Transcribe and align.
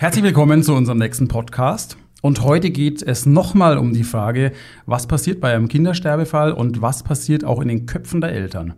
Herzlich 0.00 0.22
willkommen 0.22 0.62
zu 0.62 0.74
unserem 0.74 0.98
nächsten 0.98 1.26
Podcast. 1.26 1.96
Und 2.22 2.44
heute 2.44 2.70
geht 2.70 3.02
es 3.02 3.26
nochmal 3.26 3.78
um 3.78 3.92
die 3.92 4.04
Frage, 4.04 4.52
was 4.86 5.08
passiert 5.08 5.40
bei 5.40 5.52
einem 5.52 5.66
Kindersterbefall 5.66 6.52
und 6.52 6.80
was 6.80 7.02
passiert 7.02 7.44
auch 7.44 7.60
in 7.60 7.66
den 7.66 7.86
Köpfen 7.86 8.20
der 8.20 8.30
Eltern. 8.30 8.74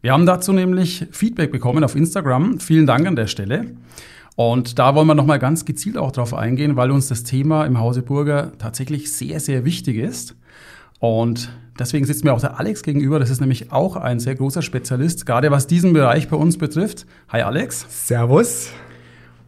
Wir 0.00 0.12
haben 0.12 0.26
dazu 0.26 0.52
nämlich 0.52 1.08
Feedback 1.10 1.50
bekommen 1.50 1.82
auf 1.82 1.96
Instagram. 1.96 2.60
Vielen 2.60 2.86
Dank 2.86 3.04
an 3.08 3.16
der 3.16 3.26
Stelle. 3.26 3.72
Und 4.36 4.78
da 4.78 4.94
wollen 4.94 5.08
wir 5.08 5.16
nochmal 5.16 5.40
ganz 5.40 5.64
gezielt 5.64 5.98
auch 5.98 6.12
drauf 6.12 6.34
eingehen, 6.34 6.76
weil 6.76 6.92
uns 6.92 7.08
das 7.08 7.24
Thema 7.24 7.64
im 7.64 7.80
Hause 7.80 8.02
Burger 8.02 8.52
tatsächlich 8.58 9.12
sehr, 9.12 9.40
sehr 9.40 9.64
wichtig 9.64 9.96
ist. 9.96 10.36
Und 11.00 11.50
deswegen 11.80 12.06
sitzt 12.06 12.22
mir 12.22 12.32
auch 12.32 12.40
der 12.40 12.60
Alex 12.60 12.84
gegenüber. 12.84 13.18
Das 13.18 13.28
ist 13.28 13.40
nämlich 13.40 13.72
auch 13.72 13.96
ein 13.96 14.20
sehr 14.20 14.36
großer 14.36 14.62
Spezialist, 14.62 15.26
gerade 15.26 15.50
was 15.50 15.66
diesen 15.66 15.94
Bereich 15.94 16.28
bei 16.28 16.36
uns 16.36 16.58
betrifft. 16.58 17.06
Hi 17.28 17.42
Alex. 17.42 17.86
Servus. 17.88 18.70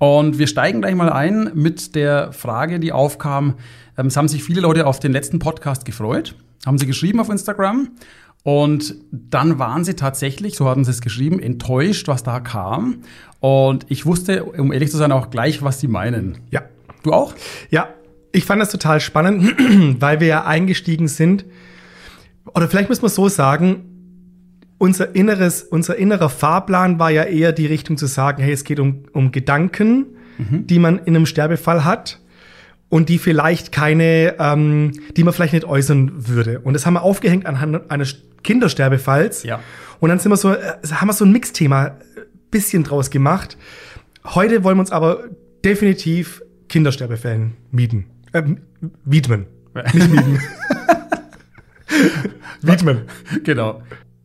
Und 0.03 0.37
wir 0.41 0.49
steigen 0.49 0.81
gleich 0.81 0.97
mal 0.97 1.13
ein 1.13 1.53
mit 1.55 1.95
der 1.95 2.33
Frage, 2.33 2.81
die 2.81 2.91
aufkam. 2.91 3.55
Ähm, 3.97 4.09
es 4.09 4.17
haben 4.17 4.27
sich 4.27 4.43
viele 4.43 4.61
Leute 4.61 4.89
auf 4.89 4.99
den 4.99 5.13
letzten 5.13 5.39
Podcast 5.39 5.85
gefreut, 5.85 6.35
haben 6.67 6.77
sie 6.77 6.87
geschrieben 6.87 7.21
auf 7.21 7.29
Instagram. 7.29 7.89
Und 8.43 8.97
dann 9.13 9.61
waren 9.61 9.85
sie 9.85 9.95
tatsächlich, 9.95 10.57
so 10.57 10.69
hatten 10.69 10.83
sie 10.83 10.91
es 10.91 11.03
geschrieben, 11.03 11.39
enttäuscht, 11.39 12.09
was 12.09 12.25
da 12.25 12.41
kam. 12.41 13.05
Und 13.39 13.87
ich 13.91 14.05
wusste, 14.05 14.43
um 14.43 14.73
ehrlich 14.73 14.91
zu 14.91 14.97
sein, 14.97 15.13
auch 15.13 15.31
gleich, 15.31 15.63
was 15.63 15.79
sie 15.79 15.87
meinen. 15.87 16.39
Ja. 16.51 16.63
Du 17.05 17.13
auch? 17.13 17.37
Ja, 17.71 17.89
ich 18.33 18.45
fand 18.45 18.61
das 18.61 18.71
total 18.71 18.99
spannend, 18.99 19.55
weil 20.01 20.19
wir 20.19 20.27
ja 20.27 20.45
eingestiegen 20.45 21.07
sind. 21.07 21.45
Oder 22.57 22.67
vielleicht 22.67 22.89
muss 22.89 23.03
man 23.03 23.11
so 23.13 23.29
sagen, 23.29 23.92
unser 24.83 25.15
inneres, 25.15 25.63
unser 25.63 25.95
innerer 25.95 26.29
Fahrplan 26.29 26.99
war 26.99 27.09
ja 27.09 27.23
eher 27.23 27.53
die 27.53 27.67
Richtung 27.67 27.97
zu 27.97 28.07
sagen, 28.07 28.43
hey, 28.43 28.53
es 28.53 28.65
geht 28.65 28.81
um, 28.81 29.05
um 29.13 29.31
Gedanken, 29.31 30.17
mhm. 30.39 30.67
die 30.67 30.81
man 30.81 30.99
in 30.99 31.15
einem 31.15 31.25
Sterbefall 31.25 31.85
hat 31.85 32.19
und 32.89 33.09
die 33.09 33.19
vielleicht 33.19 33.71
keine, 33.71 34.35
ähm, 34.41 34.91
die 35.17 35.23
man 35.23 35.33
vielleicht 35.35 35.53
nicht 35.53 35.67
äußern 35.67 36.27
würde. 36.27 36.59
Und 36.59 36.75
das 36.75 36.85
haben 36.85 36.95
wir 36.95 37.03
aufgehängt 37.03 37.47
anhand 37.47 37.93
eines 37.93 38.17
Kindersterbefalls. 38.43 39.45
Ja. 39.45 39.61
Und 40.01 40.09
dann 40.09 40.19
sind 40.19 40.33
wir 40.33 40.37
so, 40.37 40.53
äh, 40.53 40.59
haben 40.91 41.07
wir 41.07 41.13
so 41.13 41.27
ein 41.27 41.31
Mixthema 41.31 41.87
äh, 41.87 41.93
bisschen 42.51 42.83
draus 42.83 43.11
gemacht. 43.11 43.57
Heute 44.25 44.65
wollen 44.65 44.79
wir 44.79 44.81
uns 44.81 44.91
aber 44.91 45.29
definitiv 45.65 46.43
Kindersterbefällen 46.69 47.53
mieten. 47.71 48.07
Äh, 48.33 48.43
widmen. 49.05 49.47
Nicht 49.95 50.11
mieten. 50.11 50.41
widmen. 52.63 53.03
Genau. 53.45 53.81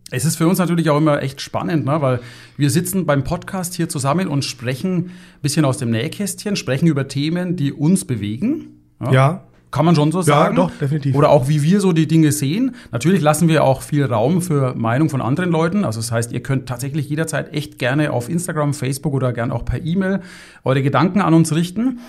Es 0.09 0.23
ist 0.23 0.37
für 0.37 0.47
uns 0.47 0.57
natürlich 0.57 0.89
auch 0.89 0.97
immer 0.97 1.21
echt 1.21 1.41
spannend, 1.41 1.85
ne? 1.85 2.01
weil 2.01 2.21
wir 2.55 2.69
sitzen 2.69 3.05
beim 3.05 3.25
Podcast 3.25 3.73
hier 3.73 3.89
zusammen 3.89 4.29
und 4.29 4.45
sprechen 4.45 4.95
ein 4.95 5.11
bisschen 5.41 5.65
aus 5.65 5.77
dem 5.77 5.91
Nähkästchen, 5.91 6.55
sprechen 6.55 6.87
über 6.87 7.09
Themen, 7.09 7.57
die 7.57 7.73
uns 7.73 8.05
bewegen. 8.05 8.79
Ja. 9.01 9.11
ja. 9.11 9.43
Kann 9.69 9.85
man 9.85 9.95
schon 9.95 10.13
so 10.13 10.21
sagen. 10.21 10.55
Ja, 10.55 10.63
doch, 10.63 10.71
definitiv. 10.79 11.13
Oder 11.13 11.29
auch 11.29 11.49
wie 11.49 11.61
wir 11.61 11.81
so 11.81 11.91
die 11.91 12.07
Dinge 12.07 12.31
sehen. 12.31 12.75
Natürlich 12.91 13.21
lassen 13.21 13.49
wir 13.49 13.65
auch 13.65 13.81
viel 13.81 14.05
Raum 14.05 14.41
für 14.41 14.73
Meinung 14.75 15.09
von 15.09 15.21
anderen 15.21 15.51
Leuten. 15.51 15.83
Also 15.83 15.99
das 15.99 16.09
heißt, 16.09 16.31
ihr 16.31 16.41
könnt 16.41 16.69
tatsächlich 16.69 17.09
jederzeit 17.09 17.53
echt 17.53 17.77
gerne 17.77 18.13
auf 18.13 18.29
Instagram, 18.29 18.73
Facebook 18.73 19.13
oder 19.13 19.33
gern 19.33 19.51
auch 19.51 19.65
per 19.65 19.83
E-Mail 19.83 20.21
eure 20.63 20.81
Gedanken 20.81 21.19
an 21.19 21.33
uns 21.33 21.53
richten. 21.53 21.99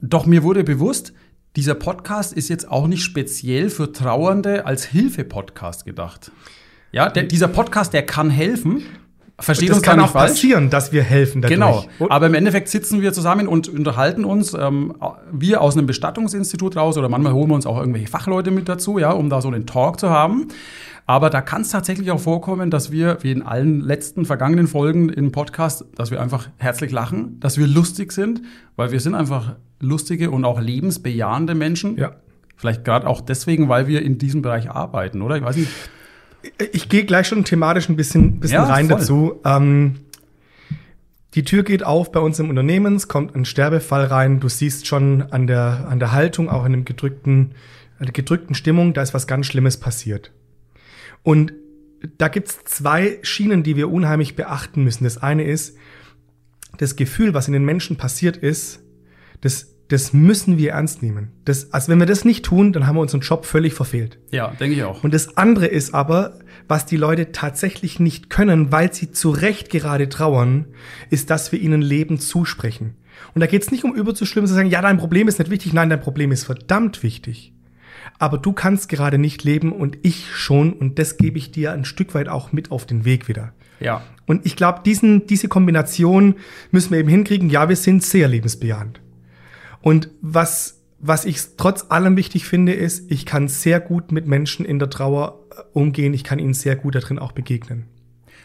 Doch 0.00 0.24
mir 0.24 0.42
wurde 0.42 0.64
bewusst, 0.64 1.12
dieser 1.56 1.74
Podcast 1.74 2.32
ist 2.32 2.48
jetzt 2.48 2.66
auch 2.70 2.86
nicht 2.86 3.04
speziell 3.04 3.68
für 3.68 3.92
Trauernde 3.92 4.64
als 4.64 4.86
Hilfe-Podcast 4.86 5.84
gedacht. 5.84 6.32
Ja, 6.92 7.08
der, 7.08 7.24
dieser 7.24 7.48
Podcast, 7.48 7.92
der 7.92 8.04
kann 8.04 8.30
helfen. 8.30 8.82
Versteht 9.40 9.70
das 9.70 9.78
uns 9.78 9.86
kann 9.86 9.98
auch 9.98 10.10
falsch. 10.10 10.32
passieren, 10.32 10.70
dass 10.70 10.92
wir 10.92 11.02
helfen 11.02 11.42
dadurch. 11.42 11.88
Genau. 11.98 12.10
Aber 12.10 12.26
im 12.26 12.34
Endeffekt 12.34 12.68
sitzen 12.68 13.00
wir 13.00 13.12
zusammen 13.12 13.48
und 13.48 13.68
unterhalten 13.68 14.24
uns. 14.24 14.54
Ähm, 14.54 14.94
wir 15.32 15.62
aus 15.62 15.76
einem 15.76 15.86
Bestattungsinstitut 15.86 16.76
raus 16.76 16.96
oder 16.96 17.08
manchmal 17.08 17.32
holen 17.32 17.48
wir 17.48 17.54
uns 17.54 17.66
auch 17.66 17.78
irgendwelche 17.78 18.08
Fachleute 18.08 18.50
mit 18.50 18.68
dazu, 18.68 18.98
ja, 18.98 19.10
um 19.10 19.30
da 19.30 19.40
so 19.40 19.48
einen 19.48 19.66
Talk 19.66 19.98
zu 19.98 20.10
haben. 20.10 20.48
Aber 21.06 21.30
da 21.30 21.40
kann 21.40 21.62
es 21.62 21.70
tatsächlich 21.70 22.10
auch 22.12 22.20
vorkommen, 22.20 22.70
dass 22.70 22.92
wir, 22.92 23.18
wie 23.22 23.32
in 23.32 23.42
allen 23.42 23.80
letzten 23.80 24.24
vergangenen 24.24 24.68
Folgen 24.68 25.08
im 25.08 25.32
Podcast, 25.32 25.84
dass 25.96 26.12
wir 26.12 26.20
einfach 26.20 26.48
herzlich 26.58 26.92
lachen, 26.92 27.40
dass 27.40 27.58
wir 27.58 27.66
lustig 27.66 28.12
sind, 28.12 28.42
weil 28.76 28.92
wir 28.92 29.00
sind 29.00 29.14
einfach 29.14 29.56
lustige 29.80 30.30
und 30.30 30.44
auch 30.44 30.60
lebensbejahende 30.60 31.54
Menschen. 31.56 31.96
Ja. 31.96 32.12
Vielleicht 32.56 32.84
gerade 32.84 33.08
auch 33.08 33.20
deswegen, 33.20 33.68
weil 33.68 33.88
wir 33.88 34.02
in 34.02 34.18
diesem 34.18 34.42
Bereich 34.42 34.70
arbeiten, 34.70 35.22
oder? 35.22 35.36
Ich 35.36 35.42
weiß 35.42 35.56
nicht. 35.56 35.70
Ich 36.72 36.88
gehe 36.88 37.04
gleich 37.04 37.28
schon 37.28 37.44
thematisch 37.44 37.88
ein 37.88 37.96
bisschen, 37.96 38.40
bisschen 38.40 38.56
ja, 38.56 38.64
rein 38.64 38.88
voll. 38.88 38.98
dazu. 38.98 39.40
Ähm, 39.44 40.00
die 41.34 41.44
Tür 41.44 41.62
geht 41.62 41.84
auf 41.84 42.12
bei 42.12 42.20
uns 42.20 42.38
im 42.38 42.50
Unternehmen, 42.50 42.96
es 42.96 43.08
kommt 43.08 43.34
ein 43.34 43.44
Sterbefall 43.44 44.04
rein. 44.04 44.40
Du 44.40 44.48
siehst 44.48 44.86
schon 44.86 45.22
an 45.30 45.46
der, 45.46 45.86
an 45.88 45.98
der 45.98 46.12
Haltung, 46.12 46.50
auch 46.50 46.66
in 46.66 46.74
einem 46.74 46.84
gedrückten, 46.84 47.52
einer 47.98 48.12
gedrückten 48.12 48.54
Stimmung, 48.54 48.92
da 48.92 49.02
ist 49.02 49.14
was 49.14 49.26
ganz 49.26 49.46
Schlimmes 49.46 49.78
passiert. 49.78 50.32
Und 51.22 51.54
da 52.18 52.28
gibt's 52.28 52.64
zwei 52.64 53.18
Schienen, 53.22 53.62
die 53.62 53.76
wir 53.76 53.90
unheimlich 53.90 54.36
beachten 54.36 54.84
müssen. 54.84 55.04
Das 55.04 55.18
eine 55.18 55.44
ist, 55.44 55.76
das 56.78 56.96
Gefühl, 56.96 57.32
was 57.32 57.46
in 57.46 57.52
den 57.52 57.64
Menschen 57.64 57.96
passiert 57.96 58.36
ist, 58.36 58.80
das 59.40 59.71
das 59.92 60.14
müssen 60.14 60.56
wir 60.56 60.70
ernst 60.70 61.02
nehmen. 61.02 61.32
Das, 61.44 61.70
also 61.74 61.92
wenn 61.92 61.98
wir 61.98 62.06
das 62.06 62.24
nicht 62.24 62.46
tun, 62.46 62.72
dann 62.72 62.86
haben 62.86 62.96
wir 62.96 63.02
unseren 63.02 63.20
Job 63.20 63.44
völlig 63.44 63.74
verfehlt. 63.74 64.18
Ja, 64.30 64.48
denke 64.58 64.74
ich 64.74 64.84
auch. 64.84 65.04
Und 65.04 65.12
das 65.12 65.36
andere 65.36 65.66
ist 65.66 65.92
aber, 65.92 66.38
was 66.66 66.86
die 66.86 66.96
Leute 66.96 67.30
tatsächlich 67.32 68.00
nicht 68.00 68.30
können, 68.30 68.72
weil 68.72 68.94
sie 68.94 69.12
zu 69.12 69.30
Recht 69.30 69.68
gerade 69.68 70.08
trauern, 70.08 70.64
ist, 71.10 71.28
dass 71.28 71.52
wir 71.52 71.60
ihnen 71.60 71.82
Leben 71.82 72.18
zusprechen. 72.18 72.94
Und 73.34 73.40
da 73.42 73.46
geht 73.46 73.62
es 73.62 73.70
nicht 73.70 73.84
um 73.84 73.94
überzuschlimmen, 73.94 74.48
zu 74.48 74.54
sagen, 74.54 74.70
ja, 74.70 74.80
dein 74.80 74.96
Problem 74.96 75.28
ist 75.28 75.38
nicht 75.38 75.50
wichtig, 75.50 75.74
nein, 75.74 75.90
dein 75.90 76.00
Problem 76.00 76.32
ist 76.32 76.44
verdammt 76.44 77.02
wichtig. 77.02 77.52
Aber 78.18 78.38
du 78.38 78.54
kannst 78.54 78.88
gerade 78.88 79.18
nicht 79.18 79.44
leben 79.44 79.72
und 79.72 79.98
ich 80.00 80.34
schon 80.34 80.72
und 80.72 80.98
das 80.98 81.18
gebe 81.18 81.36
ich 81.36 81.50
dir 81.50 81.72
ein 81.72 81.84
Stück 81.84 82.14
weit 82.14 82.28
auch 82.28 82.52
mit 82.52 82.70
auf 82.70 82.86
den 82.86 83.04
Weg 83.04 83.28
wieder. 83.28 83.52
Ja. 83.78 84.02
Und 84.24 84.46
ich 84.46 84.56
glaube, 84.56 84.80
diesen, 84.86 85.26
diese 85.26 85.48
Kombination 85.48 86.36
müssen 86.70 86.92
wir 86.92 86.98
eben 86.98 87.10
hinkriegen. 87.10 87.50
Ja, 87.50 87.68
wir 87.68 87.76
sind 87.76 88.02
sehr 88.02 88.28
lebensbejahend. 88.28 89.02
Und 89.82 90.10
was, 90.20 90.82
was 90.98 91.24
ich 91.24 91.56
trotz 91.56 91.86
allem 91.90 92.16
wichtig 92.16 92.46
finde, 92.46 92.72
ist, 92.72 93.10
ich 93.10 93.26
kann 93.26 93.48
sehr 93.48 93.80
gut 93.80 94.12
mit 94.12 94.26
Menschen 94.26 94.64
in 94.64 94.78
der 94.78 94.88
Trauer 94.88 95.40
äh, 95.50 95.62
umgehen. 95.72 96.14
Ich 96.14 96.24
kann 96.24 96.38
ihnen 96.38 96.54
sehr 96.54 96.76
gut 96.76 96.94
darin 96.94 97.18
auch 97.18 97.32
begegnen. 97.32 97.86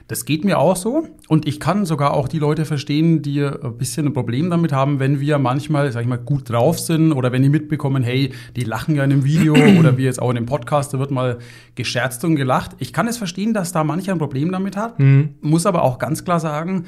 Das 0.08 0.24
geht 0.24 0.46
mir 0.46 0.58
auch 0.58 0.78
so. 0.78 1.08
Und 1.28 1.48
ich 1.48 1.60
kann 1.60 1.86
sogar 1.86 2.14
auch 2.14 2.30
die 2.30 2.40
Leute 2.40 2.64
verstehen, 2.64 3.22
die 3.22 3.44
ein 3.44 3.78
bisschen 3.78 4.08
ein 4.08 4.14
Problem 4.14 4.50
damit 4.50 4.72
haben, 4.72 5.00
wenn 5.00 5.20
wir 5.20 5.38
manchmal, 5.38 5.92
sag 5.92 6.02
ich 6.02 6.08
mal, 6.08 6.18
gut 6.18 6.50
drauf 6.50 6.80
sind 6.80 7.12
oder 7.12 7.34
wenn 7.34 7.42
die 7.42 7.50
mitbekommen, 7.50 8.04
hey, 8.04 8.32
die 8.56 8.64
lachen 8.64 8.96
ja 8.96 9.04
in 9.04 9.12
einem 9.12 9.26
Video 9.26 9.54
oder 9.80 9.98
wie 9.98 10.04
jetzt 10.04 10.22
auch 10.22 10.30
in 10.30 10.38
dem 10.38 10.46
Podcast, 10.46 10.94
da 10.94 11.00
wird 11.00 11.12
mal 11.12 11.40
gescherzt 11.76 12.24
und 12.24 12.38
gelacht. 12.38 12.72
Ich 12.80 12.94
kann 12.94 13.08
es 13.08 13.18
verstehen, 13.18 13.54
dass 13.54 13.74
da 13.74 13.84
mancher 13.84 14.14
ein 14.14 14.18
Problem 14.18 14.52
damit 14.52 14.78
hat. 14.78 14.98
Mhm. 14.98 15.36
Muss 15.42 15.66
aber 15.66 15.84
auch 15.84 16.00
ganz 16.00 16.24
klar 16.24 16.40
sagen, 16.40 16.86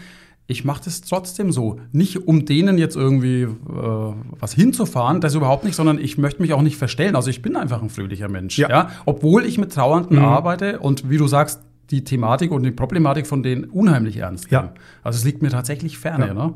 ich 0.50 0.66
mache 0.66 0.82
das 0.84 1.02
trotzdem 1.02 1.52
so. 1.52 1.80
Nicht 1.92 2.28
um 2.28 2.44
denen 2.44 2.80
jetzt 2.80 2.96
irgendwie 2.96 3.44
äh, 3.44 3.48
was 3.68 4.54
hinzufahren, 4.54 5.22
das 5.22 5.36
überhaupt 5.36 5.63
nicht, 5.63 5.75
sondern 5.75 6.00
ich 6.00 6.18
möchte 6.18 6.42
mich 6.42 6.54
auch 6.54 6.63
nicht 6.63 6.75
verstellen. 6.75 7.16
Also 7.16 7.30
ich 7.30 7.44
bin 7.44 7.56
einfach 7.56 7.84
ein 7.84 7.92
fröhlicher 7.92 8.30
Mensch. 8.30 8.57
Ja. 8.57 8.68
ja? 8.68 8.90
Obwohl 9.06 9.46
ich 9.46 9.60
mit 9.60 9.72
Trauernden 9.72 10.18
mhm. 10.18 10.25
arbeite 10.25 10.80
und 10.80 11.07
wie 11.07 11.18
du 11.18 11.28
sagst, 11.28 11.62
die 11.92 12.04
Thematik 12.04 12.51
und 12.51 12.63
die 12.63 12.72
Problematik 12.72 13.28
von 13.28 13.44
denen 13.44 13.66
unheimlich 13.66 14.18
ernst. 14.18 14.50
Ja. 14.50 14.74
Also 15.04 15.18
es 15.18 15.24
liegt 15.24 15.44
mir 15.44 15.50
tatsächlich 15.50 16.00
ferne. 16.00 16.28
Ja. 16.28 16.34
Ne? 16.34 16.54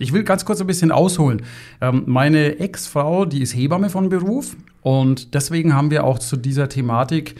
Ich 0.00 0.12
will 0.12 0.24
ganz 0.24 0.44
kurz 0.44 0.60
ein 0.60 0.66
bisschen 0.66 0.90
ausholen. 0.90 1.42
Ähm, 1.80 2.02
meine 2.06 2.58
Ex-Frau, 2.58 3.26
die 3.26 3.42
ist 3.42 3.54
Hebamme 3.54 3.90
von 3.90 4.08
Beruf 4.08 4.56
und 4.82 5.34
deswegen 5.34 5.72
haben 5.72 5.92
wir 5.92 6.02
auch 6.02 6.18
zu 6.18 6.36
dieser 6.36 6.68
Thematik 6.68 7.36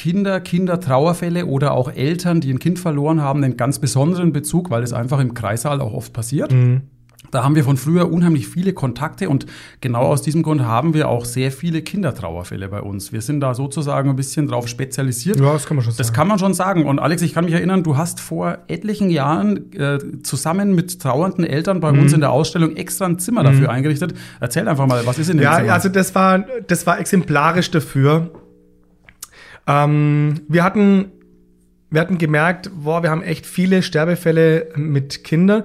Kinder, 0.00 0.40
Kindertrauerfälle 0.40 1.44
oder 1.44 1.72
auch 1.72 1.92
Eltern, 1.92 2.40
die 2.40 2.50
ein 2.50 2.58
Kind 2.58 2.78
verloren 2.78 3.20
haben, 3.20 3.44
einen 3.44 3.58
ganz 3.58 3.78
besonderen 3.80 4.32
Bezug, 4.32 4.70
weil 4.70 4.82
es 4.82 4.94
einfach 4.94 5.20
im 5.20 5.34
Kreissaal 5.34 5.82
auch 5.82 5.92
oft 5.92 6.14
passiert. 6.14 6.52
Mhm. 6.52 6.80
Da 7.32 7.44
haben 7.44 7.54
wir 7.54 7.64
von 7.64 7.76
früher 7.76 8.10
unheimlich 8.10 8.48
viele 8.48 8.72
Kontakte 8.72 9.28
und 9.28 9.44
genau 9.82 10.00
aus 10.00 10.22
diesem 10.22 10.42
Grund 10.42 10.62
haben 10.62 10.94
wir 10.94 11.06
auch 11.10 11.26
sehr 11.26 11.52
viele 11.52 11.82
Kindertrauerfälle 11.82 12.68
bei 12.68 12.80
uns. 12.80 13.12
Wir 13.12 13.20
sind 13.20 13.40
da 13.40 13.52
sozusagen 13.54 14.08
ein 14.08 14.16
bisschen 14.16 14.48
drauf 14.48 14.68
spezialisiert. 14.68 15.38
Ja, 15.38 15.52
das 15.52 15.66
kann 15.66 15.76
man 15.76 15.84
schon 15.84 15.94
Das 15.98 16.06
sagen. 16.06 16.16
kann 16.16 16.28
man 16.28 16.38
schon 16.38 16.54
sagen. 16.54 16.86
Und 16.86 16.98
Alex, 16.98 17.20
ich 17.20 17.34
kann 17.34 17.44
mich 17.44 17.52
erinnern, 17.52 17.82
du 17.82 17.98
hast 17.98 18.20
vor 18.20 18.58
etlichen 18.68 19.10
Jahren 19.10 19.70
äh, 19.74 19.98
zusammen 20.22 20.74
mit 20.74 20.98
trauernden 21.00 21.44
Eltern 21.44 21.78
bei 21.80 21.92
Mhm. 21.92 22.00
uns 22.00 22.12
in 22.14 22.20
der 22.20 22.30
Ausstellung 22.32 22.74
extra 22.74 23.04
ein 23.04 23.18
Zimmer 23.18 23.42
dafür 23.44 23.70
eingerichtet. 23.70 24.14
Erzähl 24.40 24.66
einfach 24.66 24.86
mal, 24.86 25.04
was 25.06 25.18
ist 25.18 25.28
in 25.28 25.36
dem 25.36 25.44
Ja, 25.44 25.58
Zimmer? 25.58 25.74
also 25.74 25.90
das 25.90 26.14
war, 26.14 26.46
das 26.66 26.86
war 26.86 26.98
exemplarisch 26.98 27.70
dafür. 27.70 28.30
Ähm, 29.66 30.42
wir 30.48 30.64
hatten, 30.64 31.12
wir 31.90 32.00
hatten 32.00 32.18
gemerkt, 32.18 32.70
boah, 32.74 33.02
wir 33.02 33.10
haben 33.10 33.22
echt 33.22 33.46
viele 33.46 33.82
Sterbefälle 33.82 34.68
mit 34.76 35.24
Kindern. 35.24 35.64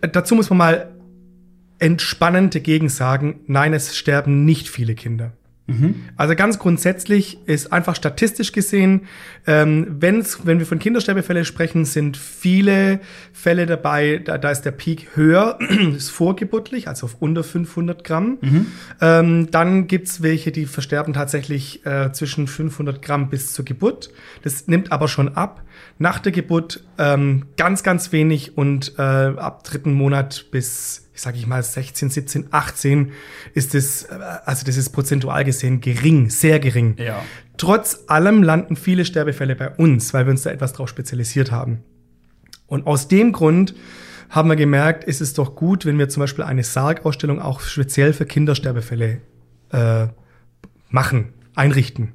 Dazu 0.00 0.34
muss 0.34 0.50
man 0.50 0.58
mal 0.58 0.92
entspannend 1.78 2.54
dagegen 2.54 2.88
sagen, 2.88 3.40
nein, 3.46 3.74
es 3.74 3.96
sterben 3.96 4.44
nicht 4.44 4.68
viele 4.68 4.94
Kinder. 4.94 5.32
Also 6.16 6.36
ganz 6.36 6.60
grundsätzlich 6.60 7.38
ist 7.46 7.72
einfach 7.72 7.96
statistisch 7.96 8.52
gesehen, 8.52 9.02
ähm, 9.48 9.96
wenn's, 9.98 10.40
wenn 10.44 10.60
wir 10.60 10.66
von 10.66 10.78
Kindersterbefällen 10.78 11.44
sprechen, 11.44 11.84
sind 11.84 12.16
viele 12.16 13.00
Fälle 13.32 13.66
dabei, 13.66 14.22
da, 14.24 14.38
da 14.38 14.50
ist 14.52 14.62
der 14.62 14.70
Peak 14.70 15.16
höher, 15.16 15.58
ist 15.96 16.10
vorgeburtlich, 16.10 16.86
also 16.86 17.06
auf 17.06 17.16
unter 17.18 17.42
500 17.42 18.04
Gramm. 18.04 18.38
Ähm, 19.00 19.50
dann 19.50 19.88
gibt's 19.88 20.22
welche, 20.22 20.52
die 20.52 20.66
versterben 20.66 21.14
tatsächlich 21.14 21.84
äh, 21.84 22.12
zwischen 22.12 22.46
500 22.46 23.02
Gramm 23.02 23.28
bis 23.28 23.52
zur 23.52 23.64
Geburt. 23.64 24.10
Das 24.42 24.68
nimmt 24.68 24.92
aber 24.92 25.08
schon 25.08 25.34
ab. 25.34 25.62
Nach 25.98 26.20
der 26.20 26.30
Geburt 26.32 26.84
ähm, 26.98 27.46
ganz, 27.56 27.82
ganz 27.82 28.12
wenig 28.12 28.56
und 28.56 28.94
äh, 28.98 29.02
ab 29.02 29.64
dritten 29.64 29.94
Monat 29.94 30.46
bis, 30.52 31.05
ich 31.16 31.22
sage 31.22 31.38
ich 31.38 31.46
mal, 31.46 31.62
16, 31.62 32.10
17, 32.10 32.48
18 32.50 33.12
ist 33.54 33.74
es, 33.74 34.02
äh, 34.04 34.18
also 34.44 34.66
das 34.66 34.76
ist 34.76 34.90
prozentual 34.90 35.44
gesehen 35.44 35.80
gering, 35.80 36.28
sehr 36.28 36.60
gering. 36.60 36.94
Ja. 36.98 37.22
Trotz 37.56 38.04
allem 38.06 38.42
landen 38.42 38.76
viele 38.76 39.06
Sterbefälle 39.06 39.56
bei 39.56 39.70
uns, 39.70 40.12
weil 40.12 40.26
wir 40.26 40.32
uns 40.32 40.42
da 40.42 40.50
etwas 40.50 40.74
drauf 40.74 40.90
spezialisiert 40.90 41.50
haben. 41.50 41.82
Und 42.66 42.86
aus 42.86 43.08
dem 43.08 43.32
Grund 43.32 43.74
haben 44.28 44.50
wir 44.50 44.56
gemerkt, 44.56 45.04
ist 45.04 45.22
es 45.22 45.32
doch 45.32 45.56
gut, 45.56 45.86
wenn 45.86 45.98
wir 45.98 46.10
zum 46.10 46.20
Beispiel 46.20 46.44
eine 46.44 46.62
Sargausstellung 46.62 47.40
auch 47.40 47.60
speziell 47.60 48.12
für 48.12 48.26
Kindersterbefälle 48.26 49.22
äh, 49.72 50.08
machen, 50.90 51.32
einrichten. 51.54 52.12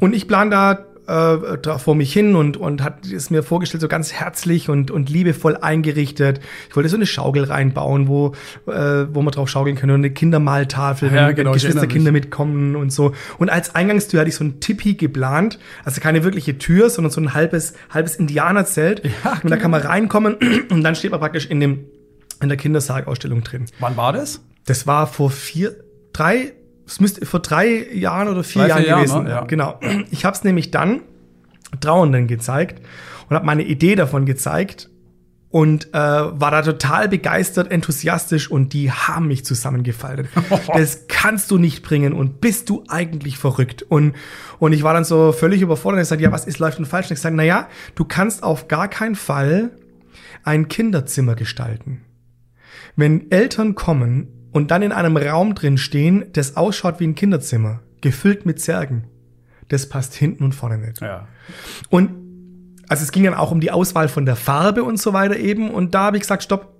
Und 0.00 0.12
ich 0.12 0.26
plan 0.26 0.50
da 0.50 0.86
äh, 1.06 1.58
da 1.60 1.78
vor 1.78 1.94
mich 1.94 2.12
hin 2.12 2.34
und, 2.34 2.56
und 2.56 2.82
hat 2.82 3.06
es 3.06 3.30
mir 3.30 3.42
vorgestellt, 3.42 3.80
so 3.80 3.88
ganz 3.88 4.12
herzlich 4.12 4.68
und, 4.68 4.90
und 4.90 5.10
liebevoll 5.10 5.56
eingerichtet. 5.56 6.40
Ich 6.68 6.76
wollte 6.76 6.88
so 6.88 6.96
eine 6.96 7.06
Schaukel 7.06 7.44
reinbauen, 7.44 8.08
wo, 8.08 8.34
äh, 8.66 9.06
wo 9.12 9.22
man 9.22 9.32
drauf 9.32 9.48
schaukeln 9.48 9.76
können 9.76 9.92
und 9.92 10.00
eine 10.00 10.10
Kindermaltafel, 10.10 11.12
Ja, 11.12 11.28
wenn 11.28 11.34
genau, 11.34 11.50
ich 11.50 11.62
Geschwisterkinder 11.62 12.12
mitkommen 12.12 12.76
und 12.76 12.92
so. 12.92 13.12
Und 13.38 13.50
als 13.50 13.74
Eingangstür 13.74 14.20
hatte 14.20 14.30
ich 14.30 14.36
so 14.36 14.44
ein 14.44 14.60
Tipi 14.60 14.94
geplant, 14.94 15.58
also 15.84 16.00
keine 16.00 16.24
wirkliche 16.24 16.58
Tür, 16.58 16.90
sondern 16.90 17.10
so 17.10 17.20
ein 17.20 17.34
halbes, 17.34 17.74
halbes 17.90 18.16
Indianerzelt. 18.16 19.02
Ja, 19.24 19.38
und 19.42 19.50
da 19.50 19.56
kann 19.56 19.70
man 19.70 19.82
reinkommen 19.82 20.36
und 20.70 20.82
dann 20.82 20.94
steht 20.94 21.10
man 21.10 21.20
praktisch 21.20 21.46
in 21.46 21.60
dem, 21.60 21.84
in 22.42 22.48
der 22.48 22.58
Kindersargausstellung 22.58 23.42
drin. 23.42 23.66
Wann 23.78 23.96
war 23.96 24.12
das? 24.12 24.40
Das 24.66 24.86
war 24.86 25.06
vor 25.06 25.30
vier, 25.30 25.76
drei, 26.12 26.54
es 26.86 27.00
müsste 27.00 27.24
vor 27.26 27.40
drei 27.40 27.86
Jahren 27.92 28.28
oder 28.28 28.44
vier 28.44 28.62
Drei, 28.62 28.68
Jahren 28.68 28.80
vier 28.82 28.88
Jahren, 28.88 29.02
gewesen. 29.02 29.24
ne? 29.24 29.30
Ja. 29.30 29.44
Genau. 29.44 29.80
Ich 30.10 30.24
habe 30.24 30.36
es 30.36 30.44
nämlich 30.44 30.70
dann 30.70 31.00
Trauernden 31.80 32.26
gezeigt 32.26 32.82
und 33.28 33.36
habe 33.36 33.46
meine 33.46 33.62
Idee 33.64 33.94
davon 33.94 34.26
gezeigt 34.26 34.90
und 35.50 35.94
äh, 35.94 35.98
war 35.98 36.50
da 36.50 36.62
total 36.62 37.08
begeistert, 37.08 37.70
enthusiastisch 37.70 38.50
und 38.50 38.72
die 38.72 38.90
haben 38.90 39.28
mich 39.28 39.44
zusammengefaltet. 39.44 40.28
das 40.74 41.06
kannst 41.06 41.50
du 41.52 41.58
nicht 41.58 41.84
bringen 41.84 42.12
und 42.12 42.40
bist 42.40 42.68
du 42.68 42.82
eigentlich 42.88 43.38
verrückt? 43.38 43.82
Und, 43.82 44.14
und 44.58 44.72
ich 44.72 44.82
war 44.82 44.94
dann 44.94 45.04
so 45.04 45.30
völlig 45.30 45.62
überfordert 45.62 45.98
und 45.98 46.02
ich 46.02 46.08
sagte, 46.08 46.24
ja, 46.24 46.32
was 46.32 46.46
ist 46.46 46.58
läuft 46.58 46.78
denn 46.78 46.86
falsch? 46.86 47.06
Und 47.06 47.12
ich 47.14 47.20
sage, 47.20 47.36
na 47.36 47.44
ja, 47.44 47.68
du 47.94 48.04
kannst 48.04 48.42
auf 48.42 48.66
gar 48.66 48.88
keinen 48.88 49.14
Fall 49.14 49.70
ein 50.42 50.66
Kinderzimmer 50.66 51.36
gestalten. 51.36 52.00
Wenn 52.96 53.30
Eltern 53.30 53.76
kommen 53.76 54.33
und 54.54 54.70
dann 54.70 54.82
in 54.82 54.92
einem 54.92 55.16
Raum 55.16 55.56
drin 55.56 55.76
stehen, 55.78 56.26
das 56.32 56.56
ausschaut 56.56 57.00
wie 57.00 57.08
ein 57.08 57.16
Kinderzimmer, 57.16 57.80
gefüllt 58.00 58.46
mit 58.46 58.60
Särgen, 58.60 59.04
das 59.68 59.88
passt 59.88 60.14
hinten 60.14 60.44
und 60.44 60.54
vorne 60.54 60.78
nicht. 60.78 61.00
Ja. 61.00 61.26
Und 61.90 62.10
also 62.88 63.02
es 63.02 63.10
ging 63.10 63.24
dann 63.24 63.34
auch 63.34 63.50
um 63.50 63.60
die 63.60 63.72
Auswahl 63.72 64.06
von 64.06 64.26
der 64.26 64.36
Farbe 64.36 64.84
und 64.84 65.00
so 65.00 65.12
weiter 65.12 65.36
eben. 65.36 65.70
Und 65.70 65.94
da 65.96 66.04
habe 66.04 66.18
ich 66.18 66.20
gesagt, 66.20 66.44
stopp, 66.44 66.72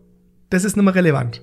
das 0.51 0.65
ist 0.65 0.77
nicht 0.77 0.85
mehr 0.85 0.95
relevant. 0.95 1.43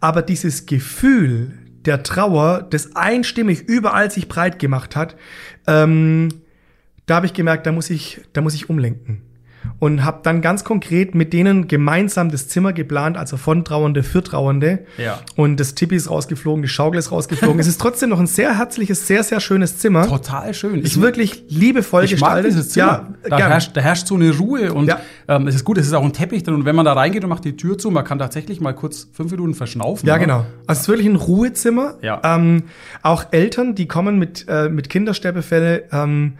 Aber 0.00 0.22
dieses 0.22 0.64
Gefühl 0.64 1.52
der 1.84 2.02
Trauer, 2.02 2.66
das 2.70 2.96
einstimmig 2.96 3.60
überall 3.60 4.10
sich 4.10 4.26
breit 4.26 4.58
gemacht 4.58 4.96
hat, 4.96 5.16
ähm, 5.66 6.30
da 7.04 7.16
habe 7.16 7.26
ich 7.26 7.34
gemerkt, 7.34 7.66
da 7.66 7.72
muss 7.72 7.90
ich, 7.90 8.22
da 8.32 8.40
muss 8.40 8.54
ich 8.54 8.70
umlenken. 8.70 9.20
Und 9.78 10.04
habe 10.04 10.20
dann 10.22 10.40
ganz 10.40 10.64
konkret 10.64 11.14
mit 11.14 11.32
denen 11.32 11.68
gemeinsam 11.68 12.30
das 12.30 12.48
Zimmer 12.48 12.72
geplant, 12.72 13.16
also 13.16 13.36
von 13.36 13.64
Trauernde 13.64 14.02
für 14.02 14.22
Trauernde. 14.22 14.80
Ja. 14.96 15.20
Und 15.36 15.60
das 15.60 15.74
Tippi 15.74 15.96
ist 15.96 16.10
rausgeflogen, 16.10 16.62
die 16.62 16.68
Schaukel 16.68 16.98
ist 16.98 17.12
rausgeflogen. 17.12 17.58
es 17.60 17.66
ist 17.66 17.80
trotzdem 17.80 18.10
noch 18.10 18.20
ein 18.20 18.26
sehr 18.26 18.58
herzliches, 18.58 19.06
sehr, 19.06 19.22
sehr 19.22 19.40
schönes 19.40 19.78
Zimmer. 19.78 20.06
Total 20.06 20.52
schön. 20.54 20.80
Ist 20.82 21.00
wirklich 21.00 21.44
liebevoll 21.48 22.04
ich 22.04 22.12
mag 22.20 22.42
gestaltet. 22.42 22.50
dieses 22.52 22.68
Zimmer. 22.70 22.86
Ja, 23.22 23.28
da, 23.30 23.36
gern. 23.36 23.50
herrscht, 23.50 23.76
da 23.76 23.80
herrscht 23.80 24.06
so 24.06 24.14
eine 24.16 24.36
Ruhe 24.36 24.72
und 24.72 24.86
Ja. 24.86 25.00
ähm, 25.28 25.46
es 25.46 25.54
ist 25.54 25.64
gut, 25.64 25.78
es 25.78 25.86
ist 25.86 25.92
auch 25.92 26.04
ein 26.04 26.12
Teppich 26.12 26.42
drin 26.42 26.54
und 26.54 26.64
wenn 26.64 26.74
man 26.76 26.84
da 26.84 26.92
reingeht 26.94 27.22
und 27.22 27.30
macht 27.30 27.44
die 27.44 27.56
Tür 27.56 27.78
zu, 27.78 27.90
man 27.90 28.04
kann 28.04 28.18
tatsächlich 28.18 28.60
mal 28.60 28.74
kurz 28.74 29.08
fünf 29.12 29.30
Minuten 29.30 29.54
verschnaufen. 29.54 30.06
Ja, 30.08 30.14
ne? 30.14 30.20
genau. 30.20 30.38
Also 30.66 30.78
es 30.78 30.78
ist 30.80 30.88
wirklich 30.88 31.06
ein 31.08 31.16
Ruhezimmer. 31.16 31.94
Ja. 32.02 32.20
Ähm, 32.24 32.64
auch 33.02 33.26
Eltern, 33.30 33.74
die 33.74 33.86
kommen 33.86 34.18
mit, 34.18 34.46
äh, 34.48 34.68
mit 34.68 34.88
Kindersterbefälle, 34.88 35.84
ähm, 35.92 36.34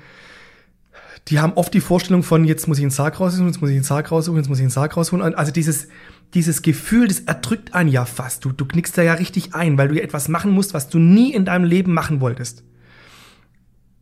die 1.28 1.40
haben 1.40 1.52
oft 1.54 1.75
die 1.75 1.80
Vorstellung 1.80 2.22
von, 2.22 2.44
jetzt 2.44 2.69
muss 2.69 2.78
ich 2.78 2.84
einen 2.84 2.90
Sarg 2.90 3.20
raussuchen, 3.20 3.46
jetzt 3.46 3.60
muss 3.60 3.70
ich 3.70 3.76
einen 3.76 3.84
Sarg 3.84 4.10
raussuchen, 4.10 4.38
jetzt 4.38 4.48
muss 4.48 4.58
ich 4.58 4.64
einen 4.64 4.70
Sarg 4.70 4.96
rausholen. 4.96 5.34
Also 5.34 5.52
dieses, 5.52 5.88
dieses 6.34 6.62
Gefühl, 6.62 7.08
das 7.08 7.20
erdrückt 7.20 7.75
einen 7.75 7.90
ja 7.90 8.06
fast. 8.06 8.44
Du, 8.44 8.52
du 8.52 8.64
knickst 8.64 8.96
da 8.96 9.02
ja 9.02 9.14
richtig 9.14 9.54
ein, 9.54 9.76
weil 9.76 9.88
du 9.88 9.96
ja 9.96 10.02
etwas 10.02 10.28
machen 10.28 10.52
musst, 10.52 10.72
was 10.72 10.88
du 10.88 10.98
nie 10.98 11.32
in 11.32 11.44
deinem 11.44 11.64
Leben 11.64 11.92
machen 11.92 12.20
wolltest. 12.20 12.64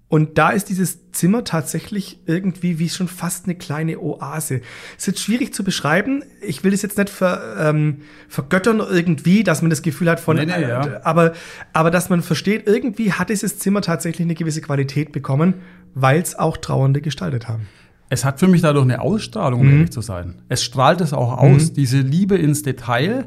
Und 0.08 0.38
da 0.38 0.50
ist 0.50 0.68
dieses 0.68 1.10
Zimmer 1.10 1.42
tatsächlich 1.42 2.20
irgendwie 2.26 2.78
wie 2.78 2.88
schon 2.88 3.08
fast 3.08 3.46
eine 3.46 3.56
kleine 3.56 3.98
Oase. 3.98 4.60
Ist 4.96 5.08
jetzt 5.08 5.20
schwierig 5.20 5.52
zu 5.52 5.64
beschreiben. 5.64 6.22
Ich 6.40 6.62
will 6.62 6.70
das 6.70 6.82
jetzt 6.82 6.96
nicht 6.96 7.10
ver, 7.10 7.56
ähm, 7.58 8.02
vergöttern 8.28 8.78
irgendwie, 8.78 9.42
dass 9.42 9.62
man 9.62 9.70
das 9.70 9.82
Gefühl 9.82 10.08
hat 10.08 10.20
von, 10.20 10.36
Nee, 10.36 10.46
nee, 10.46 10.60
ja. 10.62 11.00
aber, 11.02 11.32
aber 11.72 11.90
dass 11.90 12.08
man 12.08 12.22
versteht, 12.22 12.68
irgendwie 12.68 13.14
hat 13.14 13.30
dieses 13.30 13.58
Zimmer 13.58 13.82
tatsächlich 13.82 14.24
eine 14.24 14.36
gewisse 14.36 14.60
Qualität 14.60 15.10
bekommen, 15.10 15.54
weil 15.96 16.20
es 16.20 16.38
auch 16.38 16.58
Trauernde 16.58 17.00
gestaltet 17.00 17.48
haben. 17.48 17.66
Es 18.10 18.24
hat 18.24 18.38
für 18.38 18.46
mich 18.46 18.60
dadurch 18.60 18.84
eine 18.84 19.00
Ausstrahlung, 19.00 19.62
um 19.62 19.68
ehrlich 19.68 19.90
zu 19.90 20.02
sein. 20.02 20.34
Es 20.48 20.62
strahlt 20.62 21.00
es 21.00 21.12
auch 21.12 21.38
aus, 21.38 21.72
diese 21.72 21.98
Liebe 21.98 22.36
ins 22.36 22.62
Detail. 22.62 23.24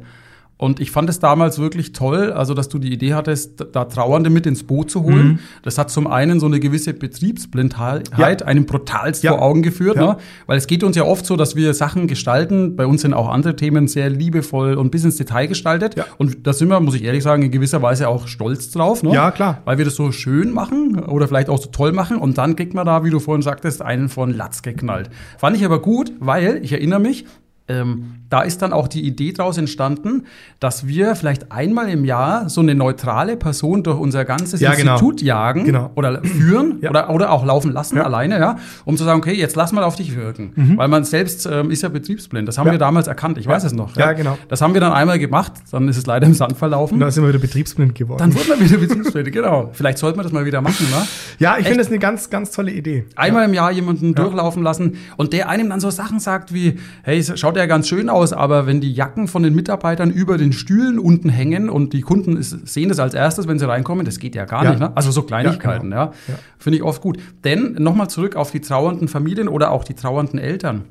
Und 0.62 0.82
ich 0.82 0.92
fand 0.92 1.10
es 1.10 1.20
damals 1.20 1.58
wirklich 1.58 1.94
toll, 1.94 2.34
also 2.34 2.54
dass 2.54 2.68
du 2.68 2.80
die 2.80 2.92
Idee 2.92 3.14
hattest, 3.14 3.66
da 3.72 3.86
Trauernde 3.86 4.30
mit 4.30 4.46
ins 4.46 4.64
Boot 4.64 4.92
zu 4.92 5.04
holen. 5.04 5.40
Das 5.64 5.78
hat 5.78 5.90
zum 5.90 6.06
einen 6.06 6.42
so 6.42 6.48
eine 6.48 6.60
gewisse 6.60 6.94
Betriebsblindheit 6.94 8.10
Ja. 8.18 8.26
einem 8.46 8.66
brutalst 8.66 9.24
Ja. 9.24 9.32
vor 9.32 9.42
Augen 9.42 9.62
geführt. 9.62 9.96
Ja. 9.96 10.06
Ne? 10.06 10.18
Weil 10.48 10.58
es 10.58 10.68
geht 10.68 10.84
uns 10.84 10.98
ja 10.98 11.04
oft 11.04 11.26
so, 11.26 11.38
dass 11.38 11.56
wir 11.56 11.74
Sachen 11.74 12.08
gestalten. 12.08 12.76
Bei 12.76 12.86
uns 12.86 13.04
sind 13.04 13.14
auch 13.14 13.30
andere 13.30 13.56
Themen 13.56 13.88
sehr 13.88 14.10
liebevoll 14.10 14.74
und 14.74 14.92
bis 14.92 15.06
ins 15.06 15.16
Detail 15.16 15.48
gestaltet. 15.48 15.96
Und 16.18 16.46
da 16.46 16.52
sind 16.52 16.68
wir, 16.68 16.82
muss 16.82 16.96
ich 16.96 17.06
ehrlich 17.06 17.24
sagen, 17.24 17.42
in 17.44 17.52
gewisser 17.52 17.82
Weise 17.82 18.10
auch 18.10 18.28
stolz 18.28 18.70
drauf. 18.72 19.02
Ne? 19.02 19.14
Ja, 19.14 19.32
klar. 19.32 19.62
Weil 19.64 19.78
wir 19.78 19.86
das 19.86 19.96
so 19.96 20.12
schön 20.12 20.52
machen 20.52 21.00
oder 21.00 21.30
vielleicht 21.30 21.48
auch 21.50 21.60
so 21.60 21.70
toll 21.70 21.94
machen 21.94 22.18
und 22.18 22.38
dann 22.38 22.58
kriegt 22.58 22.74
man 22.74 22.86
da, 22.86 23.06
wie 23.06 23.12
du 23.12 23.20
vorhin 23.20 23.42
sagtest, 23.44 23.82
einen 23.82 24.10
von 24.10 24.34
Latz 24.36 24.62
geknallt. 24.62 25.10
Fand 25.38 25.56
ich 25.56 25.64
aber 25.64 25.82
gut, 25.82 26.12
weil, 26.20 26.60
ich 26.64 26.74
erinnere 26.74 27.00
mich, 27.00 27.26
ähm, 27.70 28.16
da 28.30 28.42
ist 28.42 28.62
dann 28.62 28.74
auch 28.74 28.88
die 28.88 29.02
Idee 29.06 29.32
daraus 29.32 29.58
entstanden, 29.58 30.26
dass 30.60 30.86
wir 30.88 31.16
vielleicht 31.16 31.52
einmal 31.52 31.90
im 31.90 32.04
Jahr 32.06 32.50
so 32.50 32.62
eine 32.62 32.76
neutrale 32.76 33.38
Person 33.38 33.82
durch 33.84 33.98
unser 34.00 34.26
ganzes 34.26 34.60
Ja, 34.60 34.74
genau. 34.74 34.94
Institut 34.94 35.22
jagen 35.22 35.64
Genau. 35.66 35.92
oder 35.96 36.22
führen 36.24 36.80
Ja. 36.82 36.90
oder, 36.90 37.10
oder 37.12 37.32
auch 37.32 37.46
laufen 37.46 37.72
lassen 37.72 37.96
Ja. 37.96 38.02
Mhm. 38.04 38.08
alleine, 38.08 38.40
ja, 38.40 38.58
um 38.86 38.98
zu 38.98 39.04
sagen, 39.04 39.20
okay, 39.20 39.34
jetzt 39.34 39.56
lass 39.56 39.72
mal 39.72 39.84
auf 39.84 39.96
dich 39.96 40.16
wirken. 40.16 40.74
Weil 40.78 40.88
man 40.90 41.04
selbst 41.06 41.48
ähm, 41.52 41.72
ist 41.72 41.82
ja 41.84 41.90
betriebsblind. 41.90 42.48
Das 42.48 42.58
haben 42.58 42.70
wir 42.72 42.78
damals 42.78 43.08
erkannt, 43.08 43.38
ich 43.38 43.48
weiß 43.48 43.64
es 43.64 43.74
noch. 43.74 43.96
Ja, 43.96 44.14
genau. 44.14 44.38
Das 44.50 44.62
haben 44.62 44.74
wir 44.74 44.82
dann 44.82 44.92
einmal 44.94 45.18
gemacht, 45.20 45.54
dann 45.72 45.88
ist 45.88 45.98
es 45.98 46.06
leider 46.06 46.28
im 46.28 46.34
Sand 46.34 46.58
verlaufen. 46.58 46.96
Und 46.96 47.00
da 47.02 47.12
sind 47.12 47.24
wir 47.24 47.30
wieder 47.30 47.40
betriebsblind 47.40 47.96
geworden. 47.96 48.20
Dann 48.20 48.34
wurde 48.36 48.50
man 48.50 48.60
wieder 48.60 48.78
betriebsblind, 48.78 49.32
genau. 49.32 49.70
Vielleicht 49.74 49.98
sollte 50.00 50.18
man 50.18 50.24
das 50.24 50.34
mal 50.34 50.46
wieder 50.46 50.62
machen, 50.62 50.86
ne? 50.90 51.06
ja, 51.40 51.58
ich 51.58 51.66
finde 51.66 51.80
das 51.80 51.88
eine 51.88 52.00
ganz, 52.00 52.30
ganz 52.30 52.52
tolle 52.52 52.72
Idee. 52.72 53.06
Einmal 53.16 53.46
im 53.46 53.54
Jahr 53.54 53.72
jemanden 53.72 54.16
durchlaufen 54.16 54.64
lassen 54.64 54.98
und 55.18 55.34
der 55.34 55.50
einem 55.50 55.70
dann 55.70 55.80
so 55.80 55.90
Sachen 55.90 56.20
sagt 56.20 56.54
wie, 56.54 56.80
hey, 57.04 57.24
schaut 57.24 57.58
ja 57.60 57.68
ganz 57.68 57.88
schön 57.88 58.10
aus, 58.10 58.34
aber 58.34 58.66
wenn 58.66 58.82
die 58.82 58.92
Jacken 58.92 59.28
von 59.28 59.44
den 59.44 59.54
Mitarbeitern 59.54 60.10
über 60.10 60.38
den 60.38 60.52
Stühlen 60.54 60.98
unten 60.98 61.30
hängen 61.30 61.70
und 61.70 61.94
die 61.94 62.02
Kunden 62.02 62.36
ist, 62.38 62.68
sehen 62.68 62.90
das 62.90 63.00
als 63.00 63.14
erstes, 63.14 63.48
wenn 63.48 63.60
sie 63.60 63.68
reinkommen, 63.68 64.06
das 64.06 64.20
geht 64.20 64.34
ja 64.36 64.46
gar 64.46 64.64
Ja. 64.64 64.70
nicht. 64.72 64.80
Ne? 64.80 64.92
Also 64.96 65.12
so 65.12 65.22
Kleinigkeiten, 65.22 65.92
ja. 65.92 66.06
genau. 66.08 66.14
Ja. 66.28 66.34
Finde 66.58 66.78
ich 66.78 66.84
oft 66.84 67.02
gut. 67.02 67.20
Denn 67.44 67.74
nochmal 67.80 68.10
zurück 68.10 68.36
auf 68.36 68.52
die 68.52 68.62
trauernden 68.62 69.08
Familien 69.08 69.48
oder 69.48 69.72
auch 69.72 69.84
die 69.84 69.94
trauernden 69.94 70.40
Eltern. 70.40 70.86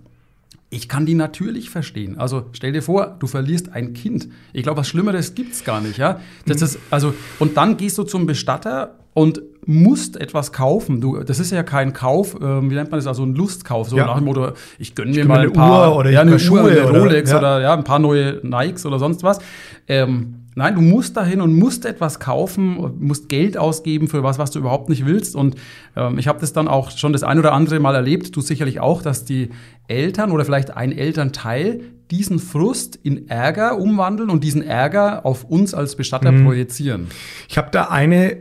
ich 0.70 0.87
kann 0.88 1.06
die 1.06 1.14
natürlich 1.14 1.70
verstehen. 1.70 2.18
Also 2.18 2.44
stell 2.52 2.72
dir 2.72 2.82
vor, 2.82 3.16
du 3.18 3.26
verlierst 3.26 3.72
ein 3.72 3.94
Kind. 3.94 4.28
Ich 4.52 4.62
glaube, 4.62 4.80
was 4.80 4.88
Schlimmeres 4.88 5.34
gibt's 5.34 5.64
gar 5.64 5.80
nicht, 5.80 5.96
ja. 5.96 6.20
Das 6.44 6.60
ist, 6.60 6.78
also, 6.90 7.14
und 7.38 7.56
dann 7.56 7.78
gehst 7.78 7.96
du 7.96 8.02
zum 8.02 8.26
Bestatter 8.26 8.94
und 9.18 9.42
musst 9.66 10.18
etwas 10.18 10.52
kaufen. 10.52 11.00
Du, 11.00 11.18
das 11.22 11.38
ist 11.40 11.50
ja 11.52 11.62
kein 11.62 11.92
Kauf, 11.92 12.34
äh, 12.37 12.40
wie 12.40 12.75
nennt 12.75 12.90
man 12.90 12.98
das, 12.98 13.06
also 13.06 13.22
ein 13.25 13.34
Lustkauf, 13.34 13.90
so 13.90 13.96
Ja. 13.98 14.06
nach 14.06 14.16
dem 14.16 14.25
Motto, 14.25 14.52
ich 14.78 14.94
gönne 14.94 15.10
mir 15.10 15.26
mal 15.26 15.34
ein 15.34 15.40
eine 15.42 15.50
paar, 15.50 15.90
Uhr 15.92 15.96
oder 15.98 16.10
ja, 16.10 16.22
eine 16.22 16.38
Schuhe 16.38 16.60
eine 16.70 16.87
oder- 16.88 16.98
Rolex 17.00 17.30
ja. 17.30 17.38
oder 17.38 17.60
ja, 17.60 17.75
ein 17.75 17.84
paar 17.84 17.98
neue 17.98 18.40
Nikes 18.42 18.87
oder 18.87 18.98
sonst 18.98 19.22
was. 19.22 19.40
Ähm, 19.87 20.37
nein, 20.54 20.75
du 20.75 20.80
musst 20.80 21.18
dahin 21.18 21.42
und 21.42 21.52
musst 21.54 21.84
etwas 21.84 22.18
kaufen, 22.18 22.78
musst 22.98 23.28
Geld 23.28 23.58
ausgeben 23.58 24.08
für 24.08 24.22
was, 24.22 24.38
was 24.38 24.50
du 24.52 24.58
überhaupt 24.58 24.88
nicht 24.88 25.04
willst. 25.04 25.37
Und 25.37 25.56
ähm, 25.96 26.18
ich 26.18 26.28
habe 26.28 26.40
das 26.40 26.54
dann 26.54 26.66
auch 26.66 26.90
schon 26.90 27.12
das 27.12 27.22
ein 27.22 27.38
oder 27.38 27.52
andere 27.52 27.78
Mal 27.78 27.94
erlebt, 27.94 28.34
du 28.37 28.40
sicherlich 28.40 28.80
auch, 28.80 29.02
dass 29.02 29.26
die 29.26 29.50
Eltern 29.87 30.30
oder 30.30 30.46
vielleicht 30.46 30.75
ein 30.76 30.92
Elternteil 30.92 31.80
diesen 32.10 32.38
Frust 32.38 32.96
in 33.02 33.28
Ärger 33.28 33.76
umwandeln 33.78 34.30
und 34.30 34.42
diesen 34.42 34.62
Ärger 34.62 35.26
auf 35.26 35.44
uns 35.44 35.75
als 35.75 35.94
Bestatter 35.94 36.32
Mhm. 36.32 36.44
projizieren. 36.46 37.06
Ich 37.50 37.58
habe 37.58 37.68
da 37.70 37.84
eine, 37.84 38.38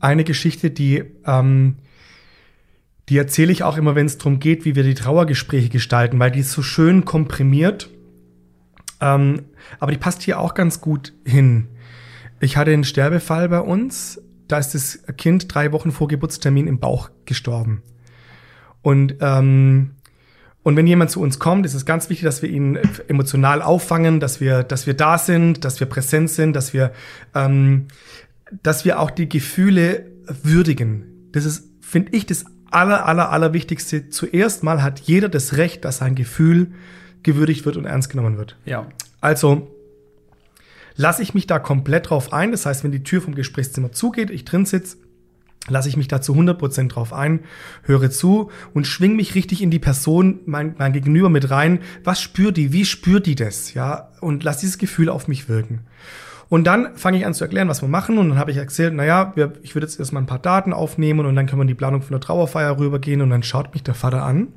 eine 0.00 0.24
Geschichte, 0.24 0.70
die, 0.70 1.04
ähm, 1.26 1.76
die 3.08 3.16
erzähle 3.16 3.52
ich 3.52 3.62
auch 3.62 3.76
immer, 3.76 3.94
wenn 3.94 4.06
es 4.06 4.18
darum 4.18 4.40
geht, 4.40 4.64
wie 4.64 4.74
wir 4.74 4.82
die 4.82 4.94
Trauergespräche 4.94 5.68
gestalten, 5.68 6.18
weil 6.18 6.30
die 6.30 6.40
ist 6.40 6.52
so 6.52 6.62
schön 6.62 7.04
komprimiert. 7.04 7.90
Ähm, 9.00 9.42
aber 9.78 9.92
die 9.92 9.98
passt 9.98 10.22
hier 10.22 10.40
auch 10.40 10.54
ganz 10.54 10.80
gut 10.80 11.12
hin. 11.24 11.68
Ich 12.40 12.56
hatte 12.56 12.72
einen 12.72 12.84
Sterbefall 12.84 13.48
bei 13.48 13.60
uns. 13.60 14.20
Da 14.48 14.58
ist 14.58 14.74
das 14.74 15.02
Kind 15.16 15.54
drei 15.54 15.72
Wochen 15.72 15.92
vor 15.92 16.08
Geburtstermin 16.08 16.66
im 16.66 16.80
Bauch 16.80 17.10
gestorben. 17.24 17.82
Und 18.82 19.16
ähm, 19.20 19.92
und 20.62 20.76
wenn 20.76 20.86
jemand 20.86 21.10
zu 21.10 21.22
uns 21.22 21.38
kommt, 21.38 21.64
ist 21.64 21.74
es 21.74 21.86
ganz 21.86 22.10
wichtig, 22.10 22.24
dass 22.24 22.42
wir 22.42 22.50
ihn 22.50 22.78
emotional 23.08 23.62
auffangen, 23.62 24.20
dass 24.20 24.40
wir, 24.40 24.62
dass 24.62 24.86
wir 24.86 24.94
da 24.94 25.16
sind, 25.16 25.64
dass 25.64 25.80
wir 25.80 25.86
präsent 25.86 26.28
sind, 26.30 26.54
dass 26.54 26.74
wir, 26.74 26.92
ähm, 27.34 27.86
dass 28.62 28.84
wir 28.84 29.00
auch 29.00 29.10
die 29.10 29.28
Gefühle 29.28 30.10
würdigen. 30.42 31.28
Das 31.32 31.44
ist, 31.44 31.64
finde 31.80 32.12
ich, 32.16 32.26
das 32.26 32.44
aller, 32.70 33.06
aller, 33.06 33.30
aller 33.30 33.52
Wichtigste. 33.52 34.10
Zuerst 34.10 34.62
mal 34.62 34.82
hat 34.82 35.00
jeder 35.00 35.28
das 35.28 35.56
Recht, 35.56 35.84
dass 35.84 35.98
sein 35.98 36.14
Gefühl 36.14 36.72
gewürdigt 37.22 37.66
wird 37.66 37.76
und 37.76 37.84
ernst 37.84 38.10
genommen 38.10 38.38
wird. 38.38 38.56
Ja. 38.64 38.86
Also 39.20 39.68
lasse 40.96 41.22
ich 41.22 41.34
mich 41.34 41.46
da 41.46 41.58
komplett 41.58 42.10
drauf 42.10 42.32
ein. 42.32 42.52
Das 42.52 42.66
heißt, 42.66 42.84
wenn 42.84 42.92
die 42.92 43.02
Tür 43.02 43.20
vom 43.20 43.34
Gesprächszimmer 43.34 43.92
zugeht, 43.92 44.30
ich 44.30 44.44
drin 44.44 44.66
sitze, 44.66 44.98
lasse 45.68 45.88
ich 45.88 45.96
mich 45.96 46.08
da 46.08 46.20
zu 46.20 46.34
100% 46.34 46.88
drauf 46.88 47.12
ein, 47.12 47.40
höre 47.82 48.10
zu 48.10 48.50
und 48.72 48.86
schwing 48.86 49.16
mich 49.16 49.34
richtig 49.34 49.62
in 49.62 49.70
die 49.70 49.78
Person, 49.78 50.40
mein, 50.46 50.74
mein 50.78 50.92
Gegenüber 50.92 51.28
mit 51.28 51.50
rein. 51.50 51.80
Was 52.04 52.20
spürt 52.20 52.56
die? 52.56 52.72
Wie 52.72 52.84
spürt 52.84 53.26
die 53.26 53.34
das? 53.34 53.74
Ja, 53.74 54.10
und 54.20 54.42
lass 54.42 54.58
dieses 54.58 54.78
Gefühl 54.78 55.08
auf 55.08 55.28
mich 55.28 55.48
wirken. 55.48 55.80
Und 56.50 56.64
dann 56.64 56.96
fange 56.96 57.16
ich 57.16 57.24
an 57.24 57.32
zu 57.32 57.44
erklären, 57.44 57.68
was 57.68 57.80
wir 57.80 57.88
machen. 57.88 58.18
Und 58.18 58.28
dann 58.28 58.38
habe 58.38 58.50
ich 58.50 58.56
erzählt, 58.58 58.92
naja, 58.92 59.32
wir, 59.36 59.52
ich 59.62 59.74
würde 59.74 59.86
jetzt 59.86 59.98
erstmal 59.98 60.22
ein 60.22 60.26
paar 60.26 60.40
Daten 60.40 60.72
aufnehmen 60.72 61.24
und 61.24 61.36
dann 61.36 61.46
können 61.46 61.60
wir 61.60 61.62
in 61.62 61.68
die 61.68 61.74
Planung 61.74 62.02
von 62.02 62.10
der 62.10 62.20
Trauerfeier 62.20 62.76
rübergehen. 62.76 63.22
Und 63.22 63.30
dann 63.30 63.42
schaut 63.44 63.72
mich 63.72 63.84
der 63.84 63.94
Vater 63.94 64.24
an 64.24 64.48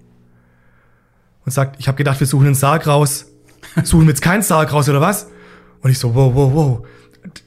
und 1.45 1.51
sagt, 1.51 1.79
ich 1.79 1.87
habe 1.87 1.95
gedacht, 1.95 2.19
wir 2.19 2.27
suchen 2.27 2.47
einen 2.47 2.55
Sarg 2.55 2.87
raus. 2.87 3.27
Suchen 3.83 4.01
wir 4.05 4.09
jetzt 4.09 4.21
keinen 4.21 4.41
Sarg 4.41 4.73
raus 4.73 4.89
oder 4.89 4.99
was? 5.01 5.27
Und 5.81 5.91
ich 5.91 5.99
so, 5.99 6.15
wow, 6.15 6.33
wow, 6.33 6.51
wow. 6.53 6.87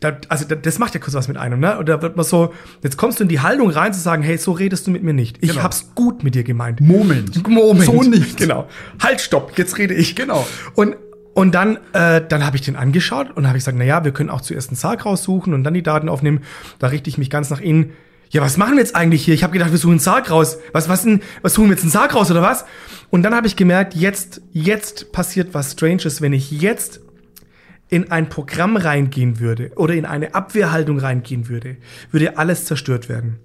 Da, 0.01 0.17
also 0.31 0.47
da, 0.47 0.55
das 0.55 0.79
macht 0.79 0.95
ja 0.95 1.01
kurz 1.01 1.13
was 1.15 1.29
mit 1.29 1.37
einem, 1.37 1.61
ne? 1.61 1.79
Und 1.79 1.89
da 1.89 2.01
wird 2.01 2.17
man 2.17 2.25
so, 2.25 2.55
jetzt 2.83 2.97
kommst 2.97 3.19
du 3.19 3.25
in 3.25 3.29
die 3.29 3.41
Haltung 3.41 3.69
rein 3.69 3.93
zu 3.93 4.01
sagen, 4.01 4.23
hey, 4.23 4.39
so 4.39 4.53
redest 4.53 4.87
du 4.87 4.91
mit 4.91 5.03
mir 5.03 5.13
nicht. 5.13 5.39
Ich 5.43 5.51
Genau. 5.51 5.63
hab's 5.65 5.91
gut 5.95 6.23
mit 6.25 6.35
dir 6.35 6.45
gemeint. 6.45 6.81
Moment. 6.81 7.47
Moment. 7.49 7.85
So 7.85 8.03
nicht. 8.03 8.37
Genau. 8.39 8.69
Halt, 9.03 9.21
stopp, 9.21 9.59
jetzt 9.59 9.77
rede 9.77 9.93
ich. 9.93 10.17
Genau. 10.17 10.47
Und, 10.75 10.97
und 11.37 11.55
dann, 11.55 11.77
äh, 11.93 12.23
dann 12.27 12.47
habe 12.47 12.57
ich 12.57 12.63
den 12.63 12.77
angeschaut 12.77 13.31
und 13.31 13.47
habe 13.47 13.59
ich 13.59 13.61
gesagt, 13.61 13.77
na 13.77 13.85
ja, 13.85 14.03
wir 14.07 14.13
können 14.13 14.31
auch 14.31 14.41
zuerst 14.41 14.71
einen 14.71 14.77
Sarg 14.77 15.05
raussuchen 15.05 15.53
und 15.53 15.65
dann 15.65 15.75
die 15.75 15.83
Daten 15.83 16.09
aufnehmen. 16.09 16.41
Da 16.79 16.87
richte 16.87 17.11
ich 17.11 17.19
mich 17.19 17.29
ganz 17.29 17.51
nach 17.51 17.61
innen. 17.61 17.93
Ja, 18.31 18.41
was 18.41 18.57
machen 18.57 18.73
wir 18.73 18.79
jetzt 18.79 18.97
eigentlich 18.97 19.23
hier? 19.23 19.35
Ich 19.35 19.43
habe 19.43 19.53
gedacht, 19.53 19.71
wir 19.71 19.77
suchen 19.77 19.93
einen 19.93 20.01
Sarg 20.01 20.31
raus. 20.31 20.57
Was, 20.73 20.89
was, 20.89 21.03
denn, 21.03 21.21
was 21.43 21.53
suchen 21.53 21.67
wir 21.69 21.75
jetzt 21.75 21.83
einen 21.83 21.91
Sarg 21.91 22.15
raus 22.15 22.31
oder 22.31 22.41
was? 22.41 22.65
Und 23.11 23.23
dann 23.23 23.35
habe 23.35 23.47
ich 23.47 23.55
gemerkt, 23.55 23.95
jetzt, 23.95 24.41
jetzt 24.53 25.13
passiert 25.13 25.53
was 25.53 25.73
Stranges, 25.73 26.23
wenn 26.23 26.33
ich 26.33 26.51
jetzt 26.51 27.01
in 27.91 28.11
ein 28.11 28.31
Programm 28.31 28.79
reingehen 28.79 29.39
würde 29.39 29.73
oder 29.77 29.93
in 29.93 30.07
eine 30.07 30.35
Abwehrhaltung 30.35 30.99
reingehen 30.99 31.51
würde, 31.51 31.77
würde 32.13 32.39
alles 32.39 32.65
zerstört 32.65 33.11
werden. 33.11 33.41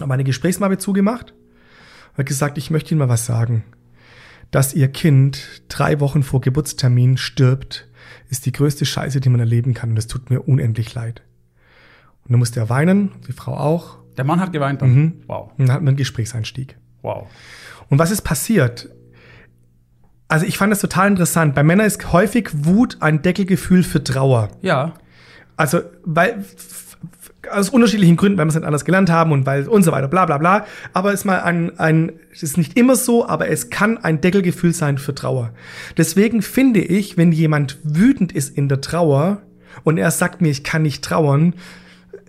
Habe 0.00 0.08
meine 0.08 0.24
Gesprächsmappe 0.24 0.78
zugemacht 0.78 1.32
und 2.16 2.26
gesagt, 2.26 2.58
ich 2.58 2.72
möchte 2.72 2.90
Ihnen 2.90 2.98
mal 2.98 3.08
was 3.08 3.24
sagen. 3.24 3.62
Dass 4.50 4.74
Ihr 4.74 4.88
Kind 4.88 5.62
drei 5.68 6.00
Wochen 6.00 6.22
vor 6.22 6.40
Geburtstermin 6.40 7.16
stirbt, 7.16 7.88
ist 8.28 8.46
die 8.46 8.52
größte 8.52 8.84
Scheiße, 8.84 9.20
die 9.20 9.28
man 9.28 9.40
erleben 9.40 9.74
kann. 9.74 9.90
Und 9.90 9.96
es 9.98 10.06
tut 10.06 10.30
mir 10.30 10.40
unendlich 10.40 10.94
leid. 10.94 11.22
Und 12.24 12.32
dann 12.32 12.38
musste 12.38 12.60
er 12.60 12.68
weinen, 12.68 13.12
die 13.28 13.32
Frau 13.32 13.56
auch. 13.56 13.98
Der 14.16 14.24
Mann 14.24 14.40
hat 14.40 14.52
geweint 14.52 14.82
dann. 14.82 14.94
Mhm. 14.94 15.12
Wow. 15.26 15.50
Und 15.56 15.66
dann 15.66 15.72
hatten 15.72 15.84
wir 15.84 15.90
einen 15.90 15.96
Gesprächseinstieg. 15.96 16.76
Wow. 17.02 17.28
Und 17.88 17.98
was 17.98 18.10
ist 18.10 18.22
passiert? 18.22 18.88
Also 20.28 20.46
ich 20.46 20.58
fand 20.58 20.72
das 20.72 20.80
total 20.80 21.08
interessant. 21.08 21.54
Bei 21.54 21.64
Männern 21.64 21.86
ist 21.86 22.12
häufig 22.12 22.50
Wut 22.52 22.98
ein 23.00 23.22
Deckelgefühl 23.22 23.82
für 23.82 24.02
Trauer. 24.02 24.48
Ja. 24.62 24.94
Also, 25.56 25.80
weil 26.04 26.44
aus 27.50 27.70
unterschiedlichen 27.70 28.16
Gründen, 28.16 28.38
weil 28.38 28.46
wir 28.46 28.50
es 28.50 28.54
nicht 28.54 28.64
anders 28.64 28.84
gelernt 28.84 29.10
haben 29.10 29.32
und 29.32 29.46
weil 29.46 29.66
und 29.66 29.82
so 29.82 29.92
weiter, 29.92 30.08
bla 30.08 30.26
bla 30.26 30.38
bla. 30.38 30.66
Aber 30.92 31.12
es 31.12 31.20
ist 31.20 31.24
mal 31.24 31.40
ein, 31.40 31.78
ein, 31.78 32.12
es 32.32 32.42
ist 32.42 32.58
nicht 32.58 32.76
immer 32.76 32.96
so, 32.96 33.26
aber 33.26 33.48
es 33.48 33.70
kann 33.70 33.98
ein 33.98 34.20
Deckelgefühl 34.20 34.74
sein 34.74 34.98
für 34.98 35.14
Trauer. 35.14 35.50
Deswegen 35.96 36.42
finde 36.42 36.80
ich, 36.80 37.16
wenn 37.16 37.32
jemand 37.32 37.78
wütend 37.82 38.32
ist 38.32 38.56
in 38.56 38.68
der 38.68 38.80
Trauer 38.80 39.42
und 39.84 39.98
er 39.98 40.10
sagt 40.10 40.40
mir, 40.40 40.50
ich 40.50 40.64
kann 40.64 40.82
nicht 40.82 41.02
trauern, 41.02 41.54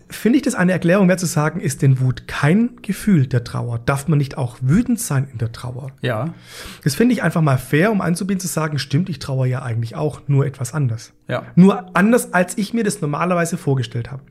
finde 0.10 0.38
ich 0.38 0.44
das 0.44 0.56
eine 0.56 0.72
Erklärung 0.72 1.08
wert 1.08 1.20
zu 1.20 1.26
sagen, 1.26 1.60
ist 1.60 1.82
denn 1.82 2.00
Wut 2.00 2.28
kein 2.28 2.78
Gefühl 2.82 3.28
der 3.28 3.44
Trauer? 3.44 3.80
Darf 3.80 4.08
man 4.08 4.18
nicht 4.18 4.38
auch 4.38 4.58
wütend 4.62 5.00
sein 5.00 5.28
in 5.32 5.38
der 5.38 5.52
Trauer? 5.52 5.92
Ja. 6.02 6.34
Das 6.84 6.96
finde 6.96 7.14
ich 7.14 7.24
einfach 7.24 7.42
mal 7.42 7.58
fair, 7.58 7.92
um 7.92 8.02
anzubieten, 8.02 8.40
zu 8.40 8.48
sagen, 8.48 8.80
stimmt, 8.80 9.10
ich 9.10 9.20
trauere 9.20 9.46
ja 9.46 9.62
eigentlich 9.62 9.96
auch, 9.96 10.22
nur 10.28 10.46
etwas 10.46 10.74
anders. 10.74 11.14
Ja. 11.28 11.44
Nur 11.56 11.96
anders, 11.96 12.34
als 12.34 12.58
ich 12.58 12.74
mir 12.74 12.84
das 12.84 13.02
normalerweise 13.02 13.58
vorgestellt 13.58 14.12
habe. 14.12 14.24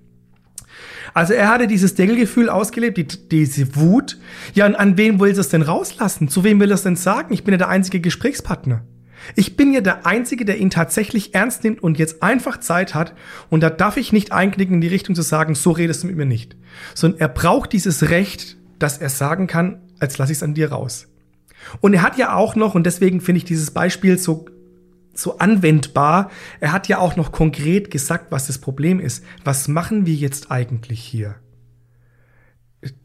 Also 1.14 1.34
er 1.34 1.48
hatte 1.48 1.66
dieses 1.66 1.94
Deckelgefühl 1.94 2.48
ausgelebt, 2.48 2.96
die, 2.98 3.06
diese 3.06 3.76
Wut. 3.76 4.18
Ja, 4.54 4.66
und 4.66 4.74
an 4.74 4.96
wen 4.96 5.20
will 5.20 5.30
er 5.30 5.38
es 5.38 5.48
denn 5.48 5.62
rauslassen? 5.62 6.28
Zu 6.28 6.44
wem 6.44 6.60
will 6.60 6.70
er 6.70 6.74
es 6.74 6.82
denn 6.82 6.96
sagen? 6.96 7.32
Ich 7.32 7.44
bin 7.44 7.52
ja 7.52 7.58
der 7.58 7.68
einzige 7.68 8.00
Gesprächspartner. 8.00 8.82
Ich 9.36 9.56
bin 9.56 9.72
ja 9.72 9.80
der 9.80 10.06
Einzige, 10.06 10.44
der 10.44 10.58
ihn 10.58 10.70
tatsächlich 10.70 11.34
ernst 11.34 11.62
nimmt 11.64 11.82
und 11.82 11.98
jetzt 11.98 12.22
einfach 12.22 12.58
Zeit 12.58 12.94
hat. 12.94 13.14
Und 13.50 13.62
da 13.62 13.70
darf 13.70 13.96
ich 13.96 14.12
nicht 14.12 14.32
einknicken 14.32 14.76
in 14.76 14.80
die 14.80 14.88
Richtung 14.88 15.14
zu 15.14 15.22
sagen, 15.22 15.54
so 15.54 15.72
redest 15.72 16.02
du 16.02 16.06
mit 16.06 16.16
mir 16.16 16.26
nicht. 16.26 16.56
Sondern 16.94 17.20
er 17.20 17.28
braucht 17.28 17.72
dieses 17.72 18.10
Recht, 18.10 18.56
dass 18.78 18.98
er 18.98 19.10
sagen 19.10 19.46
kann, 19.46 19.82
als 19.98 20.18
lasse 20.18 20.32
ich 20.32 20.38
es 20.38 20.42
an 20.42 20.54
dir 20.54 20.72
raus. 20.72 21.06
Und 21.80 21.92
er 21.92 22.02
hat 22.02 22.16
ja 22.16 22.34
auch 22.34 22.56
noch, 22.56 22.74
und 22.74 22.84
deswegen 22.84 23.20
finde 23.20 23.38
ich 23.38 23.44
dieses 23.44 23.70
Beispiel 23.70 24.16
so, 24.18 24.46
so 25.20 25.38
anwendbar, 25.38 26.30
er 26.60 26.72
hat 26.72 26.88
ja 26.88 26.98
auch 26.98 27.16
noch 27.16 27.32
konkret 27.32 27.90
gesagt, 27.90 28.26
was 28.30 28.46
das 28.46 28.58
Problem 28.58 29.00
ist. 29.00 29.24
Was 29.44 29.68
machen 29.68 30.06
wir 30.06 30.14
jetzt 30.14 30.50
eigentlich 30.50 31.00
hier? 31.00 31.36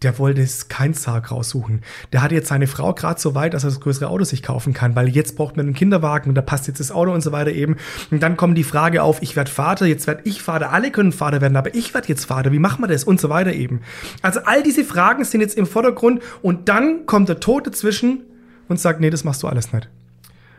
Der 0.02 0.18
wollte 0.20 0.42
es 0.42 0.70
kein 0.70 0.94
Sarg 0.94 1.32
raussuchen. 1.32 1.82
Der 2.14 2.22
hat 2.22 2.32
jetzt 2.32 2.48
seine 2.48 2.66
Frau 2.66 2.94
gerade 2.94 3.20
so 3.20 3.36
weit, 3.36 3.54
dass 3.54 3.66
er 3.66 3.72
das 3.72 3.82
größere 3.82 4.08
Auto 4.08 4.24
sich 4.24 4.42
kaufen 4.42 4.74
kann, 4.74 4.96
weil 4.96 5.10
jetzt 5.10 5.36
braucht 5.36 5.58
man 5.58 5.66
einen 5.66 5.76
Kinderwagen 5.76 6.30
und 6.30 6.36
da 6.36 6.42
passt 6.42 6.68
jetzt 6.68 6.80
das 6.80 6.92
Auto 6.92 7.12
und 7.12 7.20
so 7.20 7.34
weiter 7.34 7.52
eben. 7.52 7.76
Und 8.10 8.24
dann 8.24 8.38
kommt 8.38 8.58
die 8.58 8.64
Frage 8.64 9.04
auf, 9.04 9.22
ich 9.22 9.36
werde 9.36 9.52
Vater, 9.52 9.86
jetzt 9.86 10.08
werde 10.08 10.22
ich 10.24 10.42
Vater, 10.42 10.72
alle 10.72 10.92
können 10.92 11.12
Vater 11.12 11.42
werden, 11.42 11.58
aber 11.58 11.76
ich 11.76 11.94
werde 11.94 12.08
jetzt 12.08 12.24
Vater, 12.24 12.54
wie 12.54 12.60
machen 12.60 12.82
wir 12.82 12.88
das 12.88 13.04
und 13.04 13.20
so 13.20 13.28
weiter 13.28 13.52
eben. 13.52 13.82
Also 14.22 14.40
all 14.46 14.64
diese 14.64 14.86
Fragen 14.86 15.26
sind 15.26 15.42
jetzt 15.42 15.58
im 15.58 15.66
Vordergrund 15.66 16.22
und 16.42 16.70
dann 16.70 17.06
kommt 17.06 17.28
der 17.28 17.42
Tod 17.42 17.68
dazwischen 17.68 18.22
und 18.70 18.80
sagt, 18.80 19.02
nee, 19.02 19.10
das 19.10 19.26
machst 19.26 19.44
du 19.44 19.48
alles 19.48 19.74
nicht. 19.74 19.90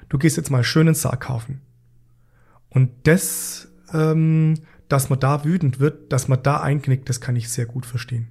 Du 0.08 0.18
gehst 0.18 0.36
jetzt 0.36 0.50
mal 0.50 0.64
schön 0.64 0.86
einen 0.88 0.94
Sarg 0.94 1.20
kaufen. 1.22 1.60
Und 2.68 2.90
das, 3.04 3.68
ähm, 3.92 4.54
dass 4.88 5.10
man 5.10 5.18
da 5.18 5.44
wütend 5.44 5.80
wird, 5.80 6.12
dass 6.12 6.28
man 6.28 6.42
da 6.42 6.60
einknickt, 6.60 7.08
das 7.08 7.20
kann 7.20 7.36
ich 7.36 7.48
sehr 7.48 7.66
gut 7.66 7.86
verstehen. 7.86 8.28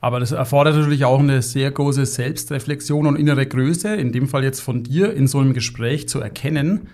Aber 0.00 0.20
das 0.20 0.32
erfordert 0.32 0.76
natürlich 0.76 1.06
auch 1.06 1.18
eine 1.20 1.40
sehr 1.40 1.70
große 1.70 2.04
Selbstreflexion 2.04 3.06
und 3.06 3.16
innere 3.16 3.46
Größe, 3.46 3.94
in 3.94 4.12
dem 4.12 4.28
Fall 4.28 4.44
jetzt 4.44 4.60
von 4.60 4.82
dir 4.82 5.14
in 5.14 5.26
so 5.26 5.38
einem 5.38 5.54
Gespräch 5.54 6.08
zu 6.08 6.20
erkennen, 6.20 6.88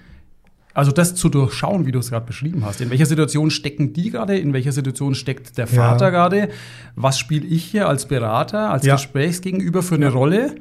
also 0.75 0.93
das 0.93 1.17
zu 1.17 1.29
durchschauen, 1.29 1.85
wie 1.87 1.91
du 1.91 1.99
es 1.99 2.11
gerade 2.11 2.27
beschrieben 2.27 2.65
hast. 2.65 2.81
In 2.81 2.91
welcher 2.91 3.07
Situation 3.07 3.51
stecken 3.51 3.93
die 3.93 4.11
gerade? 4.11 4.39
In 4.39 4.53
welcher 4.53 4.71
Situation 4.71 5.17
steckt 5.17 5.59
der 5.59 5.67
Vater 5.67 6.05
Ja. 6.07 6.11
gerade? 6.11 6.51
Was 6.95 7.19
spiele 7.19 7.45
ich 7.45 7.65
hier 7.65 7.89
als 7.89 8.07
Berater, 8.07 8.71
als 8.71 8.87
Ja. 8.87 8.95
Gesprächsgegenüber 8.95 9.83
für 9.83 9.97
eine 9.97 10.11
Rolle? 10.13 10.55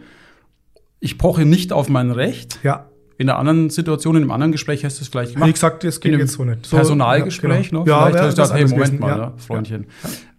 Ich 1.00 1.20
poche 1.20 1.46
nicht 1.46 1.72
auf 1.72 1.90
mein 1.90 2.10
Recht. 2.10 2.58
Ja, 2.64 2.90
In 3.20 3.28
der 3.28 3.38
anderen 3.38 3.70
Situation, 3.70 4.16
in 4.16 4.22
einem 4.24 4.32
anderen 4.32 4.54
Gespräch 4.54 4.86
hast 4.86 4.98
du 5.00 5.04
es 5.04 5.30
wie 5.30 5.34
gemacht. 5.34 5.54
gesagt, 5.54 5.84
das 5.84 5.98
in 5.98 6.12
geht 6.12 6.20
jetzt 6.22 6.32
so 6.32 6.46
nicht. 6.46 6.66
So, 6.66 6.78
Personalgespräch, 6.78 7.70
ja, 7.70 7.80
ne? 7.80 7.84
genau. 7.84 7.86
Ja, 7.86 8.06
Vielleicht 8.06 8.24
hast 8.24 8.38
du 8.38 8.42
das 8.42 8.52
gesagt, 8.52 8.54
hey, 8.54 8.64
Moment 8.70 8.92
gewesen, 8.92 9.00
mal, 9.02 9.10
ja. 9.10 9.26
ne, 9.28 9.34
Freundchen. 9.38 9.88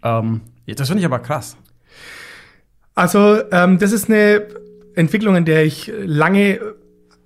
Ähm, 0.03 0.41
ja, 0.65 0.75
das 0.75 0.89
finde 0.89 1.01
ich 1.01 1.05
aber 1.05 1.19
krass. 1.19 1.59
Also, 2.95 3.43
ähm, 3.53 3.79
das 3.79 3.93
ist 3.93 4.09
eine 4.09 4.47
Entwicklung, 4.95 5.37
in 5.37 5.45
der 5.45 5.67
ich 5.67 5.93
lange 6.07 6.59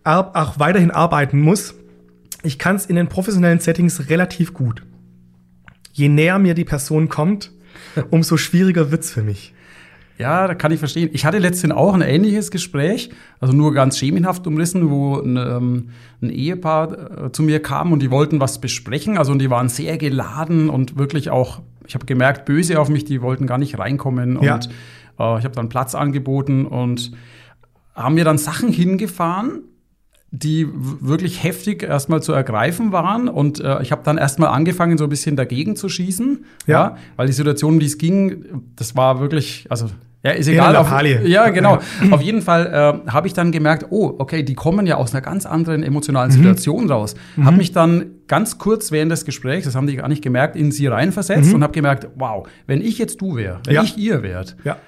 auch 0.03 0.59
weiterhin 0.59 0.91
arbeiten 0.91 1.41
muss. 1.41 1.75
Ich 2.43 2.59
kann 2.59 2.75
es 2.75 2.87
in 2.87 2.97
den 2.97 3.07
professionellen 3.07 3.61
Settings 3.61 4.11
relativ 4.11 4.55
gut. 4.55 4.83
Je 5.93 6.09
näher 6.09 6.41
mir 6.41 6.55
die 6.55 6.65
Person 6.65 7.09
kommt, 7.09 7.53
umso 8.11 8.37
schwieriger 8.39 8.91
wird's 8.91 9.13
für 9.13 9.23
mich. 9.23 9.55
Ja, 10.17 10.47
da 10.47 10.55
kann 10.55 10.71
ich 10.71 10.79
verstehen. 10.79 11.11
Ich 11.13 11.25
hatte 11.25 11.39
letztens 11.39 11.73
auch 11.73 11.93
ein 11.93 12.01
ähnliches 12.01 12.51
Gespräch, 12.53 13.11
also 13.41 13.53
nur 13.53 13.75
ganz 13.75 13.99
schemenhaft 13.99 14.47
umrissen, 14.47 14.91
wo 14.91 15.19
ein, 15.19 15.37
ähm, 15.37 15.89
ein 16.23 16.31
Ehepaar 16.31 17.27
äh, 17.27 17.33
zu 17.33 17.43
mir 17.43 17.61
kam 17.61 17.93
und 17.93 18.01
die 18.01 18.11
wollten 18.11 18.39
was 18.39 18.61
besprechen. 18.61 19.19
Also 19.19 19.33
und 19.33 19.41
die 19.41 19.51
waren 19.51 19.69
sehr 19.69 19.99
geladen 19.99 20.71
und 20.71 20.97
wirklich 20.99 21.31
auch, 21.31 21.63
ich 21.87 21.95
habe 21.95 22.07
gemerkt, 22.07 22.45
böse 22.45 22.79
auf 22.79 22.89
mich, 22.89 23.05
die 23.05 23.23
wollten 23.23 23.47
gar 23.47 23.59
nicht 23.59 23.79
reinkommen. 23.79 24.41
Ja. 24.41 24.55
Und 24.55 24.67
äh, 25.19 25.39
ich 25.39 25.45
habe 25.45 25.51
dann 25.51 25.69
Platz 25.69 25.97
angeboten 25.97 26.65
und 26.65 27.11
haben 27.95 28.15
mir 28.15 28.25
dann 28.25 28.39
Sachen 28.39 28.69
hingefahren, 28.69 29.63
die 30.37 30.67
wirklich 30.73 31.45
heftig 31.45 31.85
erstmal 31.85 32.21
zu 32.23 32.33
ergreifen 32.33 32.91
waren. 32.91 33.29
Und 33.29 33.61
äh, 33.61 33.81
ich 33.83 33.93
habe 33.93 34.03
dann 34.05 34.19
erstmal 34.19 34.49
angefangen, 34.49 34.99
so 34.99 35.05
ein 35.05 35.11
bisschen 35.11 35.37
dagegen 35.37 35.77
zu 35.77 35.89
schießen. 35.89 36.45
Ja. 36.67 36.97
Weil 37.17 37.29
die 37.29 37.33
Situation, 37.33 37.75
um 37.75 37.81
die 37.81 37.87
es 37.87 37.99
ging, 37.99 38.45
das 38.75 38.97
war 38.97 39.21
wirklich, 39.21 39.67
also 39.71 39.87
ja, 40.25 40.31
ist 40.33 40.49
egal. 40.49 40.75
Auf, 40.75 40.91
ja, 41.25 41.51
genau. 41.51 41.79
Auf 42.11 42.23
jeden 42.23 42.41
Fall 42.41 43.03
äh, 43.07 43.11
habe 43.11 43.27
ich 43.27 43.35
dann 43.35 43.53
gemerkt, 43.53 43.87
oh, 43.91 44.15
okay, 44.19 44.43
die 44.43 44.55
kommen 44.55 44.87
ja 44.87 44.97
aus 44.97 45.13
einer 45.13 45.21
ganz 45.21 45.45
anderen 45.47 45.83
emotionalen 45.83 46.31
Mhm. 46.31 46.37
Situation 46.37 46.91
raus. 46.91 47.15
Habe 47.43 47.59
mich 47.59 47.73
dann 47.73 48.07
ganz 48.27 48.57
kurz 48.59 48.91
während 48.91 49.13
des 49.13 49.27
Gesprächs, 49.27 49.67
das 49.67 49.75
haben 49.75 49.87
die 49.87 49.97
gar 49.97 50.09
nicht 50.09 50.23
gemerkt, 50.23 50.57
in 50.57 50.73
sie 50.73 50.87
reinversetzt 50.87 51.53
und 51.53 51.63
habe 51.63 51.75
gemerkt, 51.75 52.09
wow, 52.17 52.49
wenn 52.67 52.81
ich 52.81 52.97
jetzt 52.99 53.21
du 53.21 53.37
wäre, 53.37 53.61
wenn 53.67 53.73
Mhm. 53.73 53.77
Ja. 53.77 53.83
ich 53.83 53.99
ihr 53.99 54.23
wärt, 54.23 54.57
Ja. 54.65 54.79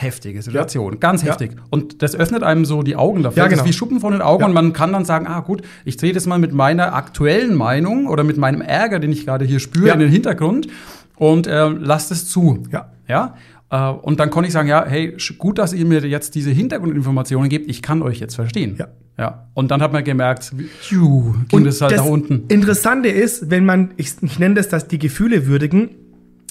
Heftige 0.00 0.40
Situation, 0.42 1.00
ganz 1.00 1.22
Ja. 1.22 1.28
heftig. 1.30 1.52
Und 1.70 2.02
das 2.02 2.14
öffnet 2.14 2.42
einem 2.42 2.64
so 2.64 2.82
die 2.82 2.94
Augen 2.96 3.22
dafür. 3.22 3.38
Ja, 3.38 3.44
Das 3.44 3.50
genau. 3.54 3.62
ist 3.64 3.68
wie 3.68 3.72
Schuppen 3.72 4.00
von 4.00 4.12
den 4.12 4.22
Augen 4.22 4.42
Ja. 4.42 4.46
und 4.46 4.54
man 4.54 4.72
kann 4.72 4.92
dann 4.92 5.04
sagen, 5.04 5.26
ah 5.26 5.40
gut, 5.40 5.62
ich 5.84 5.96
drehe 5.96 6.12
das 6.12 6.26
mal 6.26 6.38
mit 6.38 6.52
meiner 6.52 6.94
aktuellen 6.94 7.54
Meinung 7.54 8.06
oder 8.06 8.22
mit 8.24 8.36
meinem 8.36 8.60
Ärger, 8.60 9.00
den 9.00 9.10
ich 9.12 9.26
gerade 9.26 9.44
hier 9.44 9.58
spüre, 9.60 9.88
Ja. 9.88 9.94
in 9.94 10.00
den 10.00 10.10
Hintergrund 10.10 10.68
und 11.16 11.46
äh, 11.46 11.68
lass 11.68 12.08
das 12.08 12.26
zu. 12.26 12.62
Ja. 12.72 12.92
Ja. 13.08 13.34
Äh, 13.70 13.90
und 13.90 14.20
dann 14.20 14.30
konnte 14.30 14.46
ich 14.46 14.52
sagen, 14.52 14.68
ja, 14.68 14.84
hey, 14.86 15.16
gut, 15.36 15.58
dass 15.58 15.72
ihr 15.72 15.84
mir 15.84 16.06
jetzt 16.06 16.34
diese 16.36 16.50
Hintergrundinformationen 16.50 17.48
gebt. 17.48 17.68
Ich 17.68 17.82
kann 17.82 18.02
euch 18.02 18.20
jetzt 18.20 18.36
verstehen. 18.36 18.76
Ja. 18.78 18.88
Ja. 19.18 19.48
Und 19.54 19.72
dann 19.72 19.82
hat 19.82 19.92
man 19.92 20.04
gemerkt, 20.04 20.52
pfiuh, 20.80 21.34
ging 21.48 21.64
das 21.64 21.80
halt 21.80 21.96
nach 21.96 22.04
unten. 22.04 22.44
Interessante 22.48 23.08
ist, 23.08 23.50
wenn 23.50 23.64
man, 23.66 23.90
ich, 23.96 24.12
ich 24.22 24.38
nenne 24.38 24.54
das, 24.54 24.68
dass 24.68 24.86
die 24.86 25.00
Gefühle 25.00 25.48
würdigen, 25.48 25.90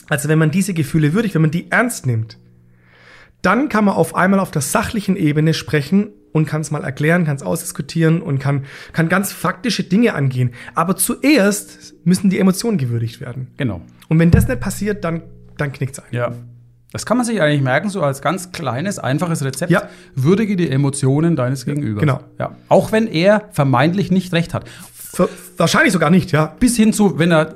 also 0.09 0.27
wenn 0.27 0.37
man 0.37 0.51
diese 0.51 0.73
Gefühle 0.73 1.13
würdigt, 1.13 1.33
wenn 1.33 1.41
man 1.43 1.51
die 1.51 1.71
ernst 1.71 2.05
nimmt, 2.05 2.37
dann 3.41 3.69
kann 3.69 3.85
man 3.85 3.95
auf 3.95 4.15
einmal 4.15 4.39
auf 4.39 4.51
der 4.51 4.61
sachlichen 4.61 5.15
Ebene 5.15 5.53
sprechen 5.53 6.09
und 6.33 6.45
kann 6.45 6.61
es 6.61 6.71
mal 6.71 6.83
erklären, 6.83 7.25
kann 7.25 7.35
es 7.35 7.43
ausdiskutieren 7.43 8.21
und 8.21 8.39
kann, 8.39 8.65
kann 8.93 9.09
ganz 9.09 9.31
faktische 9.31 9.83
Dinge 9.83 10.13
angehen. 10.13 10.51
Aber 10.75 10.95
zuerst 10.95 11.95
müssen 12.03 12.29
die 12.29 12.39
Emotionen 12.39 12.77
gewürdigt 12.77 13.21
werden. 13.21 13.47
Genau. 13.57 13.81
Und 14.09 14.19
wenn 14.19 14.31
das 14.31 14.47
nicht 14.47 14.59
passiert, 14.59 15.03
dann, 15.03 15.23
dann 15.57 15.71
knickt's 15.71 15.99
ein. 15.99 16.05
Ja. 16.11 16.33
Das 16.91 17.05
kann 17.05 17.17
man 17.17 17.25
sich 17.25 17.41
eigentlich 17.41 17.61
merken, 17.61 17.89
so 17.89 18.01
als 18.01 18.21
ganz 18.21 18.51
kleines, 18.51 18.97
einfaches 18.97 19.43
Rezept. 19.43 19.71
Ja. 19.71 19.89
Würdige 20.15 20.55
die 20.55 20.69
Emotionen 20.69 21.35
deines 21.35 21.65
Gegenübers. 21.65 21.99
genau. 22.01 22.21
Ja. 22.39 22.55
Auch 22.69 22.91
wenn 22.91 23.07
er 23.07 23.49
vermeintlich 23.51 24.09
nicht 24.11 24.33
recht 24.33 24.53
hat. 24.53 24.69
Ver- 24.93 25.29
Wahrscheinlich 25.57 25.91
sogar 25.93 26.09
nicht, 26.09 26.31
ja. 26.31 26.55
Bis 26.59 26.75
hin 26.77 26.93
zu, 26.93 27.19
wenn 27.19 27.31
er 27.31 27.55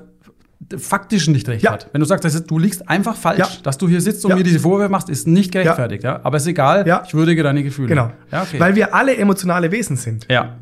faktisch 0.77 1.27
nicht 1.27 1.47
recht 1.49 1.63
Ja. 1.63 1.71
hat. 1.73 1.89
Wenn 1.91 1.99
du 2.01 2.05
sagst, 2.05 2.49
du 2.49 2.59
liegst 2.59 2.87
einfach 2.89 3.15
falsch, 3.15 3.39
Ja. 3.39 3.47
dass 3.63 3.77
du 3.77 3.87
hier 3.89 4.01
sitzt 4.01 4.23
und 4.25 4.31
Ja. 4.31 4.37
mir 4.37 4.43
diese 4.43 4.59
Vorwürfe 4.59 4.91
machst, 4.91 5.09
ist 5.09 5.27
nicht 5.27 5.51
gerechtfertigt. 5.51 6.03
Ja. 6.03 6.19
Aber 6.23 6.37
ist 6.37 6.47
egal, 6.47 6.85
ich 7.05 7.13
würdige 7.13 7.43
deine 7.43 7.63
Gefühle. 7.63 7.87
Genau. 7.89 8.11
Ja, 8.31 8.43
okay. 8.43 8.59
Weil 8.59 8.75
wir 8.75 8.93
alle 8.93 9.15
emotionale 9.17 9.71
Wesen 9.71 9.95
sind. 9.97 10.27
ja. 10.29 10.57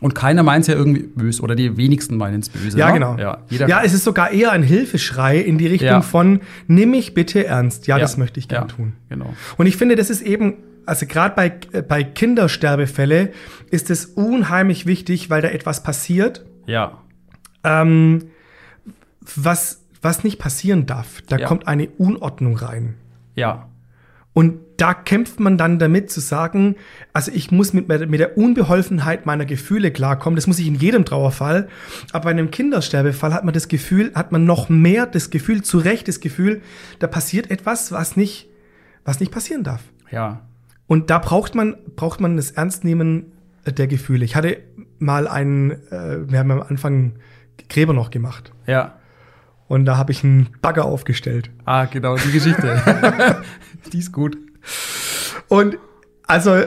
Und 0.00 0.16
keiner 0.16 0.42
meint 0.42 0.62
es 0.62 0.66
ja 0.66 0.74
irgendwie 0.74 1.02
böse 1.02 1.40
oder 1.42 1.54
die 1.54 1.76
wenigsten 1.76 2.16
meinen 2.16 2.40
es 2.40 2.48
böse. 2.48 2.76
Ja, 2.76 2.88
ne? 2.88 2.94
genau. 2.94 3.16
Ja, 3.18 3.38
ja, 3.50 3.82
es 3.84 3.94
ist 3.94 4.02
sogar 4.02 4.32
eher 4.32 4.50
ein 4.50 4.64
Hilfeschrei 4.64 5.38
in 5.38 5.58
die 5.58 5.68
Richtung 5.68 5.86
Ja. 5.88 6.00
von, 6.00 6.40
nimm 6.66 6.90
mich 6.90 7.14
bitte 7.14 7.46
ernst. 7.46 7.86
Ja, 7.86 7.98
Ja. 7.98 8.02
das 8.02 8.16
möchte 8.16 8.40
ich 8.40 8.48
gern 8.48 8.62
Ja, 8.68 8.74
tun. 8.74 8.94
Genau. 9.10 9.32
Und 9.58 9.66
ich 9.66 9.76
finde, 9.76 9.94
das 9.94 10.10
ist 10.10 10.20
eben, 10.22 10.54
also 10.86 11.06
gerade 11.06 11.36
bei, 11.36 11.52
äh, 11.70 11.82
bei 11.82 12.02
Kindersterbefälle 12.02 13.30
ist 13.70 13.90
es 13.90 14.06
unheimlich 14.06 14.86
wichtig, 14.86 15.30
weil 15.30 15.40
da 15.40 15.48
etwas 15.48 15.84
passiert, 15.84 16.44
Ja. 16.66 16.98
ähm, 17.62 18.24
was, 19.36 19.82
was 20.00 20.24
nicht 20.24 20.38
passieren 20.38 20.86
darf. 20.86 21.22
Da 21.28 21.36
Ja. 21.38 21.46
kommt 21.46 21.68
eine 21.68 21.88
Unordnung 21.88 22.56
rein. 22.56 22.94
Ja. 23.34 23.68
Und 24.34 24.60
da 24.78 24.94
kämpft 24.94 25.40
man 25.40 25.58
dann 25.58 25.78
damit 25.78 26.10
zu 26.10 26.20
sagen, 26.20 26.76
also 27.12 27.30
ich 27.34 27.50
muss 27.50 27.74
mit, 27.74 27.88
mit 27.88 28.18
der 28.18 28.38
Unbeholfenheit 28.38 29.26
meiner 29.26 29.44
Gefühle 29.44 29.90
klarkommen. 29.90 30.36
Das 30.36 30.46
muss 30.46 30.58
ich 30.58 30.66
in 30.66 30.74
jedem 30.74 31.04
Trauerfall. 31.04 31.68
Aber 32.12 32.24
bei 32.24 32.30
einem 32.30 32.50
Kindersterbefall 32.50 33.34
hat 33.34 33.44
man 33.44 33.52
das 33.52 33.68
Gefühl, 33.68 34.10
hat 34.14 34.32
man 34.32 34.44
noch 34.46 34.70
mehr 34.70 35.06
das 35.06 35.28
Gefühl, 35.30 35.62
zu 35.62 35.78
Recht 35.78 36.08
das 36.08 36.20
Gefühl, 36.20 36.62
da 36.98 37.06
passiert 37.08 37.50
etwas, 37.50 37.92
was 37.92 38.16
nicht, 38.16 38.48
was 39.04 39.20
nicht 39.20 39.30
passieren 39.32 39.64
darf. 39.64 39.82
Ja. 40.10 40.40
Und 40.86 41.10
da 41.10 41.18
braucht 41.18 41.54
man, 41.54 41.76
braucht 41.94 42.20
man 42.20 42.36
das 42.36 42.52
Ernstnehmen 42.52 43.32
der 43.66 43.86
Gefühle. 43.86 44.24
Ich 44.24 44.34
hatte 44.34 44.58
mal 44.98 45.28
einen, 45.28 45.72
äh, 45.90 46.28
wir 46.30 46.38
haben 46.38 46.50
am 46.50 46.62
Anfang 46.62 47.12
Gräber 47.68 47.92
noch 47.92 48.10
gemacht. 48.10 48.52
Ja. 48.66 48.96
Und 49.72 49.86
da 49.86 49.96
habe 49.96 50.12
ich 50.12 50.22
einen 50.22 50.50
Bagger 50.60 50.84
aufgestellt. 50.84 51.50
Ah, 51.64 51.86
genau, 51.86 52.14
die 52.18 52.30
Geschichte. 52.30 53.42
die 53.90 54.00
ist 54.00 54.12
gut. 54.12 54.36
Und 55.48 55.78
also 56.24 56.62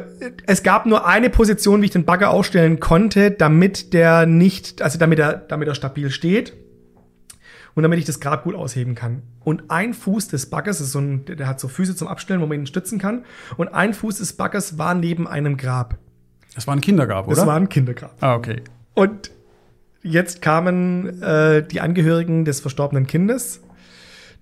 es 0.47 0.63
gab 0.63 0.87
nur 0.87 1.05
eine 1.05 1.29
Position, 1.29 1.83
wie 1.83 1.85
ich 1.85 1.91
den 1.91 2.05
Bagger 2.05 2.31
aufstellen 2.31 2.79
konnte, 2.79 3.29
damit 3.29 3.93
der 3.93 4.25
nicht, 4.25 4.81
also 4.81 4.97
damit 4.97 5.19
er, 5.19 5.35
damit 5.35 5.67
er 5.67 5.75
stabil 5.75 6.09
steht 6.09 6.53
und 7.75 7.83
damit 7.83 7.99
ich 7.99 8.05
das 8.05 8.19
Grab 8.19 8.43
gut 8.43 8.55
ausheben 8.55 8.95
kann. 8.95 9.21
Und 9.43 9.69
ein 9.69 9.93
Fuß 9.93 10.29
des 10.29 10.49
Baggers 10.49 10.81
ist 10.81 10.91
so 10.91 10.97
ein, 10.97 11.25
der 11.25 11.45
hat 11.47 11.59
so 11.59 11.67
Füße 11.67 11.95
zum 11.95 12.07
Abstellen, 12.07 12.41
wo 12.41 12.47
man 12.47 12.57
ihn 12.57 12.65
stützen 12.65 12.97
kann. 12.97 13.23
Und 13.55 13.67
ein 13.67 13.93
Fuß 13.93 14.17
des 14.17 14.33
Baggers 14.33 14.79
war 14.79 14.95
neben 14.95 15.27
einem 15.27 15.57
Grab. 15.57 15.99
Das 16.55 16.65
war 16.65 16.75
ein 16.75 16.81
Kindergrab, 16.81 17.27
oder? 17.27 17.35
Das 17.35 17.45
war 17.45 17.55
ein 17.55 17.69
Kindergrab. 17.69 18.15
ah, 18.21 18.33
okay. 18.33 18.63
Und 18.95 19.29
jetzt 20.05 20.41
kamen 20.41 21.21
äh, 21.21 21.65
die 21.65 21.81
Angehörigen 21.81 22.45
des 22.45 22.59
verstorbenen 22.59 23.07
Kindes. 23.07 23.61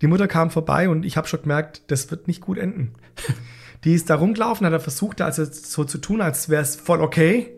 Die 0.02 0.08
Mutter 0.08 0.28
kam 0.28 0.52
vorbei 0.52 0.90
und 0.90 1.06
ich 1.06 1.18
habe 1.18 1.28
schon 1.28 1.42
gemerkt, 1.42 1.84
das 1.88 2.12
wird 2.12 2.28
nicht 2.28 2.42
gut 2.42 2.58
enden. 2.58 2.94
Die 3.84 3.94
ist 3.94 4.10
da 4.10 4.16
rumgelaufen, 4.16 4.66
hat 4.66 4.74
er 4.74 4.80
versucht, 4.80 5.22
also 5.22 5.44
so 5.46 5.84
zu 5.84 5.98
tun, 5.98 6.22
als 6.22 6.48
wäre 6.48 6.62
es 6.62 6.76
voll 6.76 7.02
okay. 7.02 7.54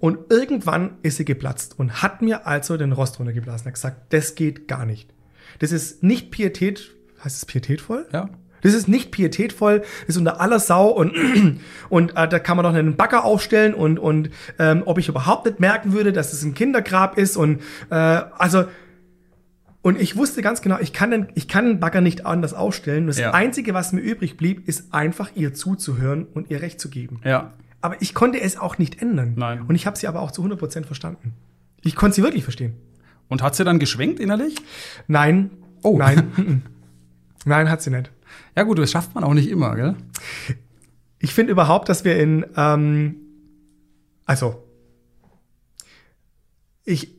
Und 0.00 0.30
irgendwann 0.30 0.98
ist 1.02 1.16
sie 1.16 1.24
geplatzt 1.24 1.78
und 1.78 2.02
hat 2.02 2.22
mir 2.22 2.46
also 2.46 2.76
den 2.76 2.92
Rost 2.92 3.18
runtergeblasen. 3.18 3.66
Hat 3.66 3.74
gesagt, 3.74 4.12
das 4.12 4.34
geht 4.34 4.68
gar 4.68 4.86
nicht. 4.86 5.12
Das 5.58 5.72
ist 5.72 6.02
nicht 6.02 6.30
pietät, 6.30 6.94
heißt 7.22 7.36
es 7.36 7.46
pietätvoll? 7.46 8.06
Ja. 8.12 8.28
Das 8.62 8.74
ist 8.74 8.88
nicht 8.88 9.10
pietätvoll, 9.10 9.80
das 9.80 10.08
ist 10.08 10.16
unter 10.16 10.40
aller 10.40 10.58
Sau 10.58 10.88
und, 10.88 11.12
und 11.88 12.16
äh, 12.16 12.28
da 12.28 12.38
kann 12.38 12.56
man 12.56 12.64
doch 12.64 12.74
einen 12.74 12.96
Bagger 12.96 13.24
aufstellen 13.24 13.74
und, 13.74 13.98
und 13.98 14.30
ähm, 14.58 14.82
ob 14.84 14.98
ich 14.98 15.08
überhaupt 15.08 15.46
nicht 15.46 15.60
merken 15.60 15.92
würde, 15.92 16.12
dass 16.12 16.32
es 16.32 16.42
ein 16.42 16.54
Kindergrab 16.54 17.18
ist 17.18 17.36
und 17.36 17.60
äh, 17.90 17.94
also 17.94 18.64
und 19.80 20.00
ich 20.00 20.16
wusste 20.16 20.42
ganz 20.42 20.60
genau, 20.60 20.78
ich 20.80 20.92
kann 20.92 21.10
den, 21.10 21.28
ich 21.34 21.46
kann 21.48 21.64
den 21.66 21.80
Bagger 21.80 22.00
nicht 22.00 22.26
anders 22.26 22.52
aufstellen. 22.52 23.06
Das 23.06 23.18
Ja. 23.18 23.30
Einzige, 23.32 23.74
was 23.74 23.92
mir 23.92 24.00
übrig 24.00 24.36
blieb, 24.36 24.68
ist 24.68 24.92
einfach 24.92 25.30
ihr 25.34 25.54
zuzuhören 25.54 26.26
und 26.34 26.50
ihr 26.50 26.60
Recht 26.60 26.80
zu 26.80 26.90
geben. 26.90 27.20
Ja. 27.24 27.52
Aber 27.80 27.96
ich 28.02 28.12
konnte 28.12 28.40
es 28.40 28.58
auch 28.58 28.78
nicht 28.78 29.00
ändern. 29.00 29.34
Nein. 29.36 29.62
Und 29.62 29.76
ich 29.76 29.86
habe 29.86 29.96
sie 29.96 30.08
aber 30.08 30.20
auch 30.20 30.32
zu 30.32 30.42
100% 30.42 30.84
verstanden. 30.84 31.32
Ich 31.82 31.94
konnte 31.94 32.16
sie 32.16 32.22
wirklich 32.22 32.42
verstehen. 32.42 32.74
Und 33.28 33.40
hat 33.40 33.54
sie 33.54 33.64
dann 33.64 33.78
geschwenkt 33.78 34.18
innerlich? 34.20 34.56
Nein. 35.06 35.50
Oh. 35.82 35.96
Nein. 35.96 36.62
Nein, 37.44 37.70
hat 37.70 37.80
sie 37.80 37.90
nicht. 37.90 38.10
Ja 38.56 38.62
gut, 38.64 38.78
das 38.78 38.90
schafft 38.90 39.14
man 39.14 39.24
auch 39.24 39.34
nicht 39.34 39.48
immer, 39.48 39.74
gell? 39.76 39.94
Ich 41.20 41.34
finde 41.34 41.52
überhaupt, 41.52 41.88
dass 41.88 42.04
wir 42.04 42.16
in, 42.16 42.46
ähm, 42.56 43.16
also, 44.24 44.64
ich, 46.84 47.14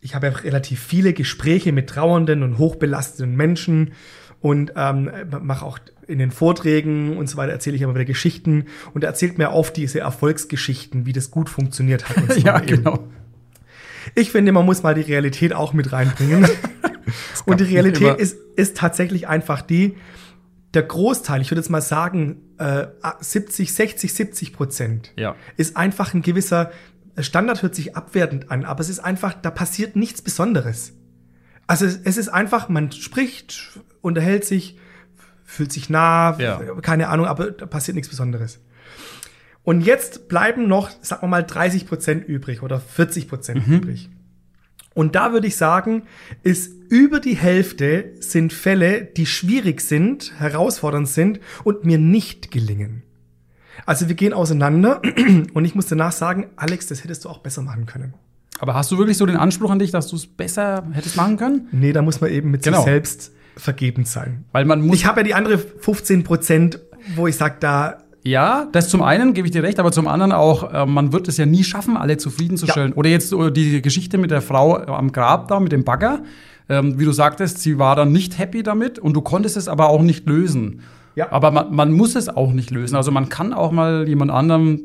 ich 0.00 0.14
habe 0.14 0.28
ja 0.28 0.32
relativ 0.32 0.80
viele 0.80 1.12
Gespräche 1.12 1.72
mit 1.72 1.88
trauernden 1.88 2.42
und 2.42 2.58
hochbelasteten 2.58 3.36
Menschen 3.36 3.92
und 4.40 4.72
ähm, 4.76 5.10
mache 5.42 5.64
auch 5.64 5.78
in 6.06 6.18
den 6.18 6.30
Vorträgen 6.30 7.16
und 7.16 7.28
so 7.28 7.36
weiter 7.36 7.52
erzähle 7.52 7.76
ich 7.76 7.82
immer 7.82 7.94
wieder 7.94 8.04
Geschichten 8.04 8.66
und 8.94 9.02
er 9.02 9.08
erzählt 9.08 9.38
mir 9.38 9.50
oft 9.50 9.76
diese 9.76 10.00
Erfolgsgeschichten, 10.00 11.06
wie 11.06 11.12
das 11.12 11.30
gut 11.30 11.48
funktioniert 11.48 12.08
hat. 12.08 12.16
Und 12.18 12.32
so 12.32 12.40
ja, 12.46 12.54
weiter 12.54 12.72
eben. 12.72 12.84
genau. 12.84 13.08
Ich 14.14 14.30
finde, 14.30 14.52
man 14.52 14.64
muss 14.64 14.82
mal 14.82 14.94
die 14.94 15.00
Realität 15.00 15.52
auch 15.52 15.72
mit 15.72 15.92
reinbringen. 15.92 16.46
Und 17.44 17.60
die 17.60 17.64
Realität 17.64 18.18
ist, 18.18 18.36
ist 18.56 18.76
tatsächlich 18.76 19.28
einfach 19.28 19.62
die, 19.62 19.96
der 20.74 20.82
Großteil, 20.82 21.40
ich 21.40 21.50
würde 21.50 21.60
jetzt 21.60 21.70
mal 21.70 21.80
sagen, 21.80 22.42
äh, 22.58 22.86
70, 23.20 23.72
60, 23.72 24.12
70 24.12 24.52
Prozent 24.52 25.12
Ja. 25.16 25.34
ist 25.56 25.76
einfach 25.76 26.14
ein 26.14 26.22
gewisser, 26.22 26.70
Standard 27.18 27.62
hört 27.62 27.74
sich 27.74 27.96
abwertend 27.96 28.50
an, 28.50 28.64
aber 28.64 28.80
es 28.80 28.88
ist 28.88 28.98
einfach, 28.98 29.34
da 29.34 29.50
passiert 29.50 29.96
nichts 29.96 30.20
Besonderes. 30.20 30.92
Also 31.66 31.86
es, 31.86 31.98
es 32.04 32.16
ist 32.16 32.28
einfach, 32.28 32.68
man 32.68 32.92
spricht, 32.92 33.80
unterhält 34.02 34.44
sich, 34.44 34.78
fühlt 35.44 35.72
sich 35.72 35.88
nah, 35.88 36.38
Ja. 36.38 36.60
keine 36.82 37.08
Ahnung, 37.08 37.26
aber 37.26 37.50
da 37.52 37.66
passiert 37.66 37.94
nichts 37.94 38.08
Besonderes. 38.10 38.60
Und 39.62 39.80
jetzt 39.80 40.28
bleiben 40.28 40.68
noch, 40.68 40.90
sagen 41.02 41.22
wir 41.22 41.28
mal, 41.28 41.42
30 41.42 41.86
Prozent 41.88 42.28
übrig 42.28 42.62
oder 42.62 42.78
40 42.78 43.28
Prozent 43.28 43.66
mhm. 43.66 43.74
übrig. 43.74 44.10
Und 44.96 45.14
da 45.14 45.34
würde 45.34 45.46
ich 45.46 45.56
sagen, 45.56 46.04
ist 46.42 46.72
über 46.88 47.20
die 47.20 47.36
Hälfte 47.36 48.14
sind 48.18 48.54
Fälle, 48.54 49.02
die 49.04 49.26
schwierig 49.26 49.82
sind, 49.82 50.32
herausfordernd 50.38 51.06
sind 51.06 51.38
und 51.64 51.84
mir 51.84 51.98
nicht 51.98 52.50
gelingen. 52.50 53.02
Also 53.84 54.08
wir 54.08 54.14
gehen 54.14 54.32
auseinander 54.32 55.02
und 55.52 55.64
ich 55.66 55.74
muss 55.74 55.84
danach 55.84 56.12
sagen, 56.12 56.46
Alex, 56.56 56.86
das 56.86 57.04
hättest 57.04 57.26
du 57.26 57.28
auch 57.28 57.40
besser 57.40 57.60
machen 57.60 57.84
können. 57.84 58.14
Aber 58.58 58.72
hast 58.72 58.90
du 58.90 58.96
wirklich 58.96 59.18
so 59.18 59.26
den 59.26 59.36
Anspruch 59.36 59.70
an 59.70 59.78
dich, 59.78 59.90
dass 59.90 60.08
du 60.08 60.16
es 60.16 60.26
besser 60.26 60.86
hättest 60.92 61.14
machen 61.14 61.36
können? 61.36 61.68
Nee, 61.72 61.92
da 61.92 62.00
muss 62.00 62.22
man 62.22 62.30
eben 62.30 62.50
mit 62.50 62.62
genau. 62.62 62.78
sich 62.78 62.86
selbst 62.86 63.32
vergeben 63.54 64.06
sein. 64.06 64.46
Weil 64.52 64.64
man 64.64 64.80
muss. 64.80 64.96
Ich 64.96 65.04
habe 65.04 65.20
ja 65.20 65.24
die 65.24 65.34
andere 65.34 65.58
15 65.58 66.24
Prozent, 66.24 66.80
wo 67.16 67.26
ich 67.26 67.36
sage, 67.36 67.56
da 67.60 67.98
ja, 68.26 68.66
das 68.72 68.88
zum 68.88 69.02
einen 69.02 69.34
gebe 69.34 69.46
ich 69.46 69.52
dir 69.52 69.62
recht, 69.62 69.78
aber 69.78 69.92
zum 69.92 70.08
anderen 70.08 70.32
auch, 70.32 70.72
äh, 70.72 70.84
man 70.84 71.12
wird 71.12 71.28
es 71.28 71.36
ja 71.36 71.46
nie 71.46 71.62
schaffen, 71.62 71.96
alle 71.96 72.16
zufriedenzustellen. 72.16 72.90
Ja. 72.90 72.96
Oder 72.96 73.08
jetzt 73.08 73.32
uh, 73.32 73.50
die 73.50 73.80
Geschichte 73.80 74.18
mit 74.18 74.32
der 74.32 74.42
Frau 74.42 74.76
am 74.76 75.12
Grab 75.12 75.46
da, 75.48 75.60
mit 75.60 75.70
dem 75.70 75.84
Bagger. 75.84 76.22
Ähm, 76.68 76.98
wie 76.98 77.04
du 77.04 77.12
sagtest, 77.12 77.60
sie 77.60 77.78
war 77.78 77.94
dann 77.94 78.10
nicht 78.10 78.38
happy 78.38 78.64
damit 78.64 78.98
und 78.98 79.14
du 79.14 79.20
konntest 79.20 79.56
es 79.56 79.68
aber 79.68 79.88
auch 79.88 80.02
nicht 80.02 80.26
lösen. 80.26 80.80
Ja. 81.14 81.30
Aber 81.30 81.52
man, 81.52 81.72
man 81.72 81.92
muss 81.92 82.16
es 82.16 82.28
auch 82.28 82.52
nicht 82.52 82.72
lösen. 82.72 82.96
Also 82.96 83.12
man 83.12 83.28
kann 83.28 83.52
auch 83.52 83.70
mal 83.70 84.08
jemand 84.08 84.32
anderem 84.32 84.82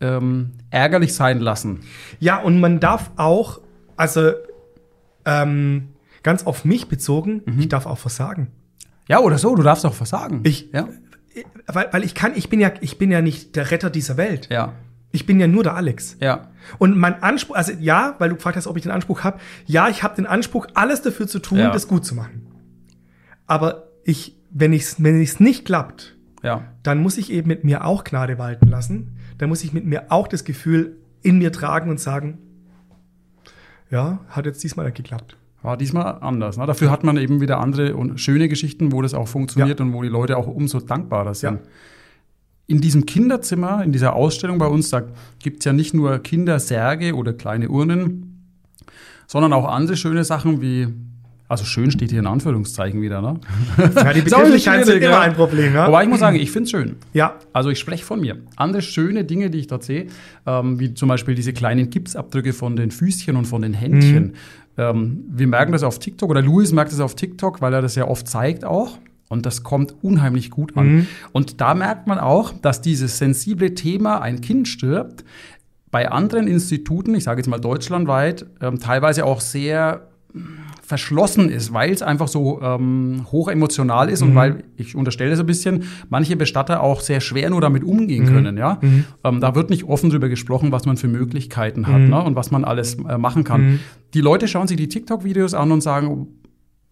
ähm, 0.00 0.50
ärgerlich 0.70 1.14
sein 1.14 1.38
lassen. 1.38 1.80
Ja, 2.18 2.42
und 2.42 2.58
man 2.58 2.80
darf 2.80 3.12
auch, 3.16 3.60
also 3.96 4.32
ähm, 5.24 5.90
ganz 6.24 6.44
auf 6.44 6.64
mich 6.64 6.88
bezogen, 6.88 7.42
mhm. 7.46 7.60
ich 7.60 7.68
darf 7.68 7.86
auch 7.86 7.98
versagen. 7.98 8.48
Ja, 9.08 9.20
oder 9.20 9.38
so, 9.38 9.54
du 9.54 9.62
darfst 9.62 9.86
auch 9.86 9.94
versagen. 9.94 10.40
Ich, 10.42 10.70
ja. 10.72 10.88
Weil, 11.66 11.88
weil 11.92 12.04
ich 12.04 12.14
kann, 12.14 12.32
ich 12.34 12.48
bin 12.48 12.60
ja, 12.60 12.72
ich 12.80 12.98
bin 12.98 13.10
ja 13.10 13.22
nicht 13.22 13.56
der 13.56 13.70
Retter 13.70 13.90
dieser 13.90 14.16
Welt. 14.16 14.48
Ja. 14.50 14.74
Ich 15.12 15.26
bin 15.26 15.40
ja 15.40 15.46
nur 15.46 15.64
der 15.64 15.74
Alex. 15.74 16.16
Ja. 16.20 16.50
Und 16.78 16.96
mein 16.96 17.22
Anspruch, 17.22 17.56
also 17.56 17.72
ja, 17.80 18.14
weil 18.18 18.28
du 18.28 18.36
gefragt 18.36 18.56
hast, 18.56 18.66
ob 18.66 18.76
ich 18.76 18.84
den 18.84 18.92
Anspruch 18.92 19.24
habe, 19.24 19.40
ja, 19.66 19.88
ich 19.88 20.02
habe 20.02 20.14
den 20.14 20.26
Anspruch, 20.26 20.68
alles 20.74 21.02
dafür 21.02 21.26
zu 21.26 21.40
tun, 21.40 21.58
ja. 21.58 21.70
das 21.70 21.88
gut 21.88 22.04
zu 22.04 22.14
machen. 22.14 22.46
Aber 23.46 23.88
ich, 24.04 24.36
wenn 24.50 24.72
es 24.72 25.02
wenn 25.02 25.20
ich's 25.20 25.40
nicht 25.40 25.64
klappt, 25.64 26.16
ja. 26.42 26.64
dann 26.82 26.98
muss 26.98 27.18
ich 27.18 27.32
eben 27.32 27.48
mit 27.48 27.64
mir 27.64 27.84
auch 27.84 28.04
Gnade 28.04 28.38
walten 28.38 28.68
lassen. 28.68 29.16
Dann 29.38 29.48
muss 29.48 29.64
ich 29.64 29.72
mit 29.72 29.84
mir 29.84 30.12
auch 30.12 30.28
das 30.28 30.44
Gefühl 30.44 30.98
in 31.22 31.38
mir 31.38 31.50
tragen 31.50 31.90
und 31.90 31.98
sagen, 31.98 32.38
ja, 33.90 34.20
hat 34.28 34.46
jetzt 34.46 34.62
diesmal 34.62 34.92
geklappt. 34.92 35.36
War 35.62 35.76
diesmal 35.76 36.18
anders. 36.20 36.56
Ne? 36.56 36.66
Dafür 36.66 36.90
hat 36.90 37.04
man 37.04 37.16
eben 37.18 37.40
wieder 37.40 37.58
andere 37.60 37.94
und 37.96 38.18
schöne 38.18 38.48
Geschichten, 38.48 38.92
wo 38.92 39.02
das 39.02 39.12
auch 39.12 39.28
funktioniert 39.28 39.78
ja. 39.78 39.84
und 39.84 39.92
wo 39.92 40.02
die 40.02 40.08
Leute 40.08 40.36
auch 40.36 40.46
umso 40.46 40.80
dankbarer 40.80 41.34
sind. 41.34 41.56
Ja. 41.56 41.60
In 42.66 42.80
diesem 42.80 43.04
Kinderzimmer, 43.04 43.82
in 43.84 43.92
dieser 43.92 44.14
Ausstellung 44.14 44.58
bei 44.58 44.66
uns, 44.66 44.90
da 44.90 45.02
gibt 45.42 45.60
es 45.60 45.64
ja 45.64 45.72
nicht 45.72 45.92
nur 45.92 46.18
Kindersärge 46.20 47.14
oder 47.14 47.32
kleine 47.32 47.68
Urnen, 47.68 48.46
sondern 49.26 49.52
auch 49.52 49.66
andere 49.66 49.96
schöne 49.96 50.24
Sachen 50.24 50.62
wie 50.62 50.88
also 51.50 51.64
schön 51.64 51.90
steht 51.90 52.10
hier 52.10 52.20
in 52.20 52.28
Anführungszeichen 52.28 53.02
wieder, 53.02 53.20
ne? 53.20 53.40
Ja, 53.96 54.12
die 54.12 54.20
Begrifflichkeit 54.20 54.86
sind 54.86 55.02
immer 55.02 55.18
ein 55.18 55.34
Problem, 55.34 55.74
ja. 55.74 55.86
Aber 55.86 56.00
ich 56.00 56.08
muss 56.08 56.20
sagen, 56.20 56.36
ich 56.36 56.52
finde 56.52 56.66
es 56.66 56.70
schön. 56.70 56.94
Ja. 57.12 57.34
Also 57.52 57.70
ich 57.70 57.80
spreche 57.80 58.04
von 58.04 58.20
mir. 58.20 58.38
Andere 58.54 58.82
schöne 58.82 59.24
Dinge, 59.24 59.50
die 59.50 59.58
ich 59.58 59.66
dort 59.66 59.82
sehe, 59.82 60.06
ähm, 60.46 60.78
wie 60.78 60.94
zum 60.94 61.08
Beispiel 61.08 61.34
diese 61.34 61.52
kleinen 61.52 61.90
Gipsabdrücke 61.90 62.52
von 62.52 62.76
den 62.76 62.92
Füßchen 62.92 63.34
und 63.34 63.46
von 63.46 63.62
den 63.62 63.74
Händchen. 63.74 64.26
Mhm. 64.26 64.32
Ähm, 64.78 65.24
wir 65.28 65.48
merken 65.48 65.72
das 65.72 65.82
auf 65.82 65.98
TikTok 65.98 66.30
oder 66.30 66.40
Louis 66.40 66.70
merkt 66.70 66.92
das 66.92 67.00
auf 67.00 67.16
TikTok, 67.16 67.60
weil 67.60 67.74
er 67.74 67.82
das 67.82 67.96
ja 67.96 68.06
oft 68.06 68.28
zeigt 68.28 68.64
auch. 68.64 68.98
Und 69.28 69.44
das 69.44 69.64
kommt 69.64 69.96
unheimlich 70.02 70.50
gut 70.50 70.76
an. 70.76 70.92
Mhm. 70.92 71.06
Und 71.32 71.60
da 71.60 71.74
merkt 71.74 72.06
man 72.06 72.20
auch, 72.20 72.52
dass 72.62 72.80
dieses 72.80 73.18
sensible 73.18 73.74
Thema, 73.74 74.20
ein 74.20 74.40
Kind 74.40 74.68
stirbt, 74.68 75.24
bei 75.90 76.12
anderen 76.12 76.46
Instituten, 76.46 77.16
ich 77.16 77.24
sage 77.24 77.40
jetzt 77.40 77.48
mal 77.48 77.58
deutschlandweit, 77.58 78.46
ähm, 78.60 78.78
teilweise 78.78 79.24
auch 79.24 79.40
sehr 79.40 80.06
verschlossen 80.90 81.50
ist, 81.50 81.72
weil 81.72 81.92
es 81.92 82.02
einfach 82.02 82.26
so 82.26 82.60
ähm, 82.60 83.24
hoch 83.30 83.46
emotional 83.46 84.10
ist 84.10 84.22
mhm. 84.22 84.30
und 84.30 84.34
weil, 84.34 84.64
ich 84.76 84.96
unterstelle 84.96 85.30
das 85.30 85.38
ein 85.38 85.46
bisschen, 85.46 85.84
manche 86.08 86.34
Bestatter 86.34 86.82
auch 86.82 87.00
sehr 87.00 87.20
schwer 87.20 87.48
nur 87.48 87.60
damit 87.60 87.84
umgehen 87.84 88.24
mhm. 88.24 88.28
können. 88.28 88.56
Ja? 88.56 88.78
Mhm. 88.80 89.04
Ähm, 89.22 89.40
da 89.40 89.54
wird 89.54 89.70
nicht 89.70 89.84
offen 89.84 90.10
darüber 90.10 90.28
gesprochen, 90.28 90.72
was 90.72 90.86
man 90.86 90.96
für 90.96 91.06
Möglichkeiten 91.06 91.86
hat 91.86 92.00
mhm. 92.00 92.08
ne? 92.08 92.20
und 92.24 92.34
was 92.34 92.50
man 92.50 92.64
alles 92.64 92.96
äh, 93.08 93.18
machen 93.18 93.44
kann. 93.44 93.60
Mhm. 93.62 93.78
Die 94.14 94.20
Leute 94.20 94.48
schauen 94.48 94.66
sich 94.66 94.76
die 94.76 94.88
TikTok-Videos 94.88 95.54
an 95.54 95.70
und 95.70 95.80
sagen, 95.80 96.26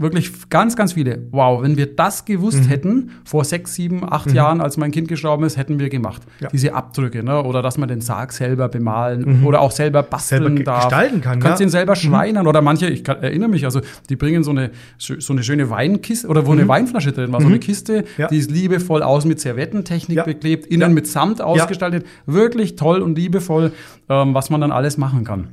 Wirklich 0.01 0.49
ganz, 0.49 0.77
ganz 0.77 0.93
viele. 0.93 1.27
Wow, 1.33 1.61
wenn 1.61 1.77
wir 1.77 1.97
das 1.97 2.25
gewusst 2.25 2.63
mhm. 2.63 2.69
hätten, 2.69 3.11
vor 3.25 3.45
sechs, 3.45 3.75
sieben, 3.75 4.09
acht 4.09 4.29
mhm. 4.29 4.35
Jahren, 4.35 4.61
als 4.61 4.77
mein 4.77 4.93
Kind 4.93 5.09
gestorben 5.09 5.43
ist, 5.43 5.57
hätten 5.57 5.81
wir 5.81 5.89
gemacht. 5.89 6.23
Ja. 6.39 6.49
Diese 6.53 6.73
Abdrücke, 6.73 7.25
ne? 7.25 7.43
Oder 7.43 7.63
dass 7.63 7.79
man 7.79 7.89
den 7.89 8.01
Sarg 8.01 8.33
selber 8.33 8.69
bemalen 8.69 9.41
mhm. 9.41 9.47
oder 9.47 9.61
auch 9.61 9.73
selber 9.73 10.05
basteln 10.05 10.45
selber 10.45 10.63
darf. 10.63 10.85
Gestalten 10.85 11.21
kann. 11.21 11.41
Du 11.41 11.47
kannst 11.47 11.59
ja. 11.59 11.67
ihn 11.67 11.71
selber 11.71 11.95
mhm. 11.95 11.97
schreinern. 11.97 12.47
Oder 12.47 12.63
manche, 12.63 12.89
ich 12.89 13.03
kann, 13.03 13.21
erinnere 13.25 13.49
mich, 13.49 13.65
also 13.65 13.81
die 14.09 14.15
bringen 14.15 14.45
so 14.45 14.53
eine, 14.53 14.71
so 14.99 15.33
eine 15.33 15.43
schöne 15.43 15.69
Weinkiste 15.69 16.29
oder 16.29 16.47
wo 16.47 16.53
eine 16.53 16.63
mhm. 16.63 16.69
Weinflasche 16.69 17.11
drin 17.11 17.33
war, 17.33 17.41
so 17.41 17.49
eine 17.49 17.57
mhm. 17.57 17.61
Kiste, 17.61 18.05
ja. 18.19 18.29
die 18.29 18.39
ist 18.39 18.53
liebevoll 18.53 19.03
außen 19.03 19.29
mit 19.29 19.41
Servettentechnik 19.41 20.25
beklebt, 20.25 20.67
innen 20.67 20.95
mit 20.95 21.09
Samt 21.09 21.43
ausgestaltet. 21.43 22.07
Wirklich 22.25 22.77
toll 22.77 23.03
und 23.03 23.19
liebevoll, 23.19 23.73
ähm, 24.09 24.33
was 24.33 24.49
man 24.49 24.61
dann 24.61 24.71
alles 24.71 24.97
machen 24.97 25.25
kann. 25.25 25.49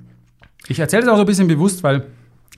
Ich 0.68 0.78
erzähle 0.78 1.02
es 1.02 1.10
auch 1.10 1.16
so 1.16 1.22
ein 1.22 1.26
bisschen 1.26 1.48
bewusst, 1.48 1.82
weil 1.82 2.06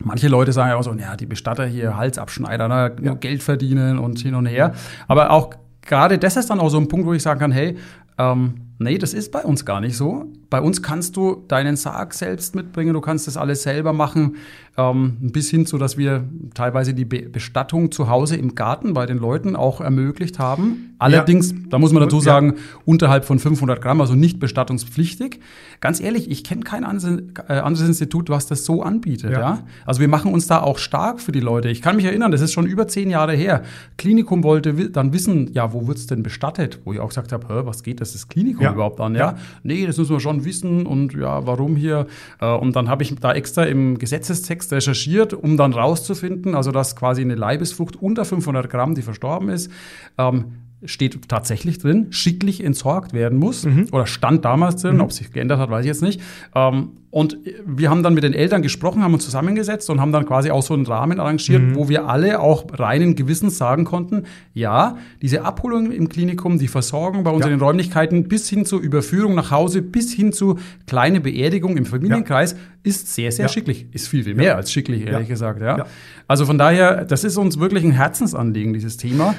Manche 0.04 0.28
Leute 0.28 0.52
sagen 0.52 0.70
ja 0.70 0.76
auch 0.76 0.84
so, 0.84 0.94
ja, 0.94 1.16
die 1.16 1.26
Bestatter 1.26 1.66
hier, 1.66 1.98
Halsabschneider, 1.98 2.68
ne, 2.68 2.96
nur 3.00 3.14
ja. 3.14 3.14
Geld 3.16 3.42
verdienen 3.44 3.98
und 3.98 4.20
hin 4.20 4.36
und 4.36 4.46
her. 4.46 4.74
Aber 5.08 5.32
auch 5.32 5.52
gerade 5.82 6.18
das 6.18 6.38
ist 6.38 6.50
dann 6.50 6.60
auch 6.60 6.70
so 6.70 6.78
ein 6.78 6.88
Punkt, 6.88 7.08
wo 7.08 7.14
ich 7.14 7.24
sagen 7.24 7.40
kann, 7.40 7.52
hey, 7.52 7.78
ähm, 8.20 8.74
nee, 8.80 8.98
das 8.98 9.14
ist 9.14 9.32
bei 9.32 9.44
uns 9.44 9.66
gar 9.66 9.82
nicht 9.82 9.98
so. 9.98 10.26
Bei 10.50 10.62
uns 10.62 10.82
kannst 10.82 11.18
du 11.18 11.44
deinen 11.48 11.76
Sarg 11.76 12.14
selbst 12.14 12.56
mitbringen, 12.56 12.94
du 12.94 13.02
kannst 13.02 13.28
das 13.28 13.38
alles 13.38 13.64
selber 13.64 13.94
machen, 13.94 14.38
ähm, 14.78 15.18
bis 15.20 15.50
hin 15.50 15.66
zu, 15.66 15.80
dass 15.80 15.98
wir 15.98 16.30
teilweise 16.54 16.94
die 16.94 17.06
Be 17.06 17.24
Bestattung 17.24 17.92
zu 17.92 18.10
Hause 18.10 18.38
im 18.38 18.54
Garten 18.54 18.94
bei 18.94 19.08
den 19.08 19.18
Leuten 19.18 19.56
auch 19.56 19.82
ermöglicht 19.82 20.38
haben. 20.38 20.96
Allerdings, 21.00 21.52
ja. 21.52 21.58
da 21.70 21.80
muss 21.80 21.92
man 21.94 22.04
dazu 22.04 22.20
sagen, 22.20 22.54
ja. 22.56 22.62
unterhalb 22.86 23.26
von 23.26 23.40
500 23.40 23.82
Gramm, 23.82 24.02
also 24.02 24.16
nicht 24.16 24.40
bestattungspflichtig. 24.40 25.40
Ganz 25.80 26.00
ehrlich, 26.00 26.30
ich 26.30 26.44
kenne 26.44 26.62
kein 26.62 26.84
anderes, 26.84 27.24
äh, 27.48 27.54
anderes, 27.54 27.88
Institut, 27.88 28.30
was 28.30 28.48
das 28.48 28.66
so 28.66 28.82
anbietet. 28.84 29.32
Ja. 29.32 29.40
ja. 29.40 29.60
Also 29.86 30.00
wir 30.00 30.08
machen 30.08 30.34
uns 30.34 30.48
da 30.48 30.62
auch 30.62 30.78
stark 30.78 31.22
für 31.22 31.32
die 31.32 31.40
Leute. 31.40 31.70
Ich 31.70 31.82
kann 31.82 31.96
mich 31.96 32.06
erinnern, 32.06 32.32
das 32.32 32.42
ist 32.42 32.54
schon 32.54 32.66
über 32.66 32.88
zehn 32.88 33.10
Jahre 33.10 33.34
her. 33.34 33.64
Klinikum 33.98 34.44
wollte 34.44 34.90
dann 34.90 35.14
wissen, 35.14 35.52
ja, 35.54 35.74
wo 35.74 35.88
wird's 35.88 36.08
denn 36.08 36.24
bestattet? 36.24 36.80
Wo 36.86 36.94
ich 36.94 37.00
auch 37.00 37.10
gesagt 37.10 37.32
habe, 37.32 37.66
was 37.66 37.84
geht 37.84 38.02
das, 38.02 38.14
das 38.14 38.28
Klinikum 38.28 38.68
überhaupt 38.68 39.00
an? 39.00 39.16
Ja. 39.16 39.36
nee, 39.64 39.86
das 39.86 39.98
müssen 39.98 40.12
wir 40.12 40.20
schon 40.20 40.46
wissen 40.46 40.86
und 40.86 41.14
ja, 41.14 41.46
warum 41.46 41.76
hier? 41.76 42.08
Äh, 42.40 42.52
und 42.54 42.76
dann 42.76 42.90
habe 42.90 43.04
ich 43.04 43.16
da 43.16 43.34
extra 43.34 43.64
im 43.64 43.98
Gesetzestext 43.98 44.67
recherchiert, 44.72 45.34
um 45.34 45.58
dann 45.58 45.74
rauszufinden, 45.74 46.56
also 46.56 46.72
dass 46.72 46.96
quasi 46.96 47.22
eine 47.22 47.36
Leibesfrucht 47.36 47.96
unter 47.96 48.26
500 48.26 48.70
Gramm, 48.70 48.96
die 48.96 49.02
verstorben 49.02 49.50
ist, 49.50 49.72
ähm, 50.18 50.67
steht 50.86 51.28
tatsächlich 51.28 51.80
drin, 51.80 52.08
schicklich 52.12 52.64
entsorgt 52.64 53.14
werden 53.14 53.40
muss. 53.40 53.66
Mhm. 53.66 53.88
Oder 53.92 54.06
stand 54.06 54.46
damals 54.46 54.82
drin, 54.82 54.96
mhm. 54.96 55.02
ob 55.02 55.12
sich 55.12 55.32
geändert 55.32 55.60
hat, 55.60 55.72
weiß 55.72 55.84
ich 55.86 55.88
jetzt 55.90 56.04
nicht. 56.04 56.22
Ähm, 56.54 56.90
und 57.10 57.38
wir 57.66 57.90
haben 57.90 58.04
dann 58.04 58.14
mit 58.14 58.24
den 58.24 58.34
Eltern 58.34 58.62
gesprochen, 58.62 59.02
haben 59.02 59.14
uns 59.14 59.26
zusammengesetzt 59.26 59.90
und 59.90 60.00
haben 60.00 60.12
dann 60.12 60.26
quasi 60.28 60.52
auch 60.52 60.62
so 60.62 60.76
einen 60.76 60.86
Rahmen 60.86 61.20
arrangiert, 61.20 61.64
mhm. 61.64 61.76
wo 61.76 61.90
wir 61.90 62.08
alle 62.08 62.40
auch 62.40 62.66
reinen 62.74 63.16
Gewissens 63.16 63.58
sagen 63.58 63.86
konnten, 63.86 64.26
ja, 64.54 64.98
diese 65.22 65.44
Abholung 65.44 65.92
im 65.92 66.10
Klinikum, 66.10 66.60
die 66.60 66.68
Versorgung 66.68 67.24
bei 67.24 67.32
uns 67.32 67.46
ja. 67.46 67.56
Räumlichkeiten 67.56 68.28
bis 68.28 68.48
hin 68.48 68.66
zur 68.66 68.80
Überführung 68.80 69.34
nach 69.34 69.50
Hause, 69.50 69.82
bis 69.82 70.14
hin 70.14 70.32
zu 70.32 70.60
kleine 70.86 71.22
Beerdigung 71.22 71.76
im 71.76 71.86
Familienkreis 71.86 72.52
ja. 72.52 72.58
ist 72.84 73.16
sehr, 73.16 73.32
sehr 73.32 73.46
ja. 73.46 73.50
schicklich. 73.50 73.88
Ist 73.94 74.10
viel, 74.10 74.24
viel 74.24 74.36
mehr 74.36 74.56
als 74.56 74.72
schicklich, 74.72 75.08
ehrlich 75.08 75.30
gesagt. 75.30 75.62
Ja. 75.62 75.88
Also 76.28 76.46
von 76.46 76.60
daher, 76.60 77.04
das 77.06 77.24
ist 77.24 77.38
uns 77.38 77.58
wirklich 77.58 77.84
ein 77.84 77.92
Herzensanliegen, 77.92 78.74
dieses 78.74 78.98
Thema. 78.98 79.34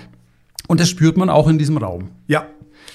Und 0.69 0.79
das 0.79 0.89
spürt 0.89 1.17
man 1.17 1.31
auch 1.31 1.49
in 1.49 1.59
diesem 1.59 1.79
Raum. 1.79 2.11
Ja, 2.29 2.47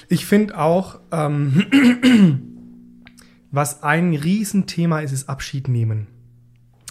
ich 0.08 0.24
finde 0.24 0.58
auch, 0.58 1.00
ähm, 1.12 1.66
was 3.50 3.82
ein 3.82 4.14
Riesenthema 4.14 5.00
ist, 5.00 5.12
ist 5.12 5.28
Abschied 5.28 5.68
nehmen. 5.68 6.06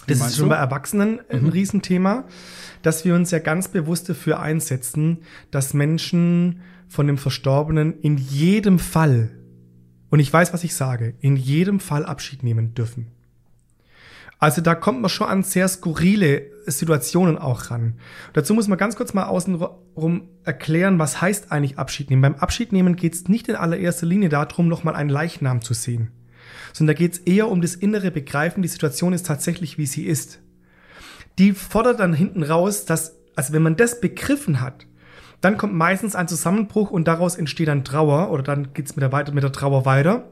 Das 0.06 0.20
ist 0.20 0.36
schon 0.36 0.44
du? 0.44 0.50
bei 0.50 0.56
Erwachsenen 0.56 1.20
ein 1.30 1.44
mhm. 1.44 1.48
Riesenthema, 1.48 2.24
dass 2.82 3.04
wir 3.06 3.14
uns 3.14 3.30
ja 3.30 3.38
ganz 3.38 3.68
bewusst 3.68 4.08
dafür 4.08 4.40
einsetzen, 4.40 5.22
dass 5.50 5.72
Menschen 5.72 6.60
von 6.88 7.06
dem 7.06 7.16
Verstorbenen 7.16 7.98
in 8.00 8.18
jedem 8.18 8.78
Fall, 8.78 9.30
und 10.10 10.20
ich 10.20 10.30
weiß, 10.30 10.52
was 10.52 10.64
ich 10.64 10.74
sage, 10.74 11.14
in 11.20 11.36
jedem 11.36 11.80
Fall 11.80 12.04
Abschied 12.04 12.42
nehmen 12.42 12.74
dürfen. 12.74 13.06
Also 14.44 14.60
da 14.60 14.74
kommt 14.74 15.00
man 15.00 15.08
schon 15.08 15.26
an 15.26 15.42
sehr 15.42 15.66
skurrile 15.68 16.42
Situationen 16.66 17.38
auch 17.38 17.70
ran. 17.70 17.94
Dazu 18.34 18.52
muss 18.52 18.68
man 18.68 18.76
ganz 18.76 18.94
kurz 18.94 19.14
mal 19.14 19.24
außenrum 19.24 20.28
erklären, 20.44 20.98
was 20.98 21.22
heißt 21.22 21.50
eigentlich 21.50 21.78
Abschied 21.78 22.10
nehmen. 22.10 22.20
Beim 22.20 22.34
Abschied 22.34 22.70
nehmen 22.70 22.94
geht 22.94 23.14
es 23.14 23.26
nicht 23.26 23.48
in 23.48 23.56
allererster 23.56 24.04
Linie 24.04 24.28
darum, 24.28 24.68
nochmal 24.68 24.96
einen 24.96 25.08
Leichnam 25.08 25.62
zu 25.62 25.72
sehen, 25.72 26.10
sondern 26.74 26.94
da 26.94 26.98
geht 26.98 27.12
es 27.14 27.18
eher 27.20 27.48
um 27.48 27.62
das 27.62 27.74
innere 27.74 28.10
Begreifen, 28.10 28.60
die 28.60 28.68
Situation 28.68 29.14
ist 29.14 29.24
tatsächlich, 29.24 29.78
wie 29.78 29.86
sie 29.86 30.04
ist. 30.04 30.40
Die 31.38 31.52
fordert 31.52 32.00
dann 32.00 32.12
hinten 32.12 32.42
raus, 32.42 32.84
dass, 32.84 33.16
also 33.36 33.54
wenn 33.54 33.62
man 33.62 33.76
das 33.76 34.02
begriffen 34.02 34.60
hat, 34.60 34.86
dann 35.40 35.56
kommt 35.56 35.72
meistens 35.72 36.14
ein 36.14 36.28
Zusammenbruch 36.28 36.90
und 36.90 37.08
daraus 37.08 37.36
entsteht 37.36 37.68
dann 37.68 37.82
Trauer 37.82 38.30
oder 38.30 38.42
dann 38.42 38.74
geht's 38.74 38.94
mit 38.94 39.04
der, 39.04 39.10
weiter, 39.10 39.32
mit 39.32 39.42
der 39.42 39.52
Trauer 39.52 39.86
weiter. 39.86 40.28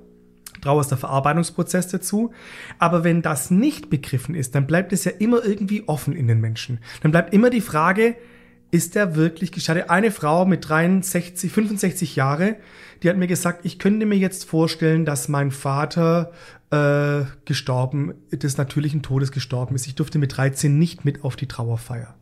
Trauer 0.62 0.80
ist 0.80 0.90
der 0.90 0.98
Verarbeitungsprozess 0.98 1.88
dazu. 1.88 2.32
Aber 2.78 3.04
wenn 3.04 3.20
das 3.20 3.50
nicht 3.50 3.90
begriffen 3.90 4.34
ist, 4.34 4.54
dann 4.54 4.66
bleibt 4.66 4.92
es 4.92 5.04
ja 5.04 5.12
immer 5.18 5.44
irgendwie 5.44 5.86
offen 5.86 6.14
in 6.14 6.28
den 6.28 6.40
Menschen. 6.40 6.78
Dann 7.02 7.10
bleibt 7.10 7.34
immer 7.34 7.50
die 7.50 7.60
Frage, 7.60 8.16
ist 8.70 8.94
der 8.94 9.16
wirklich 9.16 9.52
geschadet? 9.52 9.90
Eine 9.90 10.10
Frau 10.10 10.46
mit 10.46 10.66
63, 10.66 11.52
65 11.52 12.16
Jahre, 12.16 12.56
die 13.02 13.10
hat 13.10 13.18
mir 13.18 13.26
gesagt, 13.26 13.66
ich 13.66 13.78
könnte 13.78 14.06
mir 14.06 14.16
jetzt 14.16 14.44
vorstellen, 14.44 15.04
dass 15.04 15.28
mein 15.28 15.50
Vater 15.50 16.32
äh, 16.70 17.24
gestorben, 17.44 18.14
des 18.30 18.56
natürlichen 18.56 19.02
Todes 19.02 19.30
gestorben 19.30 19.74
ist. 19.74 19.86
Ich 19.86 19.94
durfte 19.94 20.18
mit 20.18 20.36
13 20.36 20.78
nicht 20.78 21.04
mit 21.04 21.22
auf 21.22 21.36
die 21.36 21.48
Trauerfeier. 21.48 22.14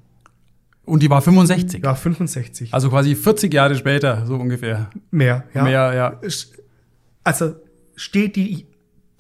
Und 0.84 1.02
die 1.04 1.10
war 1.10 1.22
65? 1.22 1.84
Ja, 1.84 1.94
65. 1.94 2.74
Also 2.74 2.90
quasi 2.90 3.14
40 3.14 3.54
Jahre 3.54 3.76
später, 3.76 4.26
so 4.26 4.34
ungefähr. 4.34 4.90
Mehr, 5.12 5.44
ja. 5.54 5.62
Mehr, 5.62 5.94
ja. 5.94 6.20
Also 7.22 7.54
steht 8.00 8.36
die 8.36 8.66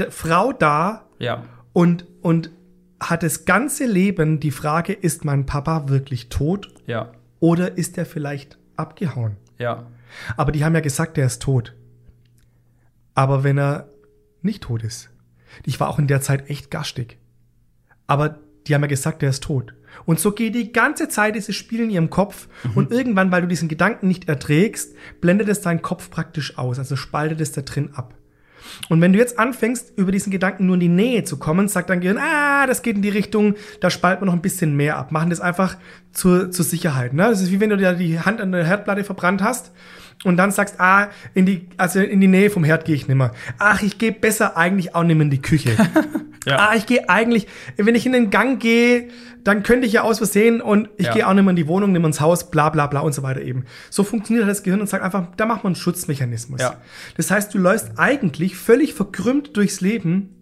Frau 0.08 0.52
da 0.52 1.06
ja. 1.18 1.44
und, 1.72 2.06
und 2.22 2.50
hat 2.98 3.22
das 3.22 3.44
ganze 3.44 3.84
Leben 3.84 4.40
die 4.40 4.50
Frage, 4.50 4.94
ist 4.94 5.24
mein 5.24 5.44
Papa 5.44 5.88
wirklich 5.88 6.30
tot? 6.30 6.72
Ja. 6.86 7.12
Oder 7.40 7.76
ist 7.76 7.98
er 7.98 8.06
vielleicht 8.06 8.58
abgehauen? 8.76 9.36
Ja. 9.58 9.86
Aber 10.36 10.52
die 10.52 10.64
haben 10.64 10.74
ja 10.74 10.80
gesagt, 10.80 11.18
er 11.18 11.26
ist 11.26 11.42
tot. 11.42 11.74
Aber 13.14 13.44
wenn 13.44 13.58
er 13.58 13.90
nicht 14.42 14.62
tot 14.62 14.82
ist. 14.82 15.10
Ich 15.66 15.78
war 15.78 15.88
auch 15.88 15.98
in 15.98 16.06
der 16.06 16.22
Zeit 16.22 16.48
echt 16.48 16.70
gastig. 16.70 17.18
Aber 18.06 18.38
die 18.66 18.74
haben 18.74 18.82
ja 18.82 18.88
gesagt, 18.88 19.22
er 19.22 19.30
ist 19.30 19.42
tot. 19.42 19.74
Und 20.06 20.20
so 20.20 20.32
geht 20.32 20.54
die 20.54 20.72
ganze 20.72 21.08
Zeit 21.08 21.34
dieses 21.34 21.54
Spiel 21.54 21.80
in 21.80 21.90
ihrem 21.90 22.08
Kopf. 22.08 22.48
Mhm. 22.64 22.70
Und 22.76 22.90
irgendwann, 22.92 23.30
weil 23.30 23.42
du 23.42 23.48
diesen 23.48 23.68
Gedanken 23.68 24.08
nicht 24.08 24.28
erträgst, 24.28 24.94
blendet 25.20 25.48
es 25.48 25.60
deinen 25.60 25.82
Kopf 25.82 26.10
praktisch 26.10 26.56
aus. 26.56 26.78
Also 26.78 26.96
spaltet 26.96 27.40
es 27.40 27.52
da 27.52 27.60
drin 27.60 27.90
ab. 27.94 28.14
Und 28.88 29.00
wenn 29.00 29.12
du 29.12 29.18
jetzt 29.18 29.38
anfängst, 29.38 29.92
über 29.96 30.12
diesen 30.12 30.30
Gedanken 30.30 30.66
nur 30.66 30.74
in 30.74 30.80
die 30.80 30.88
Nähe 30.88 31.24
zu 31.24 31.38
kommen, 31.38 31.68
sagt 31.68 31.90
dein 31.90 32.00
Gehirn, 32.00 32.18
ah, 32.18 32.66
das 32.66 32.82
geht 32.82 32.96
in 32.96 33.02
die 33.02 33.08
Richtung, 33.08 33.54
da 33.80 33.90
spalten 33.90 34.22
wir 34.22 34.26
noch 34.26 34.34
ein 34.34 34.42
bisschen 34.42 34.76
mehr 34.76 34.96
ab. 34.96 35.12
Machen 35.12 35.30
das 35.30 35.40
einfach 35.40 35.76
zur, 36.12 36.50
zur 36.50 36.64
Sicherheit. 36.64 37.12
Ne? 37.12 37.22
Das 37.22 37.40
ist 37.40 37.50
wie 37.50 37.60
wenn 37.60 37.70
du 37.70 37.76
dir 37.76 37.92
die 37.92 38.20
Hand 38.20 38.40
an 38.40 38.52
der 38.52 38.64
Herdplatte 38.64 39.04
verbrannt 39.04 39.42
hast 39.42 39.72
und 40.24 40.36
dann 40.36 40.50
sagst, 40.50 40.78
ah, 40.78 41.08
in 41.34 41.46
die, 41.46 41.68
also 41.76 42.00
in 42.00 42.20
die 42.20 42.26
Nähe 42.26 42.50
vom 42.50 42.64
Herd 42.64 42.84
gehe 42.84 42.94
ich 42.94 43.08
nimmer. 43.08 43.32
Ach, 43.58 43.82
ich 43.82 43.98
gehe 43.98 44.12
besser 44.12 44.56
eigentlich 44.56 44.94
auch 44.94 45.02
nimmer 45.02 45.22
in 45.22 45.30
die 45.30 45.40
Küche. 45.40 45.70
ja. 46.46 46.56
Ah, 46.56 46.74
ich 46.74 46.86
gehe 46.86 47.08
eigentlich, 47.08 47.46
wenn 47.76 47.94
ich 47.94 48.04
in 48.04 48.12
den 48.12 48.30
Gang 48.30 48.60
gehe, 48.60 49.08
dann 49.44 49.62
könnte 49.62 49.86
ich 49.86 49.94
ja 49.94 50.02
aus 50.02 50.18
Versehen 50.18 50.60
und 50.60 50.90
ich 50.98 51.06
ja. 51.06 51.14
gehe 51.14 51.26
auch 51.26 51.32
nimmer 51.32 51.50
in 51.50 51.56
die 51.56 51.66
Wohnung, 51.68 51.92
nimmer 51.92 52.08
ins 52.08 52.20
Haus, 52.20 52.50
bla 52.50 52.68
bla 52.68 52.86
bla 52.86 53.00
und 53.00 53.14
so 53.14 53.22
weiter 53.22 53.40
eben. 53.40 53.64
So 53.88 54.04
funktioniert 54.04 54.46
das 54.46 54.62
Gehirn 54.62 54.80
und 54.80 54.88
sagt 54.88 55.02
einfach, 55.02 55.28
da 55.36 55.46
macht 55.46 55.64
man 55.64 55.70
einen 55.70 55.76
Schutzmechanismus. 55.76 56.60
Ja. 56.60 56.76
Das 57.16 57.30
heißt, 57.30 57.54
du 57.54 57.58
läufst 57.58 57.92
eigentlich 57.98 58.56
völlig 58.56 58.92
verkrümmt 58.92 59.56
durchs 59.56 59.80
Leben, 59.80 60.34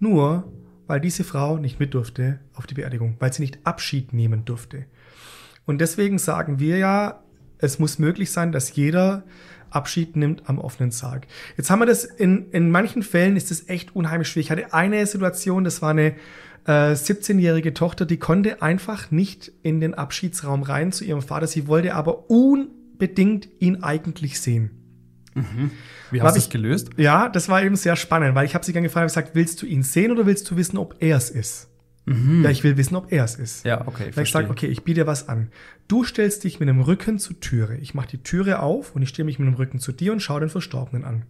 nur 0.00 0.52
weil 0.88 1.00
diese 1.00 1.22
Frau 1.22 1.56
nicht 1.56 1.78
mit 1.78 1.94
durfte 1.94 2.40
auf 2.54 2.66
die 2.66 2.74
Beerdigung, 2.74 3.14
weil 3.20 3.32
sie 3.32 3.42
nicht 3.42 3.60
Abschied 3.62 4.12
nehmen 4.12 4.44
durfte. 4.44 4.86
Und 5.64 5.80
deswegen 5.80 6.18
sagen 6.18 6.58
wir 6.58 6.78
ja, 6.78 7.22
es 7.60 7.78
muss 7.78 7.98
möglich 7.98 8.30
sein, 8.30 8.52
dass 8.52 8.74
jeder 8.74 9.24
Abschied 9.70 10.16
nimmt 10.16 10.48
am 10.48 10.58
offenen 10.58 10.90
Sarg. 10.90 11.26
Jetzt 11.56 11.70
haben 11.70 11.78
wir 11.78 11.86
das 11.86 12.04
in, 12.04 12.50
in 12.50 12.70
manchen 12.70 13.02
Fällen 13.02 13.36
ist 13.36 13.50
das 13.50 13.68
echt 13.68 13.94
unheimlich 13.94 14.28
schwierig. 14.28 14.46
Ich 14.46 14.50
hatte 14.50 14.74
eine 14.74 15.06
Situation, 15.06 15.64
das 15.64 15.80
war 15.80 15.90
eine 15.90 16.14
äh, 16.66 16.92
17-jährige 16.92 17.72
Tochter, 17.72 18.04
die 18.04 18.18
konnte 18.18 18.62
einfach 18.62 19.10
nicht 19.10 19.52
in 19.62 19.80
den 19.80 19.94
Abschiedsraum 19.94 20.62
rein 20.62 20.92
zu 20.92 21.04
ihrem 21.04 21.22
Vater. 21.22 21.46
Sie 21.46 21.66
wollte 21.66 21.94
aber 21.94 22.30
unbedingt 22.30 23.48
ihn 23.60 23.82
eigentlich 23.82 24.40
sehen. 24.40 24.70
Mhm. 25.34 25.70
Wie 26.10 26.20
hast 26.20 26.34
du 26.34 26.40
das 26.40 26.50
gelöst? 26.50 26.90
Ja, 26.96 27.28
das 27.28 27.48
war 27.48 27.62
eben 27.62 27.76
sehr 27.76 27.96
spannend, 27.96 28.34
weil 28.34 28.46
ich 28.46 28.54
habe 28.54 28.64
sie 28.64 28.72
dann 28.72 28.82
gefragt, 28.82 29.06
gesagt, 29.06 29.34
willst 29.34 29.62
du 29.62 29.66
ihn 29.66 29.82
sehen 29.82 30.10
oder 30.10 30.26
willst 30.26 30.50
du 30.50 30.56
wissen, 30.56 30.76
ob 30.76 30.96
er 30.98 31.16
es 31.16 31.30
ist? 31.30 31.69
Mhm. 32.06 32.42
Ja, 32.42 32.50
ich 32.50 32.64
will 32.64 32.76
wissen, 32.76 32.96
ob 32.96 33.12
er 33.12 33.24
es 33.24 33.36
ist. 33.36 33.64
Ja, 33.64 33.86
okay. 33.86 34.10
Weil 34.14 34.24
ich 34.24 34.30
sage, 34.30 34.50
okay, 34.50 34.66
ich 34.66 34.84
biete 34.84 35.00
dir 35.00 35.06
was 35.06 35.28
an. 35.28 35.50
Du 35.88 36.04
stellst 36.04 36.44
dich 36.44 36.60
mit 36.60 36.68
dem 36.68 36.80
Rücken 36.80 37.18
zur 37.18 37.38
Türe. 37.40 37.76
Ich 37.76 37.94
mache 37.94 38.08
die 38.08 38.22
Türe 38.22 38.60
auf 38.60 38.94
und 38.94 39.02
ich 39.02 39.08
stehe 39.10 39.24
mich 39.24 39.38
mit 39.38 39.46
dem 39.46 39.54
Rücken 39.54 39.78
zu 39.78 39.92
dir 39.92 40.12
und 40.12 40.20
schaue 40.20 40.40
den 40.40 40.48
Verstorbenen 40.48 41.04
an. 41.04 41.24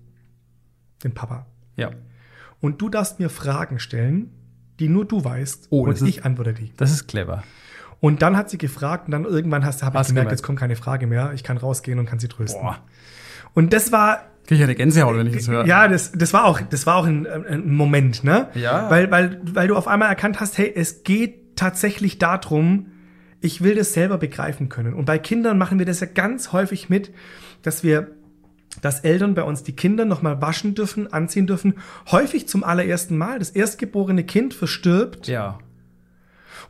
Den 1.02 1.12
Papa. 1.12 1.46
Ja. 1.76 1.90
Und 2.60 2.80
du 2.80 2.88
darfst 2.88 3.18
mir 3.18 3.30
Fragen 3.30 3.78
stellen, 3.78 4.30
die 4.78 4.88
nur 4.88 5.04
du 5.04 5.24
weißt. 5.24 5.68
Oh, 5.70 5.84
und 5.84 6.00
ich 6.02 6.24
antworte 6.24 6.54
die. 6.54 6.72
Das 6.76 6.90
ist 6.90 7.08
clever. 7.08 7.42
Und 8.00 8.22
dann 8.22 8.36
hat 8.36 8.48
sie 8.48 8.58
gefragt 8.58 9.06
und 9.06 9.12
dann 9.12 9.24
irgendwann 9.24 9.64
hast, 9.64 9.82
habe 9.82 9.98
ich 9.98 10.06
gemerkt, 10.06 10.08
gemerkt, 10.08 10.30
jetzt 10.30 10.42
kommt 10.42 10.58
keine 10.58 10.76
Frage 10.76 11.06
mehr. 11.06 11.32
Ich 11.34 11.42
kann 11.42 11.58
rausgehen 11.58 11.98
und 11.98 12.06
kann 12.06 12.18
sie 12.18 12.28
trösten. 12.28 12.62
Boah. 12.62 12.78
Und 13.52 13.72
das 13.72 13.92
war 13.92 14.29
Krieg 14.50 14.58
ich 14.58 14.64
eine 14.64 14.74
Gänsehaut, 14.74 15.16
wenn 15.16 15.28
ich 15.28 15.36
das 15.36 15.46
höre. 15.46 15.64
Ja, 15.64 15.86
das, 15.86 16.10
das 16.10 16.32
war 16.32 16.44
auch, 16.44 16.60
das 16.60 16.84
war 16.84 16.96
auch 16.96 17.06
ein, 17.06 17.24
ein 17.24 17.72
Moment, 17.72 18.24
ne? 18.24 18.48
Ja. 18.54 18.90
Weil, 18.90 19.08
weil, 19.08 19.40
weil 19.44 19.68
du 19.68 19.76
auf 19.76 19.86
einmal 19.86 20.08
erkannt 20.08 20.40
hast, 20.40 20.58
hey, 20.58 20.72
es 20.74 21.04
geht 21.04 21.54
tatsächlich 21.54 22.18
darum, 22.18 22.86
ich 23.40 23.62
will 23.62 23.76
das 23.76 23.92
selber 23.92 24.18
begreifen 24.18 24.68
können. 24.68 24.94
Und 24.94 25.04
bei 25.04 25.18
Kindern 25.18 25.56
machen 25.56 25.78
wir 25.78 25.86
das 25.86 26.00
ja 26.00 26.08
ganz 26.12 26.50
häufig 26.50 26.88
mit, 26.88 27.12
dass 27.62 27.84
wir, 27.84 28.08
dass 28.82 28.98
Eltern 28.98 29.36
bei 29.36 29.44
uns 29.44 29.62
die 29.62 29.76
Kinder 29.76 30.04
nochmal 30.04 30.42
waschen 30.42 30.74
dürfen, 30.74 31.12
anziehen 31.12 31.46
dürfen. 31.46 31.74
Häufig 32.10 32.48
zum 32.48 32.64
allerersten 32.64 33.16
Mal. 33.16 33.38
Das 33.38 33.50
erstgeborene 33.50 34.24
Kind 34.24 34.52
verstirbt. 34.52 35.28
Ja. 35.28 35.60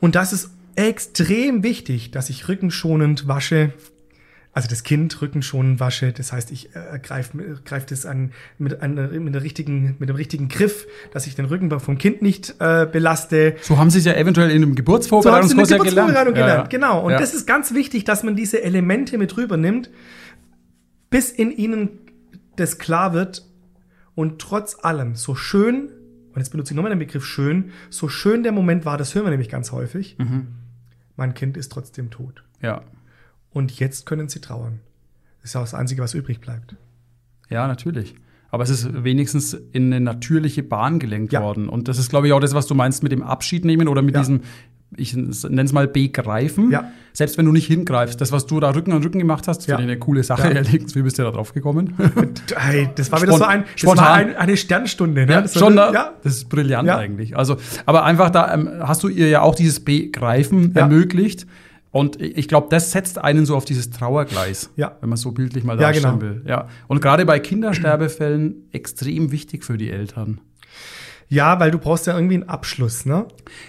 Und 0.01 0.17
das 0.17 0.35
ist 0.35 0.51
extrem 0.75 1.63
wichtig, 1.63 2.11
dass 2.11 2.29
ich 2.29 2.47
rückenschonend 2.47 3.27
wasche, 3.27 3.73
also 4.53 4.69
das 4.69 4.83
Kind 4.83 5.21
Rücken 5.23 5.43
schon 5.43 5.79
wasche. 5.79 6.13
Das 6.13 6.33
heißt, 6.33 6.51
ich 6.51 6.75
äh, 6.75 6.99
greife 7.01 7.61
greif 7.65 7.87
das 7.87 8.05
an 8.05 8.33
mit, 8.59 8.83
an 8.83 8.95
mit, 9.25 9.35
der 9.35 9.43
richtigen, 9.43 9.97
mit 9.99 10.09
dem 10.09 10.17
richtigen 10.17 10.49
Griff, 10.49 10.87
dass 11.13 11.27
ich 11.27 11.37
den 11.37 11.45
Rücken 11.45 11.71
vom 11.79 11.99
Kind 11.99 12.21
nicht 12.23 12.57
äh, 12.59 12.87
belaste. 12.91 13.57
So 13.63 13.79
haben 13.79 13.91
Sie 13.91 13.99
es 13.99 14.05
ja 14.05 14.15
eventuell 14.15 14.51
in 14.51 14.63
einem 14.63 14.75
Geburtsvorbereitungskurs 14.75 15.69
so 15.69 15.77
ja 15.77 15.83
gelernt. 15.83 16.35
gelernt. 16.35 16.63
Ja. 16.63 16.67
Genau. 16.67 17.05
Und 17.05 17.13
ja. 17.13 17.19
das 17.19 17.33
ist 17.33 17.47
ganz 17.47 17.75
wichtig, 17.75 18.05
dass 18.05 18.23
man 18.23 18.35
diese 18.35 18.63
Elemente 18.63 19.19
mit 19.19 19.37
rübernimmt, 19.37 19.91
bis 21.11 21.31
in 21.31 21.53
ihnen 21.53 21.91
das 22.57 22.79
klar 22.79 23.13
wird. 23.13 23.47
Und 24.17 24.41
trotz 24.41 24.77
allem, 24.83 25.15
so 25.15 25.37
schön, 25.37 25.91
und 26.33 26.37
jetzt 26.37 26.51
benutze 26.51 26.73
ich 26.73 26.77
nochmal 26.77 26.91
den 26.91 26.99
Begriff 26.99 27.25
schön, 27.25 27.71
so 27.89 28.09
schön 28.09 28.43
der 28.43 28.53
Moment 28.53 28.85
war, 28.85 28.99
das 28.99 29.15
hören 29.15 29.25
wir 29.25 29.31
nämlich 29.31 29.49
ganz 29.49 29.71
häufig, 29.71 30.17
mhm. 30.19 30.49
mein 31.17 31.35
Kind 31.35 31.57
ist 31.57 31.71
trotzdem 31.71 32.11
tot. 32.11 32.43
Ja 32.61 32.83
und 33.53 33.79
jetzt 33.79 34.07
können 34.07 34.29
sie 34.29 34.41
trauern. 34.41 34.81
Das 35.43 35.51
ist 35.51 35.57
auch 35.57 35.63
das 35.63 35.75
Einzige, 35.75 36.03
was 36.03 36.15
übrig 36.15 36.41
bleibt. 36.41 36.77
Ja, 37.49 37.67
natürlich. 37.67 38.15
Aber 38.51 38.65
es 38.65 38.71
ist 38.71 39.05
wenigstens 39.05 39.55
in 39.73 39.87
eine 39.87 40.01
natürliche 40.01 40.63
Bahn 40.63 40.99
gelenkt 40.99 41.33
ja. 41.33 41.43
worden. 41.43 41.69
Und 41.69 41.89
das 41.89 41.99
ist, 41.99 42.11
glaube 42.11 42.27
ich, 42.27 42.33
auch 42.33 42.41
das, 42.41 42.55
was 42.55 42.67
du 42.67 42.75
meinst 42.75 43.03
mit 43.03 43.13
dem 43.13 43.23
Abschied 43.23 43.65
nehmen 43.65 43.87
oder 43.87 44.03
mit 44.03 44.15
ja. 44.15 44.21
diesem, 44.21 44.41
ich 44.97 45.15
nenne 45.15 45.63
es 45.63 45.73
mal 45.73 45.87
begreifen. 45.87 46.71
Ja. 46.73 46.91
Selbst 47.13 47.39
wenn 47.39 47.47
du 47.47 47.53
nicht 47.53 47.69
hingreifst. 47.69 48.21
Das, 48.21 48.33
was 48.33 48.47
du 48.47 48.59
da 48.59 48.71
Rücken 48.71 48.93
an 48.93 49.03
Rücken 49.03 49.21
gemacht 49.21 49.47
hast, 49.47 49.67
ja. 49.69 49.77
finde 49.77 49.93
ich 49.93 49.97
eine 49.97 49.99
coole 50.01 50.25
Sache. 50.25 50.49
Ja. 50.49 50.55
Ehrlich, 50.57 50.95
wie 50.95 51.03
bist 51.03 51.19
du 51.19 51.23
da 51.23 51.31
drauf 51.31 51.55
gekommen? 51.55 51.95
hey, 52.57 52.89
das 52.97 53.13
war 53.13 53.23
wieder 53.23 53.33
Spont 53.33 53.43
so 53.43 53.49
ein, 53.49 53.65
das 53.81 53.97
war 53.97 54.15
ein, 54.15 54.37
eine 54.37 54.57
Sternstunde. 54.57 55.27
Ne? 55.27 55.33
Ja, 55.33 55.43
das 55.43 55.55
schon, 55.55 55.77
war, 55.77 55.95
ja. 55.95 56.15
das 56.25 56.35
ist 56.35 56.49
brillant 56.49 56.89
eigentlich. 56.89 57.37
Also, 57.37 57.57
aber 57.87 58.05
einfach 58.05 58.31
da 58.31 58.53
ähm, 58.53 58.69
hast 58.81 59.05
du 59.05 59.09
ihr 59.09 59.29
ja 59.29 59.43
auch 59.43 59.55
dieses 59.55 59.81
Begreifen 59.81 60.75
ermöglicht. 60.75 61.47
Und 61.93 62.21
ich 62.21 62.47
glaube, 62.47 62.69
das 62.71 62.93
setzt 62.93 63.19
einen 63.19 63.47
so 63.47 63.57
auf 63.57 63.65
dieses 63.65 63.91
Trauergleis, 63.91 64.71
ja. 64.77 64.97
wenn 65.01 65.09
man 65.09 65.19
so 65.19 65.33
bildlich 65.33 65.65
mal 65.65 65.77
darstellen 65.77 66.05
ja, 66.05 66.11
genau. 66.19 66.23
will. 66.23 66.43
Ja. 66.47 66.69
Und 66.87 67.03
gerade 67.03 67.27
bei 67.27 67.41
Kindersterbefällen 67.41 68.69
extrem 68.71 69.33
wichtig 69.33 69.65
für 69.65 69.77
die 69.77 69.91
Eltern. 69.91 70.41
Ja, 71.29 71.59
weil 71.61 71.71
du 71.71 71.79
brauchst 71.79 72.07
ja 72.07 72.15
irgendwie 72.15 72.35
einen 72.35 72.49
Abschluss, 72.49 73.07
ne? 73.07 73.27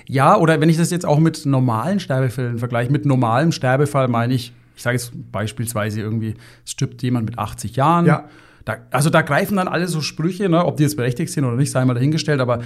Ja, 0.07 0.35
oder 0.35 0.59
wenn 0.61 0.69
ich 0.69 0.77
das 0.77 0.89
jetzt 0.89 1.05
auch 1.05 1.19
mit 1.19 1.45
normalen 1.45 1.99
Sterbefällen 1.99 2.57
vergleiche, 2.57 2.91
mit 2.91 3.05
normalem 3.05 3.51
Sterbefall 3.51 4.07
meine 4.07 4.33
ich, 4.33 4.51
ich 4.75 4.81
sage 4.81 4.97
jetzt 4.97 5.11
beispielsweise 5.31 6.01
irgendwie, 6.01 6.35
es 6.65 6.71
stirbt 6.71 7.03
jemand 7.03 7.27
mit 7.27 7.37
80 7.37 7.75
Jahren. 7.75 8.05
Ja. 8.07 8.29
Da, 8.65 8.77
also 8.91 9.09
da 9.09 9.21
greifen 9.21 9.57
dann 9.57 9.67
alle 9.67 9.87
so 9.87 10.01
Sprüche, 10.01 10.49
ne, 10.49 10.65
ob 10.65 10.77
die 10.77 10.83
jetzt 10.83 10.95
berechtigt 10.95 11.31
sind 11.31 11.45
oder 11.45 11.55
nicht, 11.55 11.71
sei 11.71 11.85
mal 11.85 11.93
dahingestellt, 11.93 12.41
aber 12.41 12.61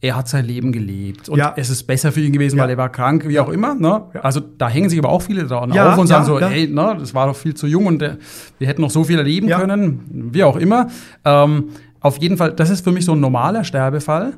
er 0.00 0.16
hat 0.16 0.28
sein 0.28 0.44
Leben 0.44 0.72
gelebt 0.72 1.28
und 1.28 1.38
ja. 1.38 1.54
es 1.56 1.70
ist 1.70 1.84
besser 1.84 2.12
für 2.12 2.20
ihn 2.20 2.32
gewesen, 2.32 2.56
ja. 2.58 2.62
weil 2.62 2.70
er 2.70 2.76
war 2.76 2.90
krank, 2.90 3.26
wie 3.26 3.34
ja. 3.34 3.42
auch 3.42 3.48
immer. 3.48 3.74
Ne? 3.74 4.02
Also 4.22 4.40
da 4.40 4.68
hängen 4.68 4.90
sich 4.90 4.98
aber 4.98 5.08
auch 5.08 5.22
viele 5.22 5.44
dran 5.44 5.72
auf 5.72 5.98
und 5.98 6.06
sagen 6.06 6.26
so, 6.26 6.38
hey, 6.38 6.68
ne, 6.68 6.96
das 6.98 7.14
war 7.14 7.26
doch 7.26 7.36
viel 7.36 7.54
zu 7.54 7.66
jung 7.66 7.86
und 7.86 8.00
der, 8.00 8.18
wir 8.58 8.68
hätten 8.68 8.82
noch 8.82 8.90
so 8.90 9.04
viel 9.04 9.18
erleben 9.18 9.48
können, 9.48 10.30
wie 10.32 10.44
auch 10.44 10.56
immer. 10.56 10.88
Ähm, 11.24 11.70
auf 12.00 12.18
jeden 12.18 12.36
Fall, 12.36 12.52
das 12.52 12.70
ist 12.70 12.84
für 12.84 12.92
mich 12.92 13.04
so 13.04 13.12
ein 13.12 13.20
normaler 13.20 13.64
Sterbefall, 13.64 14.34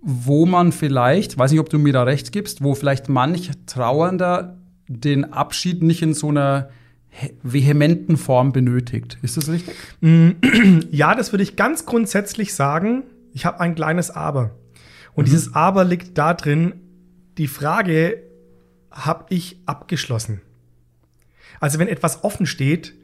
wo 0.00 0.46
man 0.46 0.72
vielleicht, 0.72 1.36
weiß 1.36 1.50
nicht, 1.50 1.60
ob 1.60 1.68
du 1.68 1.78
mir 1.78 1.92
da 1.92 2.04
recht 2.04 2.32
gibst, 2.32 2.62
wo 2.62 2.74
vielleicht 2.74 3.08
manch 3.08 3.50
Trauernder 3.66 4.56
den 4.88 5.32
Abschied 5.32 5.82
nicht 5.82 6.02
in 6.02 6.14
so 6.14 6.28
einer 6.28 6.70
vehementen 7.42 8.16
Form 8.16 8.52
benötigt. 8.52 9.18
Ist 9.22 9.36
das 9.36 9.48
richtig? 9.48 9.74
Mm, 10.00 10.30
ja, 10.90 11.14
das 11.14 11.32
würde 11.32 11.42
ich 11.42 11.56
ganz 11.56 11.86
grundsätzlich 11.86 12.54
sagen. 12.54 13.04
Ich 13.32 13.44
habe 13.46 13.60
ein 13.60 13.74
kleines 13.74 14.10
Aber. 14.10 14.52
Und 15.14 15.24
mhm. 15.24 15.30
dieses 15.30 15.54
Aber 15.54 15.84
liegt 15.84 16.18
da 16.18 16.34
drin, 16.34 16.74
die 17.38 17.48
Frage 17.48 18.22
habe 18.90 19.26
ich 19.30 19.60
abgeschlossen. 19.66 20.42
Also 21.60 21.78
wenn 21.78 21.88
etwas 21.88 22.24
offen 22.24 22.46
steht, 22.46 22.94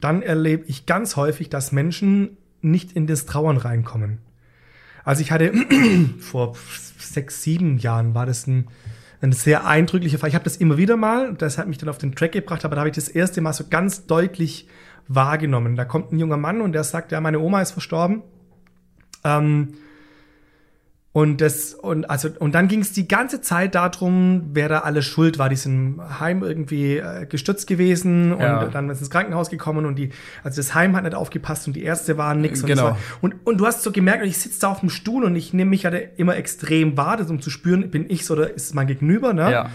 dann 0.00 0.22
erlebe 0.22 0.64
ich 0.66 0.86
ganz 0.86 1.16
häufig, 1.16 1.48
dass 1.48 1.72
Menschen 1.72 2.36
nicht 2.60 2.92
in 2.92 3.06
das 3.06 3.26
Trauern 3.26 3.56
reinkommen. 3.56 4.18
Also 5.04 5.22
ich 5.22 5.30
hatte 5.32 5.52
vor 6.18 6.54
sechs, 6.98 7.42
sieben 7.42 7.78
Jahren 7.78 8.14
war 8.14 8.26
das 8.26 8.46
ein, 8.46 8.68
ein 9.20 9.32
sehr 9.32 9.66
eindrücklicher 9.66 10.18
Fall. 10.18 10.28
Ich 10.28 10.34
habe 10.34 10.44
das 10.44 10.56
immer 10.56 10.76
wieder 10.76 10.96
mal, 10.96 11.34
das 11.34 11.58
hat 11.58 11.68
mich 11.68 11.78
dann 11.78 11.88
auf 11.88 11.98
den 11.98 12.14
Track 12.14 12.32
gebracht, 12.32 12.64
aber 12.64 12.74
da 12.74 12.80
habe 12.80 12.90
ich 12.90 12.94
das 12.94 13.08
erste 13.08 13.40
Mal 13.40 13.52
so 13.52 13.64
ganz 13.68 14.06
deutlich 14.06 14.68
wahrgenommen. 15.08 15.76
Da 15.76 15.84
kommt 15.84 16.12
ein 16.12 16.18
junger 16.18 16.36
Mann 16.36 16.60
und 16.60 16.72
der 16.72 16.84
sagt, 16.84 17.12
ja, 17.12 17.20
meine 17.20 17.40
Oma 17.40 17.62
ist 17.62 17.72
verstorben. 17.72 18.22
Ähm, 19.24 19.74
und 21.18 21.40
das, 21.40 21.74
und 21.74 22.08
also, 22.08 22.28
und 22.38 22.54
dann 22.54 22.68
ging 22.68 22.80
es 22.80 22.92
die 22.92 23.08
ganze 23.08 23.40
Zeit 23.40 23.74
darum, 23.74 24.50
wer 24.52 24.68
da 24.68 24.78
alles 24.80 25.04
schuld 25.04 25.36
war. 25.36 25.48
Die 25.48 25.56
sind 25.56 25.98
Heim 26.20 26.44
irgendwie 26.44 26.98
äh, 26.98 27.26
gestürzt 27.26 27.66
gewesen 27.66 28.30
und 28.32 28.40
Ja. 28.40 28.66
dann 28.66 28.88
ist 28.88 29.00
ins 29.00 29.10
Krankenhaus 29.10 29.50
gekommen 29.50 29.84
und 29.84 29.96
die, 29.96 30.10
also 30.44 30.58
das 30.58 30.76
Heim 30.76 30.94
hat 30.94 31.02
nicht 31.02 31.16
aufgepasst 31.16 31.66
und 31.66 31.72
die 31.74 31.82
Ärzte 31.82 32.18
waren 32.18 32.40
nix. 32.40 32.60
Und, 32.60 32.68
Genau. 32.68 32.90
das 32.90 32.92
war, 32.92 32.98
und, 33.20 33.34
und 33.44 33.58
du 33.58 33.66
hast 33.66 33.82
so 33.82 33.90
gemerkt, 33.90 34.22
und 34.22 34.28
ich 34.28 34.38
sitze 34.38 34.60
da 34.60 34.68
auf 34.68 34.78
dem 34.78 34.90
Stuhl 34.90 35.24
und 35.24 35.34
ich 35.34 35.52
nehme 35.52 35.70
mich 35.70 35.82
ja 35.82 35.90
immer 35.90 36.36
extrem 36.36 36.96
wahr, 36.96 37.16
das, 37.16 37.28
um 37.30 37.40
zu 37.42 37.50
spüren, 37.50 37.90
bin 37.90 38.08
ich's 38.08 38.30
oder 38.30 38.54
ist 38.54 38.66
es 38.66 38.74
mein 38.74 38.86
Gegenüber, 38.86 39.32
ne? 39.32 39.50
Ja. 39.50 39.70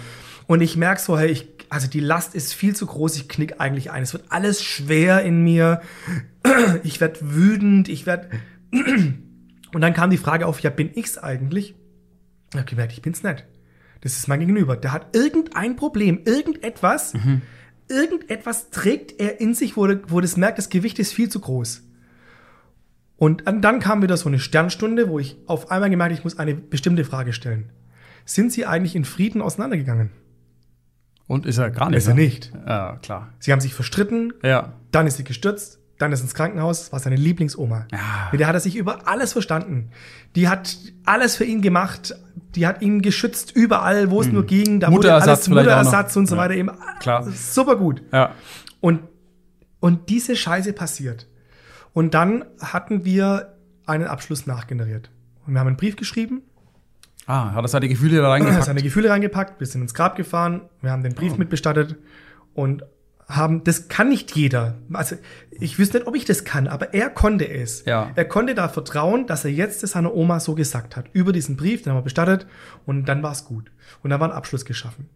Und 0.48 0.62
ich 0.62 0.78
merke 0.78 1.02
so, 1.02 1.20
hey, 1.20 1.30
ich, 1.30 1.50
also 1.70 1.90
die 1.90 2.00
Last 2.00 2.36
ist 2.36 2.54
viel 2.54 2.74
zu 2.74 2.86
groß, 2.86 3.18
ich 3.18 3.28
knick 3.28 3.60
eigentlich 3.60 3.92
ein. 3.92 4.02
Es 4.04 4.14
wird 4.14 4.24
alles 4.30 4.64
schwer 4.64 5.24
in 5.24 5.44
mir. 5.44 5.82
Ich 6.84 7.02
werde 7.02 7.20
wütend, 7.22 7.90
ich 7.90 8.06
werde. 8.06 8.30
Und 9.74 9.82
dann 9.82 9.94
kam 9.94 10.10
die 10.10 10.18
Frage 10.18 10.46
auf, 10.48 10.60
ja, 10.62 10.70
bin 10.70 10.92
ich's 10.94 11.18
eigentlich? 11.18 11.76
Ich 12.52 12.58
habe 12.60 12.70
gemerkt, 12.70 12.94
ich 12.94 13.02
bin's 13.02 13.24
nicht. 13.24 13.46
Das 14.02 14.18
ist 14.18 14.28
mein 14.28 14.40
Gegenüber. 14.40 14.76
Der 14.78 14.92
hat 14.92 15.16
irgendein 15.16 15.76
Problem, 15.76 16.22
irgendetwas, 16.26 17.14
irgendetwas 17.90 18.70
trägt 18.70 19.20
er 19.20 19.40
in 19.42 19.54
sich, 19.56 19.76
wo, 19.78 19.88
wo 20.08 20.22
das 20.22 20.38
merkt, 20.38 20.58
das 20.58 20.70
Gewicht 20.70 21.00
ist 21.00 21.14
viel 21.14 21.30
zu 21.30 21.40
groß. 21.40 21.84
Und 23.18 23.44
dann- 23.46 23.80
kam 23.80 24.02
wieder 24.02 24.18
so 24.18 24.28
eine 24.28 24.40
Sternstunde, 24.40 25.08
wo 25.08 25.20
ich 25.20 25.38
auf 25.48 25.72
einmal 25.72 25.90
gemerkt, 25.90 26.12
habe, 26.12 26.20
ich 26.20 26.24
muss 26.24 26.38
eine 26.40 26.54
bestimmte 26.56 27.06
Frage 27.06 27.32
stellen. 27.34 27.72
Sind 28.26 28.52
Sie 28.52 28.66
eigentlich 28.66 28.96
in 28.96 29.06
Frieden 29.06 29.42
auseinandergegangen? 29.42 30.10
Und 31.28 31.46
ist 31.46 31.58
er 31.58 31.72
gar 31.72 31.90
nicht. 31.90 31.98
Ist 31.98 32.08
er 32.08 32.16
ne? 32.16 32.22
nicht. 32.22 32.52
Ja, 32.68 32.98
klar. 33.02 33.34
Sie 33.40 33.52
haben 33.52 33.62
sich 33.62 33.74
verstritten, 33.74 34.34
Ja. 34.44 34.74
dann 34.92 35.08
ist 35.08 35.18
sie 35.18 35.24
gestürzt, 35.24 35.80
dann 36.00 36.12
ist 36.12 36.22
ins 36.22 36.34
Krankenhaus, 36.34 36.92
war 36.92 37.00
seine 37.00 37.16
Lieblingsoma. 37.16 37.88
Ja. 37.92 38.30
Mit 38.32 38.42
der 38.42 38.48
hat 38.48 38.56
er 38.56 38.60
sich 38.60 38.76
über 38.76 39.08
alles 39.08 39.34
verstanden. 39.34 39.90
Die 40.36 40.50
hat 40.50 40.78
alles 41.06 41.36
für 41.36 41.44
ihn 41.46 41.62
gemacht, 41.62 42.16
die 42.56 42.66
hat 42.68 42.82
ihn 42.82 43.02
geschützt 43.02 43.52
überall, 43.56 44.10
wo 44.12 44.22
es 44.22 44.28
nur 44.28 44.46
ging. 44.46 44.80
Da 44.80 44.88
wurde. 44.88 44.96
Mutterersatz 44.98 45.28
alles 45.28 45.44
auch 45.46 45.50
noch. 45.50 45.56
Mutterersatz 45.62 46.16
und 46.16 46.28
so 46.28 46.36
Ja. 46.36 46.42
weiter 46.42 46.54
eben. 46.56 46.72
Klar. 47.00 47.24
Super 47.32 47.76
gut. 47.76 48.02
Ja. 48.12 48.32
Und, 48.82 49.02
und 49.80 50.10
diese 50.10 50.36
Scheiße 50.36 50.74
passiert. 50.74 51.28
Und 51.94 52.14
dann 52.16 52.46
hatten 52.60 53.06
wir 53.06 53.56
einen 53.86 54.08
Abschluss 54.08 54.46
nachgeneriert. 54.48 55.12
Und 55.46 55.54
wir 55.54 55.60
haben 55.60 55.68
einen 55.68 55.78
Brief 55.78 55.96
geschrieben, 55.96 56.42
Ah, 57.26 57.54
hat 57.54 57.64
er 57.64 57.68
seine 57.70 57.88
Gefühle 57.88 58.18
da 58.18 58.24
seine 58.24 58.46
reingepackt? 58.50 58.84
Gefühle 58.84 59.10
reingepackt, 59.10 59.60
wir 59.62 59.68
sind 59.68 59.82
ins 59.82 59.94
Grab 59.94 60.18
gefahren, 60.18 60.62
wir 60.82 60.92
haben 60.92 61.04
den 61.04 61.14
Brief 61.16 61.34
Oh. 61.34 61.38
mitbestattet 61.38 61.96
und 62.54 62.84
haben, 63.28 63.64
das 63.64 63.88
kann 63.88 64.10
nicht 64.10 64.36
jeder. 64.36 64.76
Also 64.92 65.16
ich 65.52 65.80
wüsste 65.80 65.98
nicht, 66.00 66.08
ob 66.08 66.16
ich 66.16 66.26
das 66.26 66.44
kann, 66.44 66.68
aber 66.68 66.94
er 66.94 67.10
konnte 67.10 67.48
es. 67.50 67.86
Ja. 67.86 68.12
Er 68.16 68.26
konnte 68.26 68.56
da 68.56 68.68
vertrauen, 68.70 69.28
dass 69.28 69.46
er 69.46 69.52
jetzt 69.52 69.84
das 69.84 69.92
seiner 69.92 70.14
Oma 70.14 70.40
so 70.40 70.56
gesagt 70.56 70.96
hat. 70.96 71.06
Über 71.14 71.32
diesen 71.32 71.56
Brief, 71.56 71.82
den 71.84 71.92
haben 71.92 71.98
wir 72.00 72.04
bestattet 72.04 72.48
und 72.86 73.06
dann 73.06 73.24
war 73.24 73.32
es 73.32 73.46
gut. 73.46 73.72
Und 74.02 74.10
da 74.10 74.20
war 74.20 74.30
ein 74.30 74.36
Abschluss 74.36 74.66
geschaffen. 74.66 75.10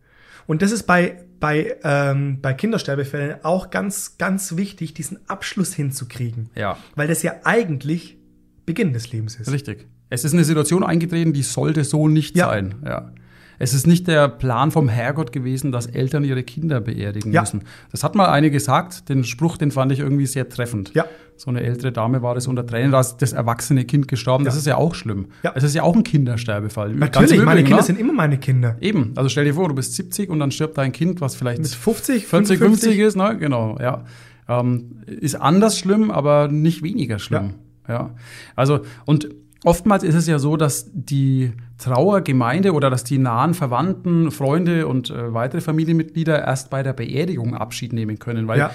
Und 0.45 0.61
das 0.61 0.71
ist 0.71 0.83
bei, 0.83 1.25
bei, 1.41 1.75
ähm, 1.83 2.39
bei 2.41 2.53
Kindersterbefällen 2.53 3.43
auch 3.43 3.69
ganz, 3.69 4.17
ganz 4.17 4.55
wichtig, 4.55 4.93
diesen 4.93 5.19
Abschluss 5.29 5.73
hinzukriegen. 5.73 6.49
Ja. 6.55 6.77
Weil 6.95 7.07
das 7.09 7.21
ja 7.23 7.33
eigentlich 7.43 8.17
Beginn 8.65 8.93
des 8.93 9.11
Lebens 9.11 9.35
ist. 9.35 9.51
Richtig. 9.51 9.87
Es 10.09 10.23
ist 10.23 10.33
eine 10.33 10.45
Situation 10.45 10.83
eingetreten, 10.85 11.33
die 11.33 11.43
sollte 11.43 11.83
so 11.83 12.07
nicht 12.07 12.37
Ja. 12.37 12.47
sein. 12.47 12.75
Ja. 12.85 13.11
Es 13.59 13.73
ist 13.73 13.87
nicht 13.87 14.07
der 14.07 14.27
Plan 14.27 14.71
vom 14.71 14.87
Herrgott 14.89 15.31
gewesen, 15.31 15.71
dass 15.71 15.85
Eltern 15.87 16.23
ihre 16.23 16.43
Kinder 16.43 16.79
beerdigen 16.81 17.31
Ja. 17.31 17.41
müssen. 17.41 17.63
Das 17.91 18.03
hat 18.03 18.15
mal 18.15 18.27
eine 18.27 18.51
gesagt, 18.51 19.09
den 19.09 19.23
Spruch, 19.23 19.57
den 19.57 19.71
fand 19.71 19.91
ich 19.91 19.99
irgendwie 19.99 20.25
sehr 20.27 20.47
treffend. 20.49 20.91
Ja. 20.93 21.05
So 21.39 21.51
eine 21.51 21.61
ältere 21.61 21.91
Dame 21.91 22.23
war 22.23 22.33
das 22.33 22.47
unter 22.47 22.65
Tränen, 22.65 22.91
da 22.91 22.99
ist 22.99 23.17
das 23.17 23.33
erwachsene 23.33 23.85
Kind 23.85 24.07
gestorben. 24.07 24.43
Das 24.43 24.55
Ja. 24.55 24.59
ist 24.59 24.65
ja 24.67 24.77
auch 24.77 24.95
schlimm. 24.95 25.27
Ja. 25.43 25.51
Es 25.55 25.63
ist 25.63 25.75
ja 25.75 25.83
auch 25.83 25.95
ein 25.95 26.03
Kindersterbefall. 26.03 26.93
Natürlich, 26.95 27.33
im 27.33 27.45
meine 27.45 27.59
Übrigen, 27.59 27.67
Kinder 27.67 27.81
ne? 27.81 27.85
sind 27.85 27.99
immer 27.99 28.13
meine 28.13 28.37
Kinder. 28.39 28.75
Eben, 28.81 29.13
also 29.15 29.29
stell 29.29 29.45
dir 29.45 29.53
vor, 29.53 29.67
du 29.69 29.75
bist 29.75 29.93
70 29.93 30.29
und 30.29 30.39
dann 30.39 30.49
stirbt 30.51 30.77
dein 30.79 30.91
Kind, 30.91 31.21
was 31.21 31.35
vielleicht 31.35 31.59
Mit 31.61 31.67
50, 31.69 32.25
40, 32.25 32.57
55 32.57 32.59
50 32.95 32.99
ist, 32.99 33.15
ne? 33.15 33.37
Genau, 33.37 33.77
ja. 33.79 34.03
Ähm, 34.49 35.01
ist 35.05 35.35
anders 35.35 35.77
schlimm, 35.77 36.09
aber 36.09 36.47
nicht 36.47 36.81
weniger 36.81 37.19
schlimm. 37.19 37.55
Ja. 37.87 38.15
Also, 38.55 38.79
und 39.05 39.29
oftmals 39.63 40.03
ist 40.03 40.15
es 40.15 40.25
ja 40.27 40.39
so, 40.39 40.57
dass 40.57 40.89
die 40.93 41.51
Trauergemeinde 41.77 42.73
oder 42.73 42.89
dass 42.89 43.03
die 43.03 43.17
nahen 43.17 43.53
Verwandten, 43.53 44.31
Freunde 44.31 44.87
und 44.87 45.09
äh, 45.09 45.33
weitere 45.33 45.61
Familienmitglieder 45.61 46.43
erst 46.43 46.69
bei 46.69 46.83
der 46.83 46.93
Beerdigung 46.93 47.55
Abschied 47.55 47.93
nehmen 47.93 48.19
können. 48.19 48.47
Weil 48.47 48.59
Ja. 48.59 48.71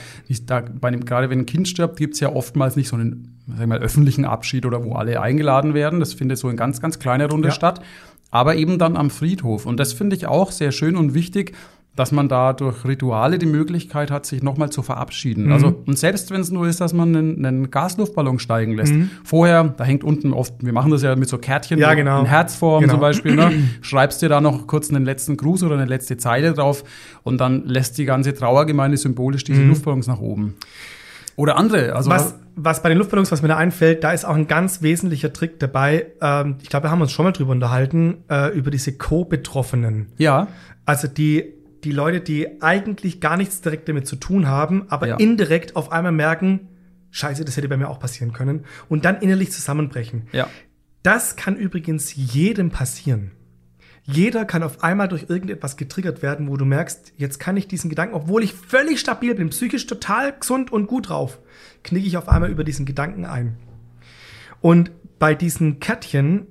da, 0.47 0.61
bei 0.61 0.91
dem, 0.91 1.05
gerade 1.05 1.29
wenn 1.29 1.41
ein 1.41 1.47
Kind 1.47 1.69
stirbt, 1.69 1.97
gibt 1.97 2.15
es 2.15 2.21
ja 2.21 2.33
oftmals 2.33 2.77
nicht 2.77 2.89
so 2.89 2.97
einen 2.97 3.39
sagen 3.49 3.59
wir 3.61 3.67
mal, 3.67 3.79
öffentlichen 3.81 4.25
Abschied 4.25 4.65
oder 4.67 4.85
wo 4.85 4.95
alle 4.95 5.21
eingeladen 5.21 5.75
werden. 5.75 5.99
Das 6.01 6.15
findet 6.15 6.39
so 6.39 6.49
in 6.49 6.57
ganz, 6.57 6.81
ganz 6.81 6.99
kleiner 7.01 7.29
Runde 7.29 7.49
Ja. 7.49 7.55
statt. 7.55 7.81
Aber 8.31 8.55
eben 8.57 8.79
dann 8.79 8.97
am 8.97 9.11
Friedhof. 9.11 9.67
Und 9.67 9.79
das 9.79 9.93
finde 9.93 10.17
ich 10.17 10.27
auch 10.27 10.53
sehr 10.53 10.73
schön 10.73 10.97
und 10.97 11.13
wichtig, 11.13 11.53
dass 11.95 12.11
man 12.11 12.27
da 12.29 12.55
durch 12.55 12.87
Rituale 12.87 13.39
die 13.39 13.45
Möglichkeit 13.47 14.11
hat, 14.11 14.25
sich 14.25 14.43
nochmal 14.43 14.71
zu 14.71 14.83
verabschieden. 14.83 15.47
Mhm. 15.47 15.53
Also, 15.53 15.75
und 15.87 15.99
selbst 15.99 16.31
wenn 16.31 16.41
es 16.41 16.51
nur 16.51 16.67
ist, 16.67 16.81
dass 16.81 16.95
man 16.95 17.15
einen, 17.15 17.45
einen 17.45 17.71
Gasluftballon 17.71 18.39
steigen 18.39 18.73
lässt. 18.75 18.95
Mhm. 18.95 19.11
Vorher, 19.25 19.65
da 19.77 19.85
hängt 19.85 20.03
unten 20.03 20.33
oft, 20.33 20.55
wir 20.65 20.73
machen 20.73 20.91
das 20.91 21.03
ja 21.03 21.15
mit 21.17 21.29
so 21.29 21.37
Kärtchen, 21.37 21.79
Ja, 21.79 21.93
genau. 21.93 22.21
in 22.21 22.27
Herzform 22.27 22.81
Genau. 22.81 22.95
zum 22.95 23.01
Beispiel, 23.01 23.35
ne? 23.37 23.53
schreibst 23.83 24.23
dir 24.23 24.31
da 24.31 24.41
noch 24.41 24.67
kurz 24.67 24.89
einen 24.89 25.05
letzten 25.05 25.37
Gruß 25.37 25.65
oder 25.65 25.75
eine 25.75 25.85
letzte 25.85 26.17
Zeile 26.17 26.55
drauf 26.55 26.83
und 27.25 27.39
dann 27.43 27.65
lässt 27.67 27.99
die 27.99 28.07
ganze 28.07 28.33
Trauergemeinde 28.33 28.97
symbolisch 28.97 29.45
diese 29.45 29.63
Luftballons 29.63 30.07
nach 30.07 30.21
oben. 30.21 30.55
Oder 31.37 31.57
andere, 31.59 31.95
also 31.95 32.09
Mhm. 32.11 32.15
was, 32.15 32.35
was 32.57 32.83
bei 32.83 32.89
den 32.91 32.99
Luftballons, 32.99 33.31
was 33.33 33.43
mir 33.43 33.49
da 33.49 33.57
einfällt, 33.57 34.03
da 34.05 34.13
ist 34.13 34.25
auch 34.27 34.35
ein 34.35 34.47
ganz 34.49 34.81
wesentlicher 34.83 35.33
Trick 35.33 35.59
dabei. 35.59 36.07
Ähm, 36.21 36.57
ich 36.63 36.69
glaube, 36.71 36.87
wir 36.87 36.91
haben 36.91 37.01
uns 37.03 37.13
schon 37.13 37.25
mal 37.27 37.33
drüber 37.33 37.53
unterhalten, 37.53 38.19
äh, 38.31 38.49
über 38.57 38.71
diese 38.71 38.93
Co-Betroffenen. 38.97 40.07
ja, 40.19 40.49
Also 40.85 41.09
die, 41.09 41.45
die 41.85 41.93
Leute, 41.93 42.21
die 42.21 42.63
eigentlich 42.63 43.21
gar 43.21 43.37
nichts 43.37 43.61
direkt 43.61 43.89
damit 43.89 44.07
zu 44.07 44.17
tun 44.17 44.47
haben, 44.49 44.87
aber 44.89 45.09
Ja. 45.09 45.17
indirekt 45.17 45.77
auf 45.77 45.91
einmal 45.93 46.13
merken, 46.13 46.69
scheiße, 47.11 47.45
das 47.45 47.57
hätte 47.57 47.69
bei 47.69 47.77
mir 47.77 47.89
auch 47.89 47.99
passieren 47.99 48.33
können. 48.33 48.65
Und 48.89 49.05
dann 49.05 49.21
innerlich 49.21 49.53
zusammenbrechen. 49.53 50.29
ja. 50.33 50.49
Das 51.05 51.35
kann 51.35 51.57
übrigens 51.57 52.15
jedem 52.15 52.71
passieren. 52.71 53.33
Jeder 54.05 54.45
kann 54.45 54.63
auf 54.63 54.85
einmal 54.85 55.09
durch 55.09 55.27
irgendetwas 55.29 55.77
getriggert 55.77 56.23
werden, 56.23 56.47
wo 56.49 56.57
du 56.57 56.65
merkst, 56.65 57.15
jetzt 57.17 57.41
kann 57.41 57.57
ich 57.57 57.67
diesen 57.67 57.91
Gedanken, 57.91 58.15
obwohl 58.15 58.45
ich 58.45 58.55
völlig 58.55 59.01
stabil 59.01 59.35
bin, 59.35 59.51
psychisch 59.51 59.89
total 59.89 60.33
gesund 60.39 60.71
und 60.71 60.87
gut 60.87 61.09
drauf, 61.09 61.41
knicke 61.83 62.07
ich 62.07 62.17
auf 62.17 62.29
einmal 62.29 62.51
über 62.53 62.63
diesen 62.63 62.87
Gedanken 62.87 63.25
ein. 63.25 63.57
Und 64.61 64.93
bei 65.19 65.35
diesen 65.35 65.81
Kärtchen, 65.81 66.47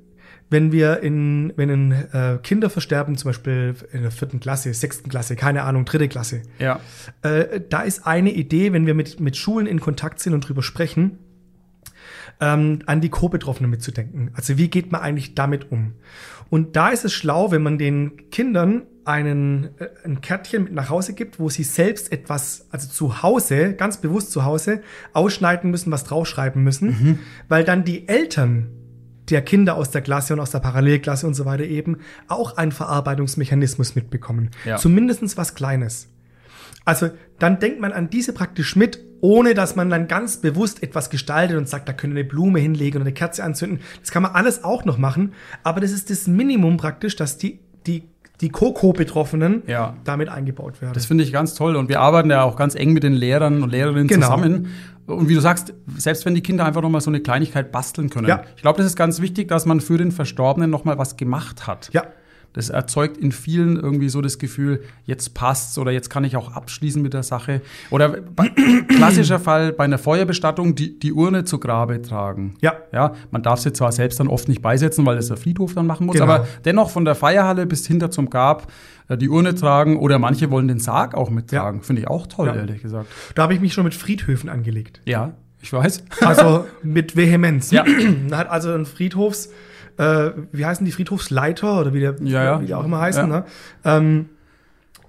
wenn 0.52 0.74
wir 0.74 1.00
in, 1.00 1.54
wenn 1.56 1.70
in, 1.70 1.92
äh, 1.92 2.38
Kinder 2.44 2.70
versterben, 2.70 3.16
zum 3.16 3.30
Beispiel 3.30 3.74
in 3.94 4.02
der 4.02 4.12
vierten 4.12 4.42
Klasse, 4.42 4.74
sechsten 4.74 5.10
Klasse, 5.10 5.38
keine 5.38 5.64
Ahnung, 5.64 5.86
dritte 5.86 6.10
Klasse, 6.10 6.44
Ja, 6.60 6.82
äh, 7.24 7.62
da 7.70 7.82
ist 7.82 8.06
eine 8.06 8.32
Idee, 8.32 8.74
wenn 8.74 8.86
wir 8.86 8.94
mit, 8.94 9.20
mit 9.20 9.38
Schulen 9.38 9.66
in 9.66 9.80
Kontakt 9.80 10.20
sind 10.20 10.34
und 10.34 10.48
drüber 10.48 10.62
sprechen, 10.62 11.20
ähm, 12.42 12.80
an 12.86 13.00
die 13.00 13.08
Co-Betroffenen 13.10 13.72
mitzudenken. 13.72 14.32
Also 14.34 14.58
wie 14.58 14.68
geht 14.68 14.92
man 14.92 15.02
eigentlich 15.02 15.36
damit 15.36 15.72
um? 15.72 15.94
Und 16.50 16.76
da 16.76 16.90
ist 16.90 17.06
es 17.06 17.14
schlau, 17.14 17.52
wenn 17.52 17.64
man 17.64 17.78
den 17.78 18.30
Kindern 18.30 18.84
einen, 19.06 19.70
äh, 19.80 19.88
ein 20.04 20.20
Kärtchen 20.20 20.66
mit 20.66 20.74
nach 20.74 20.90
Hause 20.90 21.14
gibt, 21.14 21.40
wo 21.40 21.50
sie 21.50 21.64
selbst 21.64 22.12
etwas, 22.12 22.68
also 22.72 22.90
zu 22.90 23.24
Hause, 23.24 23.74
ganz 23.74 24.02
bewusst 24.02 24.34
zu 24.34 24.44
Hause, 24.44 24.82
ausschneiden 25.14 25.72
müssen, 25.72 25.94
was 25.94 26.04
draufschreiben 26.04 26.62
müssen, 26.62 27.20
weil 27.48 27.64
dann 27.64 27.86
die 27.86 28.10
Eltern 28.10 28.68
der 29.32 29.42
Kinder 29.42 29.76
aus 29.76 29.92
der 29.92 30.02
Klasse 30.02 30.34
und 30.34 30.40
aus 30.40 30.52
der 30.52 30.60
Parallelklasse 30.60 31.26
und 31.28 31.34
so 31.34 31.46
weiter 31.46 31.64
eben 31.64 31.98
auch 32.28 32.58
einen 32.58 32.72
Verarbeitungsmechanismus 32.72 33.96
mitbekommen. 33.96 34.50
Ja. 34.66 34.78
Zumindestens 34.78 35.38
was 35.38 35.56
Kleines. 35.56 36.08
Also 36.86 37.10
dann 37.40 37.60
denkt 37.60 37.80
man 37.80 37.92
an 37.94 38.10
diese 38.10 38.34
praktisch 38.34 38.76
mit, 38.76 39.00
ohne 39.22 39.54
dass 39.54 39.76
man 39.76 39.90
dann 39.90 40.08
ganz 40.08 40.38
bewusst 40.38 40.82
etwas 40.82 41.10
gestaltet 41.12 41.58
und 41.58 41.70
sagt, 41.70 41.88
da 41.88 41.94
können 41.94 42.14
eine 42.14 42.24
Blume 42.24 42.60
hinlegen 42.60 42.98
oder 42.98 43.06
eine 43.06 43.14
Kerze 43.14 43.44
anzünden. 43.44 43.80
Das 44.00 44.10
kann 44.12 44.24
man 44.24 44.32
alles 44.34 44.64
auch 44.64 44.84
noch 44.86 44.98
machen, 44.98 45.34
aber 45.64 45.80
das 45.80 45.92
ist 45.92 46.10
das 46.10 46.28
Minimum 46.28 46.78
praktisch, 46.78 47.16
dass 47.16 47.38
die, 47.38 47.60
die, 47.86 48.04
die 48.42 48.50
Koko-Betroffenen 48.50 49.62
Ja. 49.68 49.96
damit 50.06 50.30
eingebaut 50.30 50.82
werden. 50.82 50.94
Das 50.94 51.06
finde 51.06 51.24
ich 51.24 51.32
ganz 51.32 51.54
toll. 51.54 51.76
Und 51.76 51.88
wir 51.90 52.00
arbeiten 52.00 52.32
ja 52.32 52.42
auch 52.42 52.56
ganz 52.56 52.74
eng 52.74 52.94
mit 52.94 53.04
den 53.04 53.14
Lehrern 53.14 53.62
und 53.62 53.70
Lehrerinnen 53.70 54.08
Genau. 54.08 54.26
zusammen. 54.26 54.68
Und 55.14 55.30
wie 55.30 55.36
du 55.36 55.42
sagst, 55.42 55.74
selbst 55.98 56.26
wenn 56.26 56.36
die 56.36 56.42
Kinder 56.42 56.66
einfach 56.66 56.82
noch 56.82 56.90
mal 56.90 57.02
so 57.02 57.10
eine 57.10 57.20
Kleinigkeit 57.20 57.72
basteln 57.72 58.10
können. 58.10 58.28
Ja. 58.28 58.44
Ich 58.56 58.62
glaube, 58.62 58.78
das 58.78 58.86
ist 58.88 58.96
ganz 58.96 59.22
wichtig, 59.22 59.48
dass 59.48 59.66
man 59.66 59.82
für 59.82 59.98
den 59.98 60.12
Verstorbenen 60.12 60.70
noch 60.70 60.86
mal 60.86 60.98
was 60.98 61.18
gemacht 61.18 61.68
hat. 61.68 61.90
ja, 61.94 62.06
Das 62.54 62.70
erzeugt 62.70 63.18
in 63.18 63.32
vielen 63.32 63.78
irgendwie 63.78 64.10
so 64.10 64.20
das 64.22 64.38
Gefühl, 64.38 64.82
jetzt 65.06 65.34
passt's 65.34 65.78
oder 65.78 65.92
jetzt 65.92 66.10
kann 66.10 66.24
ich 66.24 66.36
auch 66.36 66.54
abschließen 66.54 67.02
mit 67.02 67.14
der 67.14 67.24
Sache. 67.24 67.62
Oder 67.92 68.18
klassischer 68.88 69.40
Fall 69.40 69.72
bei 69.74 69.84
einer 69.86 69.98
Feuerbestattung 69.98 70.76
die, 70.76 71.00
die 71.00 71.14
Urne 71.14 71.46
zu 71.46 71.60
Grabe 71.60 72.02
tragen. 72.02 72.56
Ja. 72.62 72.74
Ja, 72.92 73.14
man 73.32 73.42
darf 73.44 73.60
sie 73.60 73.72
zwar 73.74 73.92
selbst 73.92 74.20
dann 74.20 74.28
oft 74.28 74.50
nicht 74.50 74.62
beisetzen, 74.62 75.06
weil 75.06 75.16
das 75.16 75.28
der 75.28 75.38
Friedhof 75.38 75.74
dann 75.74 75.88
machen 75.88 76.06
muss, 76.06 76.16
Genau. 76.16 76.26
aber 76.26 76.48
dennoch 76.66 76.90
von 76.90 77.06
der 77.06 77.16
Feierhalle 77.16 77.66
bis 77.66 77.88
hinter 77.88 78.12
zum 78.12 78.30
Grab 78.30 78.72
äh, 79.08 79.18
die 79.18 79.30
Urne 79.30 79.56
tragen 79.56 79.98
oder 79.98 80.20
manche 80.20 80.52
wollen 80.52 80.68
den 80.68 80.80
Sarg 80.80 81.16
auch 81.16 81.30
mittragen. 81.30 81.82
Finde 81.82 82.02
ich 82.02 82.08
auch 82.08 82.28
toll, 82.28 82.48
Ja. 82.48 82.56
ehrlich 82.56 82.82
gesagt. 82.82 83.08
Da 83.36 83.44
habe 83.44 83.54
ich 83.54 83.62
mich 83.62 83.74
schon 83.74 83.84
mit 83.86 83.94
Friedhöfen 83.96 84.50
angelegt. 84.50 85.00
Ja, 85.06 85.34
ich 85.62 85.72
weiß. 85.72 86.04
Also 86.22 86.66
mit 86.84 87.16
Vehemenz. 87.16 87.72
Ja. 87.72 87.86
Da 88.30 88.38
hat 88.40 88.50
also 88.50 88.74
ein 88.74 88.86
Friedhofs, 88.86 89.50
äh, 89.98 90.32
wie 90.52 90.66
heißen 90.66 90.86
die 90.86 90.92
Friedhofsleiter 90.92 91.80
oder 91.80 91.94
wie, 91.94 92.00
der, 92.02 92.16
Ja, 92.22 92.44
ja. 92.44 92.62
wie 92.62 92.66
die 92.68 92.74
auch 92.74 92.84
immer 92.86 93.00
heißen, 93.02 93.30
Ja. 93.30 93.40
ne? 93.40 93.46
Ähm, 93.86 94.30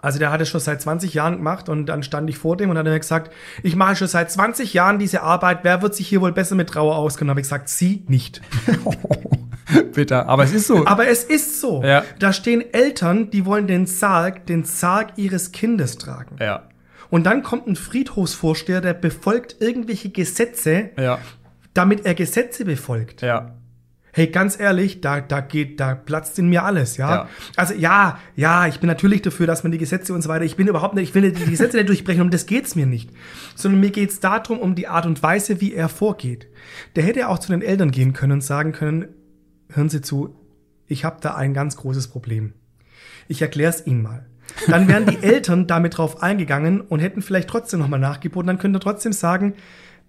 also 0.01 0.19
der 0.19 0.33
hat 0.33 0.41
es 0.41 0.49
schon 0.49 0.61
seit 0.61 0.83
20 0.83 1.15
Jahren 1.15 1.37
gemacht 1.37 1.69
und 1.69 1.87
dann 1.87 2.03
stand 2.03 2.29
ich 2.29 2.37
vor 2.37 2.57
dem 2.57 2.71
und 2.71 2.77
hat 2.79 2.87
er 2.87 2.93
mir 2.93 2.99
gesagt, 2.99 3.33
ich 3.63 3.77
mache 3.77 3.95
schon 3.95 4.09
seit 4.09 4.33
20 4.33 4.75
Jahren 4.75 4.99
diese 4.99 5.23
Arbeit, 5.23 5.61
wer 5.63 5.81
wird 5.81 5.95
sich 5.95 6.09
hier 6.09 6.21
wohl 6.21 6.33
besser 6.33 6.57
mit 6.57 6.69
Trauer 6.71 6.97
auskennen? 6.97 7.31
Habe 7.31 7.39
ich 7.41 7.45
gesagt, 7.45 7.69
Sie 7.69 8.03
nicht. 8.09 8.41
Bitter. 9.95 10.29
Aber 10.29 10.43
es 10.45 10.53
ist 10.53 10.67
so. 10.67 10.87
Aber 10.87 11.07
es 11.09 11.25
ist 11.25 11.61
so. 11.61 11.83
Ja. 11.85 12.05
Da 12.19 12.33
stehen 12.33 12.63
Eltern, 12.73 13.31
die 13.31 13.47
wollen 13.47 13.67
den 13.67 13.87
Sarg, 13.87 14.47
den 14.47 14.65
Sarg 14.65 15.13
ihres 15.17 15.53
Kindes 15.53 15.99
tragen. 15.99 16.37
ja. 16.41 16.65
Und 17.11 17.25
dann 17.25 17.43
kommt 17.43 17.67
ein 17.67 17.77
Friedhofsvorsteher, 17.77 18.81
der 18.81 18.95
befolgt 18.95 19.57
irgendwelche 19.61 20.09
Gesetze, 20.09 20.91
Ja. 20.99 21.19
damit 21.75 22.07
er 22.07 22.15
Gesetze 22.15 22.65
befolgt. 22.65 23.21
Ja. 23.21 23.53
Hey, 24.15 24.27
ganz 24.27 24.61
ehrlich, 24.61 25.01
da, 25.01 25.23
da 25.23 25.41
geht, 25.41 25.81
da 25.81 25.95
platzt 25.95 26.39
in 26.39 26.51
mir 26.51 26.65
alles, 26.65 26.99
ja? 26.99 27.15
Ja. 27.15 27.29
Also 27.57 27.73
ja, 27.73 28.19
ja, 28.37 28.67
ich 28.67 28.79
bin 28.79 28.87
natürlich 28.87 29.23
dafür, 29.23 29.47
dass 29.47 29.63
man 29.63 29.73
die 29.73 29.79
Gesetze 29.79 30.13
und 30.13 30.21
so 30.21 30.29
weiter, 30.29 30.45
ich 30.45 30.57
bin 30.57 30.69
überhaupt 30.69 30.95
nicht, 30.95 31.09
ich 31.09 31.15
will 31.15 31.33
die 31.33 31.51
Gesetze 31.51 31.79
nicht 31.79 31.89
durchbrechen, 31.89 32.21
um 32.21 32.31
das 32.31 32.45
geht's 32.45 32.75
mir 32.75 32.85
nicht. 32.85 33.11
Sondern 33.55 33.81
mir 33.81 33.91
geht's 33.91 34.21
darum, 34.21 34.59
um 34.59 34.75
die 34.75 34.87
Art 34.87 35.07
und 35.07 35.23
Weise, 35.23 35.63
wie 35.63 35.73
er 35.73 35.89
vorgeht. 35.89 36.49
Der 36.95 37.05
hätte 37.05 37.27
auch 37.29 37.39
zu 37.39 37.53
den 37.53 37.63
Eltern 37.63 37.91
gehen 37.91 38.13
können 38.13 38.33
und 38.33 38.45
sagen 38.45 38.73
können, 38.73 39.09
hören 39.71 39.89
Sie 39.89 40.03
zu, 40.03 40.37
ich 40.87 41.07
habe 41.07 41.17
da 41.23 41.35
ein 41.35 41.55
ganz 41.55 41.79
großes 41.79 42.09
Problem. 42.09 42.53
Ich 43.29 43.41
erkläre 43.41 43.71
es 43.71 43.87
Ihnen 43.87 44.03
mal. 44.03 44.27
Dann 44.69 44.89
wären 44.89 45.07
die 45.07 45.19
Eltern 45.23 45.67
damit 45.67 45.97
drauf 45.97 46.23
eingegangen 46.23 46.83
und 46.83 47.01
hätten 47.01 47.23
vielleicht 47.23 47.49
trotzdem 47.49 47.81
nochmal 47.81 48.01
nachgeboten. 48.01 48.47
Dann 48.47 48.59
könnte 48.59 48.77
er 48.77 48.81
trotzdem 48.81 49.13
sagen, 49.13 49.55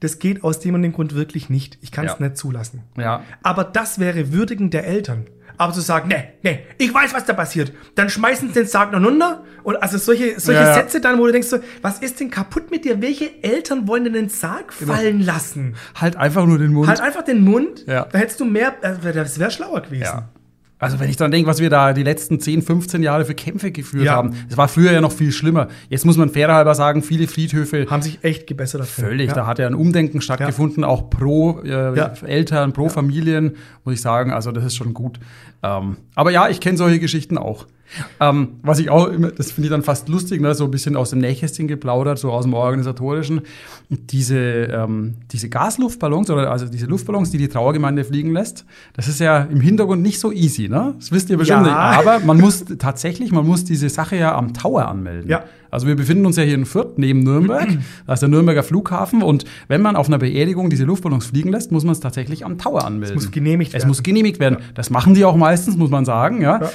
das 0.04 0.20
geht 0.20 0.44
aus 0.44 0.60
dem 0.60 0.76
und 0.76 0.82
dem 0.84 0.92
Grund 0.94 1.16
wirklich 1.16 1.50
nicht. 1.50 1.78
Ich 1.82 1.92
kann 1.92 2.06
es 2.06 2.14
Ja. 2.20 2.26
nicht 2.26 2.38
zulassen. 2.38 2.84
Ja. 2.98 3.24
Aber 3.42 3.64
das 3.64 4.00
wäre 4.00 4.32
würdigend 4.34 4.74
der 4.74 4.86
Eltern. 4.86 5.26
Aber 5.56 5.72
zu 5.72 5.82
sagen, 5.82 6.08
nee, 6.10 6.24
nee, 6.42 6.60
ich 6.80 6.92
weiß, 6.92 7.14
was 7.14 7.26
da 7.26 7.34
passiert. 7.34 7.72
Dann 7.94 8.10
schmeißen 8.10 8.48
sie 8.48 8.54
den 8.56 8.66
Sarg 8.68 8.92
noch 8.92 9.00
runter. 9.04 9.44
Und 9.62 9.82
also 9.84 10.00
solche, 10.00 10.40
solche 10.40 10.62
Ja, 10.62 10.68
ja. 10.70 10.74
Sätze 10.74 11.00
dann, 11.00 11.20
wo 11.20 11.26
du 11.28 11.32
denkst 11.32 11.48
so, 11.48 11.60
was 11.84 12.00
ist 12.00 12.20
denn 12.20 12.32
kaputt 12.32 12.72
mit 12.72 12.86
dir? 12.86 13.02
Welche 13.04 13.44
Eltern 13.44 13.88
wollen 13.88 14.04
denn 14.04 14.14
den 14.14 14.30
Sarg 14.30 14.74
fallen 14.74 15.22
lassen? 15.22 15.76
Halt 15.94 16.16
einfach 16.16 16.46
nur 16.48 16.58
den 16.58 16.74
Mund. 16.74 16.88
Halt 16.90 17.02
einfach 17.02 17.24
den 17.24 17.44
Mund. 17.44 17.86
Ja. 17.86 18.06
Da 18.12 18.18
hättest 18.18 18.40
du 18.40 18.46
mehr, 18.46 18.74
äh, 18.82 19.14
das 19.14 19.38
wäre 19.40 19.52
schlauer 19.52 19.82
gewesen. 19.82 20.04
Ja. 20.04 20.30
Also 20.84 21.00
wenn 21.00 21.10
ich 21.10 21.18
dann 21.18 21.32
denke, 21.32 21.50
was 21.50 21.60
wir 21.60 21.70
da 21.70 21.94
die 21.94 22.04
letzten 22.04 22.40
10, 22.40 22.62
15 22.62 23.02
Jahre 23.02 23.26
für 23.26 23.34
Kämpfe 23.34 23.72
geführt 23.72 24.06
Ja. 24.06 24.14
haben, 24.14 24.34
es 24.50 24.58
war 24.58 24.68
früher 24.68 24.92
ja 24.92 25.02
noch 25.02 25.12
viel 25.12 25.32
schlimmer. 25.32 25.68
Jetzt 25.90 26.06
muss 26.06 26.18
man 26.18 26.30
fairer 26.30 26.54
halber 26.56 26.76
sagen, 26.76 27.02
viele 27.04 27.28
Friedhöfe 27.28 27.88
Haben 27.90 28.02
sich 28.02 28.20
echt 28.24 28.46
gebessert 28.48 28.82
dafür. 28.82 29.06
Völlig, 29.06 29.30
Ja. 29.30 29.34
da 29.36 29.48
hat 29.48 29.60
ja 29.60 29.68
ein 29.68 29.76
Umdenken 29.76 30.22
stattgefunden, 30.22 30.84
auch 30.84 31.10
pro 31.10 31.60
äh, 31.64 31.96
Ja. 31.98 32.14
Eltern, 32.26 32.74
pro 32.74 32.90
Familien, 32.90 33.56
muss 33.84 33.96
ich 33.96 34.02
sagen. 34.02 34.32
Also 34.32 34.52
das 34.52 34.66
ist 34.66 34.76
schon 34.76 34.94
gut. 34.94 35.20
Ähm, 35.64 35.98
aber 36.16 36.32
ja, 36.32 36.50
ich 36.50 36.60
kenne 36.60 36.78
solche 36.78 37.00
Geschichten 37.00 37.38
auch. 37.38 37.66
Ähm, 38.20 38.50
was 38.64 38.80
ich 38.80 38.90
auch 38.90 39.08
immer, 39.08 39.32
das 39.32 39.52
finde 39.52 39.68
ich 39.68 39.72
dann 39.72 39.84
fast 39.84 40.10
lustig, 40.10 40.42
ne, 40.42 40.54
so 40.56 40.66
ein 40.66 40.72
bisschen 40.72 40.96
aus 40.96 41.12
dem 41.12 41.20
Nähkästchen 41.20 41.68
geplaudert, 41.68 42.18
so 42.20 42.32
aus 42.32 42.44
dem 42.46 42.54
Organisatorischen. 42.54 43.42
Diese, 43.90 44.38
ähm, 44.38 45.16
diese 45.32 45.50
Gasluftballons 45.50 46.30
oder 46.30 46.52
also 46.52 46.66
diese 46.68 46.86
Luftballons, 46.88 47.32
die 47.32 47.38
die 47.38 47.48
Trauergemeinde 47.50 48.04
fliegen 48.04 48.32
lässt, 48.32 48.66
das 48.94 49.08
ist 49.08 49.20
ja 49.20 49.40
im 49.44 49.62
Hintergrund 49.62 50.02
nicht 50.02 50.20
so 50.20 50.32
easy, 50.32 50.68
ne? 50.70 50.96
Das 50.98 51.12
wisst 51.12 51.30
ihr 51.30 51.38
bestimmt 51.38 51.68
Ja. 51.68 51.90
nicht. 52.00 52.08
Aber 52.08 52.26
man 52.26 52.40
muss 52.40 52.66
tatsächlich, 52.80 53.32
man 53.32 53.46
muss 53.46 53.64
diese 53.66 53.90
Sache 53.90 54.16
ja 54.16 54.36
am 54.36 54.54
Tower 54.54 54.88
anmelden. 54.88 55.30
Ja. 55.30 55.44
Also 55.70 55.88
wir 55.88 55.96
befinden 55.96 56.26
uns 56.28 56.38
ja 56.38 56.44
hier 56.44 56.54
in 56.54 56.66
Fürth 56.66 56.98
neben 56.98 57.22
Nürnberg. 57.24 57.68
Da 58.06 58.14
ist 58.14 58.20
der 58.20 58.30
Nürnberger 58.30 58.62
Flughafen 58.62 59.24
und 59.24 59.46
wenn 59.68 59.82
man 59.82 59.96
auf 59.96 60.08
einer 60.08 60.20
Beerdigung 60.20 60.70
diese 60.70 60.84
Luftballons 60.84 61.26
fliegen 61.26 61.50
lässt, 61.50 61.72
muss 61.72 61.84
man 61.84 61.94
es 61.94 62.00
tatsächlich 62.00 62.46
am 62.46 62.60
Tower 62.60 62.86
anmelden. 62.86 63.16
muss 63.16 63.32
genehmigt 63.32 63.70
Es 63.72 63.80
werden. 63.82 63.88
muss 63.88 64.04
genehmigt 64.04 64.40
werden. 64.40 64.58
Das 64.76 64.92
machen 64.92 65.16
die 65.16 65.26
auch 65.26 65.36
meistens, 65.36 65.76
muss 65.76 65.90
man 65.90 66.06
sagen, 66.06 66.42
ja. 66.44 66.62
Ja. 66.62 66.70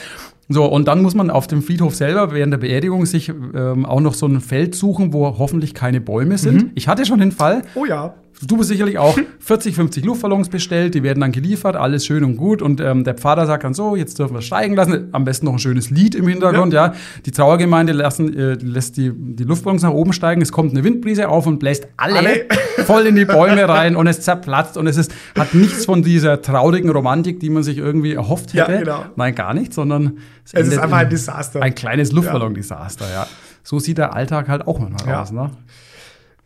So, 0.50 0.64
und 0.64 0.88
dann 0.88 1.02
muss 1.02 1.14
man 1.14 1.30
auf 1.30 1.46
dem 1.46 1.62
Friedhof 1.62 1.94
selber 1.94 2.32
während 2.32 2.52
der 2.52 2.58
Beerdigung 2.58 3.04
sich 3.04 3.28
ähm, 3.28 3.84
auch 3.84 4.00
noch 4.00 4.14
so 4.14 4.26
ein 4.26 4.40
Feld 4.40 4.74
suchen, 4.74 5.12
wo 5.12 5.38
hoffentlich 5.38 5.74
keine 5.74 6.00
Bäume 6.00 6.38
sind. 6.38 6.62
Mhm. 6.62 6.70
Ich 6.74 6.88
hatte 6.88 7.04
schon 7.04 7.20
den 7.20 7.32
Fall, 7.32 7.62
Oh 7.74 7.84
ja. 7.84 8.14
Du 8.46 8.56
bist 8.56 8.68
sicherlich 8.68 8.98
auch 8.98 9.18
40, 9.40 9.74
50 9.74 10.04
Luftballons 10.04 10.48
bestellt, 10.48 10.94
die 10.94 11.02
werden 11.02 11.20
dann 11.20 11.32
geliefert, 11.32 11.74
alles 11.74 12.06
schön 12.06 12.22
und 12.22 12.36
gut. 12.36 12.62
Und 12.62 12.80
ähm, 12.80 13.02
der 13.02 13.14
Pfarrer 13.14 13.46
sagt 13.46 13.64
dann 13.64 13.74
so, 13.74 13.96
jetzt 13.96 14.18
dürfen 14.20 14.34
wir 14.34 14.42
steigen 14.42 14.76
lassen. 14.76 15.08
Am 15.12 15.24
besten 15.24 15.46
noch 15.46 15.54
ein 15.54 15.58
schönes 15.58 15.90
Lied 15.90 16.14
im 16.14 16.28
Hintergrund, 16.28 16.72
ja. 16.72 16.94
Die 17.26 17.32
Trauergemeinde 17.32 17.92
lassen, 17.92 18.32
äh, 18.38 18.54
lässt 18.54 18.96
die, 18.96 19.12
die 19.12 19.42
Luftballons 19.44 19.82
nach 19.82 19.90
oben 19.90 20.12
steigen, 20.12 20.40
es 20.40 20.52
kommt 20.52 20.70
eine 20.72 20.84
Windbrise 20.84 21.28
auf 21.28 21.46
und 21.48 21.58
bläst 21.58 21.88
alle, 21.96 22.18
Alle. 22.18 22.46
voll 22.84 23.06
in 23.06 23.16
die 23.16 23.24
Bäume 23.24 23.68
rein 23.68 23.96
und 23.96 24.06
es 24.06 24.20
zerplatzt 24.20 24.76
und 24.76 24.86
es 24.86 24.96
ist, 24.96 25.12
hat 25.36 25.54
nichts 25.54 25.84
von 25.86 26.02
dieser 26.02 26.40
traurigen 26.40 26.90
Romantik, 26.90 27.40
die 27.40 27.50
man 27.50 27.64
sich 27.64 27.78
irgendwie 27.78 28.12
erhofft 28.14 28.54
Ja, 28.54 28.68
hätte. 28.68 28.84
genau. 28.84 29.04
Nein, 29.16 29.34
gar 29.34 29.52
nicht, 29.52 29.74
sondern 29.74 30.18
Es 30.44 30.52
ist 30.52 30.60
endet 30.60 30.78
einfach 30.78 31.00
in 31.00 31.04
ein 31.06 31.10
Desaster. 31.10 31.60
Ein 31.60 31.74
kleines 31.74 32.12
Luftballon-Desaster, 32.12 33.06
ja. 33.12 33.26
So 33.64 33.80
sieht 33.80 33.98
der 33.98 34.14
Alltag 34.14 34.48
halt 34.48 34.66
auch 34.66 34.78
manchmal 34.78 35.08
Ja. 35.14 35.22
aus, 35.22 35.32
ne? 35.32 35.50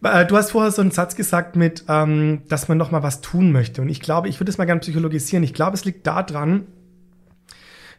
Äh, 0.03 0.27
Du 0.27 0.37
hast 0.37 0.51
vorher 0.51 0.71
so 0.71 0.83
einen 0.83 0.91
Satz 0.91 1.17
gesagt 1.17 1.57
mit, 1.57 1.85
ähm, 1.89 2.43
dass 2.49 2.69
man 2.69 2.79
noch 2.79 2.91
mal 2.91 3.03
was 3.03 3.21
tun 3.21 3.53
möchte. 3.53 3.83
Und 3.83 3.89
ich 3.89 4.01
glaube, 4.01 4.29
ich 4.29 4.41
würde 4.41 4.51
es 4.51 4.59
mal 4.59 4.65
gerne 4.65 4.81
psychologisieren. 4.81 5.45
Ich 5.45 5.55
glaube, 5.55 5.77
es 5.77 5.85
liegt 5.85 6.07
daran, 6.07 6.67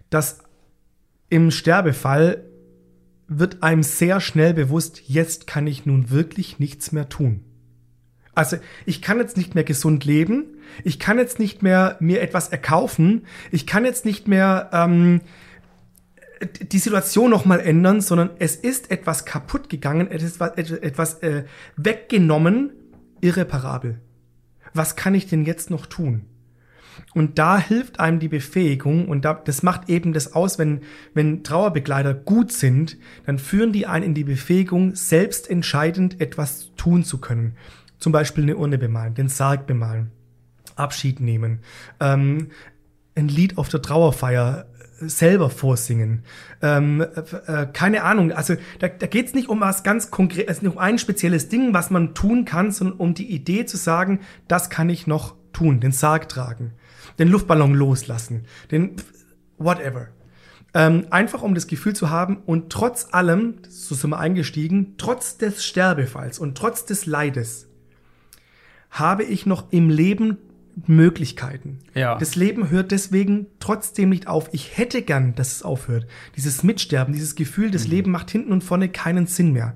dass 0.09 0.39
im 1.29 1.49
Sterbefall 1.49 2.43
wird 3.27 3.63
einem 3.63 3.83
sehr 3.83 4.19
schnell 4.19 4.53
bewusst, 4.53 5.01
jetzt 5.07 5.47
kann 5.47 5.65
ich 5.65 5.85
nun 5.85 6.11
wirklich 6.11 6.59
nichts 6.59 6.91
mehr 6.91 7.09
tun. 7.09 7.43
Also 8.35 8.57
ich 8.85 9.01
kann 9.01 9.19
jetzt 9.19 9.37
nicht 9.37 9.55
mehr 9.55 9.63
gesund 9.63 10.05
leben, 10.05 10.45
ich 10.83 10.99
kann 10.99 11.17
jetzt 11.17 11.39
nicht 11.39 11.63
mehr 11.63 11.97
mir 11.99 12.21
etwas 12.21 12.49
erkaufen, 12.49 13.25
ich 13.51 13.65
kann 13.65 13.85
jetzt 13.85 14.05
nicht 14.05 14.27
mehr 14.27 14.69
ähm, 14.73 15.21
die 16.45 16.79
Situation 16.79 17.29
noch 17.29 17.45
mal 17.45 17.59
ändern, 17.59 18.01
sondern 18.01 18.31
es 18.39 18.55
ist 18.55 18.91
etwas 18.91 19.25
kaputt 19.25 19.69
gegangen, 19.69 20.07
es 20.09 20.23
ist 20.23 20.39
was- 20.39 20.57
etwas 20.57 21.15
äh, 21.23 21.43
weggenommen, 21.77 22.71
irreparabel. 23.21 23.99
Was 24.73 24.95
kann 24.95 25.15
ich 25.15 25.27
denn 25.27 25.45
jetzt 25.45 25.69
noch 25.69 25.85
tun? 25.85 26.25
Und 27.15 27.39
da 27.39 27.57
hilft 27.57 27.99
einem 27.99 28.19
die 28.19 28.27
Befähigung 28.27 29.07
und 29.07 29.25
da, 29.25 29.33
das 29.33 29.63
macht 29.63 29.89
eben 29.89 30.13
das 30.13 30.33
aus, 30.33 30.59
wenn, 30.59 30.81
wenn 31.13 31.43
Trauerbegleiter 31.43 32.13
gut 32.13 32.51
sind, 32.51 32.97
dann 33.25 33.39
führen 33.39 33.71
die 33.71 33.87
einen 33.87 34.05
in 34.05 34.13
die 34.13 34.23
Befähigung, 34.23 34.95
selbst 34.95 35.49
entscheidend 35.49 36.21
etwas 36.21 36.71
tun 36.75 37.03
zu 37.03 37.19
können. 37.19 37.55
Zum 37.97 38.11
Beispiel 38.11 38.43
eine 38.43 38.57
Urne 38.57 38.77
bemalen, 38.77 39.15
den 39.15 39.27
Sarg 39.29 39.65
bemalen, 39.65 40.11
Abschied 40.75 41.19
nehmen, 41.19 41.59
ähm, 41.99 42.49
ein 43.15 43.27
Lied 43.27 43.57
auf 43.57 43.69
der 43.69 43.81
Trauerfeier 43.81 44.65
selber 45.07 45.49
vorsingen. 45.49 46.23
Ähm, 46.61 47.01
äh, 47.01 47.61
äh, 47.61 47.67
keine 47.71 48.03
Ahnung, 48.03 48.31
also 48.31 48.55
da, 48.79 48.87
da 48.87 49.07
geht 49.07 49.27
es 49.27 49.33
nicht 49.33 49.49
um 49.49 49.61
was 49.61 49.83
ganz 49.83 50.11
konkret, 50.11 50.49
also 50.49 50.61
nicht 50.61 50.73
um 50.73 50.77
ein 50.77 50.97
spezielles 50.97 51.49
Ding, 51.49 51.73
was 51.73 51.89
man 51.89 52.13
tun 52.13 52.45
kann, 52.45 52.71
sondern 52.71 52.97
um 52.97 53.13
die 53.13 53.31
Idee 53.31 53.65
zu 53.65 53.77
sagen, 53.77 54.19
das 54.47 54.69
kann 54.69 54.89
ich 54.89 55.07
noch 55.07 55.35
tun, 55.53 55.79
den 55.79 55.91
Sarg 55.91 56.29
tragen, 56.29 56.73
den 57.19 57.27
Luftballon 57.27 57.73
loslassen, 57.73 58.45
den 58.71 58.95
whatever. 59.57 60.07
Ähm, 60.75 61.05
einfach 61.11 61.43
um 61.43 61.53
das 61.53 61.67
Gefühl 61.67 61.93
zu 61.95 62.09
haben 62.09 62.37
und 62.45 62.71
trotz 62.71 63.09
allem, 63.11 63.59
so 63.69 63.93
sind 63.93 64.09
wir 64.09 64.19
eingestiegen, 64.19 64.95
trotz 64.97 65.37
des 65.37 65.63
Sterbefalls 65.63 66.39
und 66.39 66.57
trotz 66.57 66.85
des 66.85 67.05
Leides, 67.05 67.67
habe 68.89 69.23
ich 69.23 69.45
noch 69.45 69.71
im 69.71 69.89
Leben 69.89 70.37
Möglichkeiten. 70.88 71.80
Ja. 71.93 72.17
Das 72.17 72.36
Leben 72.36 72.69
hört 72.69 72.91
deswegen 72.91 73.47
trotzdem 73.59 74.09
nicht 74.09 74.28
auf. 74.28 74.49
Ich 74.51 74.78
hätte 74.78 75.01
gern, 75.01 75.36
dass 75.36 75.51
es 75.51 75.63
aufhört. 75.63 76.07
Dieses 76.36 76.63
Mitsterben, 76.63 77.13
dieses 77.13 77.36
Gefühl, 77.36 77.71
das 77.71 77.88
Leben 77.88 78.11
macht 78.11 78.32
hinten 78.32 78.51
und 78.51 78.63
vorne 78.63 78.89
keinen 78.89 79.28
Sinn 79.28 79.53
mehr. 79.53 79.76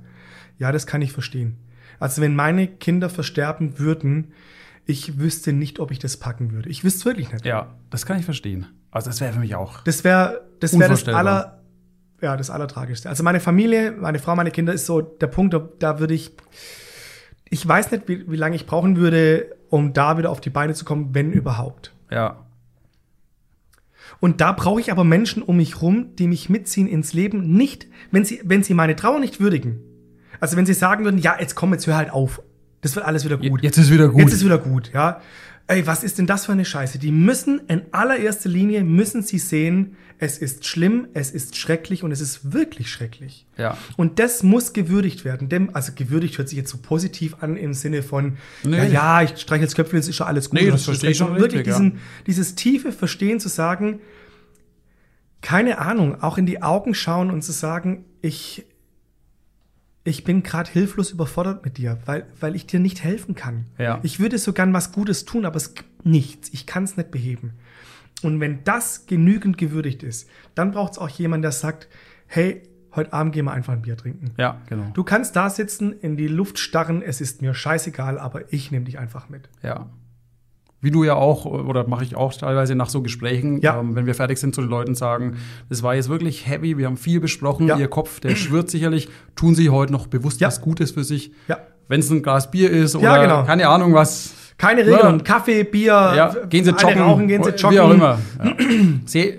Ja, 0.57 0.71
das 0.71 0.87
kann 0.87 1.01
ich 1.01 1.11
verstehen. 1.11 1.57
Also 1.99 2.21
wenn 2.21 2.35
meine 2.35 2.67
Kinder 2.67 3.09
versterben 3.09 3.79
würden, 3.79 4.33
ich 4.85 5.19
wüsste 5.19 5.53
nicht, 5.53 5.79
ob 5.79 5.91
ich 5.91 5.99
das 5.99 6.17
packen 6.17 6.51
würde. 6.51 6.69
Ich 6.69 6.83
wüsste 6.83 7.05
wirklich 7.05 7.31
nicht. 7.31 7.45
Ja, 7.45 7.75
das 7.89 8.05
kann 8.05 8.17
ich 8.19 8.25
verstehen. 8.25 8.67
Also 8.89 9.09
das 9.09 9.19
wäre 9.21 9.33
für 9.33 9.39
mich 9.39 9.55
auch. 9.55 9.83
Das 9.83 10.03
wäre 10.03 10.47
das, 10.59 10.77
wär 10.77 10.87
das 10.87 11.07
aller, 11.07 11.61
ja, 12.21 12.37
das 12.37 12.49
Allertragischste. 12.49 13.09
Also 13.09 13.23
meine 13.23 13.39
Familie, 13.39 13.91
meine 13.91 14.19
Frau, 14.19 14.35
meine 14.35 14.51
Kinder 14.51 14.73
ist 14.73 14.85
so 14.85 15.01
der 15.01 15.27
Punkt, 15.27 15.55
da 15.79 15.99
würde 15.99 16.13
ich, 16.13 16.31
ich 17.49 17.67
weiß 17.67 17.91
nicht, 17.91 18.07
wie, 18.07 18.29
wie 18.29 18.35
lange 18.35 18.55
ich 18.55 18.65
brauchen 18.65 18.97
würde, 18.97 19.55
um 19.69 19.93
da 19.93 20.17
wieder 20.17 20.29
auf 20.29 20.41
die 20.41 20.49
Beine 20.49 20.73
zu 20.73 20.85
kommen, 20.85 21.13
wenn 21.13 21.31
überhaupt. 21.31 21.93
Ja. 22.11 22.45
Und 24.19 24.41
da 24.41 24.51
brauche 24.51 24.79
ich 24.79 24.91
aber 24.91 25.03
Menschen 25.03 25.43
um 25.43 25.57
mich 25.57 25.81
rum, 25.81 26.15
die 26.15 26.27
mich 26.27 26.49
mitziehen 26.49 26.87
ins 26.87 27.13
Leben. 27.13 27.53
Nicht, 27.53 27.87
wenn 28.11 28.25
sie, 28.25 28.41
wenn 28.43 28.63
sie 28.63 28.73
meine 28.73 28.95
Trauer 28.95 29.19
nicht 29.19 29.39
würdigen. 29.39 29.79
Also 30.39 30.57
wenn 30.57 30.65
sie 30.65 30.73
sagen 30.73 31.03
würden, 31.03 31.19
ja, 31.19 31.37
jetzt 31.39 31.55
komm, 31.55 31.73
jetzt 31.73 31.87
hör 31.87 31.97
halt 31.97 32.11
auf. 32.11 32.41
Das 32.81 32.95
wird 32.95 33.05
alles 33.05 33.25
wieder 33.25 33.37
gut. 33.37 33.63
Jetzt 33.63 33.77
ist 33.77 33.91
wieder 33.91 34.07
gut. 34.07 34.21
Jetzt 34.21 34.33
ist 34.33 34.45
wieder 34.45 34.57
gut, 34.57 34.91
ja. 34.93 35.21
Ey, 35.69 35.85
was 35.85 36.03
ist 36.03 36.17
denn 36.17 36.27
das 36.27 36.45
für 36.45 36.53
eine 36.53 36.63
Scheiße? 36.63 36.97
Die 36.97 37.11
müssen 37.11 37.61
in 37.67 37.81
allererster 37.91 38.47
Linie 38.49 38.83
müssen 38.85 39.21
sie 39.21 39.37
sehen, 39.37 39.97
es 40.17 40.37
ist 40.37 40.65
schlimm, 40.65 41.09
es 41.13 41.29
ist 41.31 41.57
schrecklich 41.57 42.03
und 42.03 42.11
es 42.11 42.21
ist 42.21 42.53
wirklich 42.53 42.89
schrecklich. 42.89 43.45
Ja. 43.57 43.77
Und 43.97 44.17
das 44.17 44.43
muss 44.43 44.73
gewürdigt 44.73 45.25
werden. 45.25 45.49
Dem, 45.49 45.75
also 45.75 45.91
gewürdigt 45.93 46.37
hört 46.37 46.49
sich 46.49 46.57
jetzt 46.57 46.71
so 46.71 46.77
positiv 46.77 47.35
an 47.41 47.57
im 47.57 47.73
Sinne 47.73 48.01
von, 48.01 48.37
Nee. 48.63 48.77
ja, 48.77 48.83
ja, 48.85 49.21
ich 49.23 49.37
streiche 49.37 49.63
jetzt 49.63 49.75
Köpfchen, 49.75 49.99
es 49.99 50.07
ist 50.07 50.15
schon 50.15 50.27
alles 50.27 50.49
gut. 50.49 50.59
Nee, 50.61 50.71
das 50.71 50.85
verstehe 50.85 51.11
ich 51.11 51.17
schon 51.17 51.35
Wirklich 51.35 51.59
richtig, 51.59 51.67
ja. 51.67 51.73
diesen, 51.79 51.99
dieses 52.25 52.55
tiefe 52.55 52.91
Verstehen 52.91 53.39
zu 53.39 53.49
sagen, 53.49 53.99
keine 55.41 55.77
Ahnung, 55.79 56.21
auch 56.23 56.37
in 56.37 56.45
die 56.45 56.61
Augen 56.63 56.95
schauen 56.95 57.29
und 57.29 57.43
zu 57.43 57.51
sagen, 57.51 58.05
ich, 58.21 58.65
ich 60.07 60.23
bin 60.23 60.41
gerade 60.41 60.71
hilflos 60.71 61.11
überfordert 61.11 61.65
mit 61.65 61.77
dir, 61.77 61.99
weil, 62.05 62.25
weil 62.39 62.55
ich 62.55 62.65
dir 62.65 62.79
nicht 62.79 63.03
helfen 63.03 63.35
kann. 63.35 63.65
Ja. 63.77 63.99
Ich 64.03 64.21
würde 64.21 64.37
so 64.37 64.53
gern 64.53 64.71
was 64.71 64.93
Gutes 64.93 65.25
tun, 65.25 65.45
aber 65.45 65.57
es 65.57 65.73
gibt 65.73 66.05
nichts. 66.05 66.49
Ich 66.53 66.65
kann 66.65 66.85
es 66.85 66.95
nicht 66.95 67.11
beheben. 67.11 67.55
Und 68.23 68.39
wenn 68.39 68.63
das 68.63 69.05
genügend 69.05 69.57
gewürdigt 69.57 70.03
ist, 70.03 70.29
dann 70.55 70.71
braucht 70.71 70.93
es 70.93 70.97
auch 70.97 71.09
jemanden, 71.09 71.41
der 71.41 71.51
sagt, 71.51 71.89
hey, 72.25 72.63
heute 72.95 73.11
Abend 73.11 73.33
gehen 73.33 73.45
wir 73.45 73.51
einfach 73.51 73.73
ein 73.73 73.81
Bier 73.81 73.97
trinken. 73.97 74.31
Ja, 74.37 74.61
genau. 74.67 74.89
Du 74.93 75.03
kannst 75.03 75.35
da 75.35 75.49
sitzen, 75.49 75.91
in 75.91 76.15
die 76.15 76.29
Luft 76.29 76.57
starren, 76.57 77.01
es 77.01 77.19
ist 77.19 77.41
mir 77.41 77.53
scheißegal, 77.53 78.17
aber 78.17 78.51
ich 78.53 78.71
nehme 78.71 78.85
dich 78.85 78.97
einfach 78.99 79.27
mit. 79.27 79.49
Ja. 79.61 79.89
Wie 80.79 80.91
du 80.91 81.03
ja 81.03 81.15
auch, 81.15 81.45
oder 81.45 81.87
mache 81.87 82.03
ich 82.03 82.15
auch 82.15 82.31
teilweise 82.33 82.75
nach 82.75 82.89
so 82.89 83.01
Gesprächen, 83.01 83.59
Ja. 83.61 83.79
ähm, 83.79 83.95
wenn 83.95 84.05
wir 84.05 84.13
fertig 84.13 84.37
sind, 84.37 84.53
zu 84.53 84.61
den 84.61 84.69
Leuten 84.69 84.93
sagen, 84.93 85.37
das 85.69 85.81
war 85.81 85.95
jetzt 85.95 86.07
wirklich 86.07 86.47
heavy, 86.47 86.77
wir 86.77 86.85
haben 86.85 86.97
viel 86.97 87.19
besprochen, 87.19 87.67
Ja. 87.67 87.77
ihr 87.77 87.87
Kopf, 87.87 88.19
der 88.19 88.35
schwirrt 88.35 88.69
sicherlich, 88.69 89.09
tun 89.35 89.55
sie 89.55 89.69
heute 89.71 89.91
noch 89.91 90.05
bewusst 90.07 90.39
Ja. 90.39 90.47
was 90.47 90.61
Gutes 90.61 90.91
für 90.91 91.03
sich. 91.03 91.31
Ja. 91.47 91.57
Wenn 91.87 92.01
es 92.01 92.09
ein 92.11 92.21
Glas 92.21 92.51
Bier 92.51 92.69
ist 92.69 92.95
oder 92.95 93.05
Ja, 93.05 93.21
genau. 93.23 93.43
keine 93.43 93.67
Ahnung 93.69 93.93
was. 93.93 94.33
Keine 94.59 94.81
Regeln. 94.87 95.23
Kaffee, 95.23 95.63
Bier, 95.63 95.85
Ja, 95.91 96.33
gehen 96.49 96.63
sie 96.65 96.71
joggen, 96.71 96.99
rauchen, 96.99 97.27
gehen 97.27 97.43
sie 97.43 97.51
joggen. 97.51 97.71
wie 97.75 97.79
auch 97.79 97.91
immer. 97.91 98.17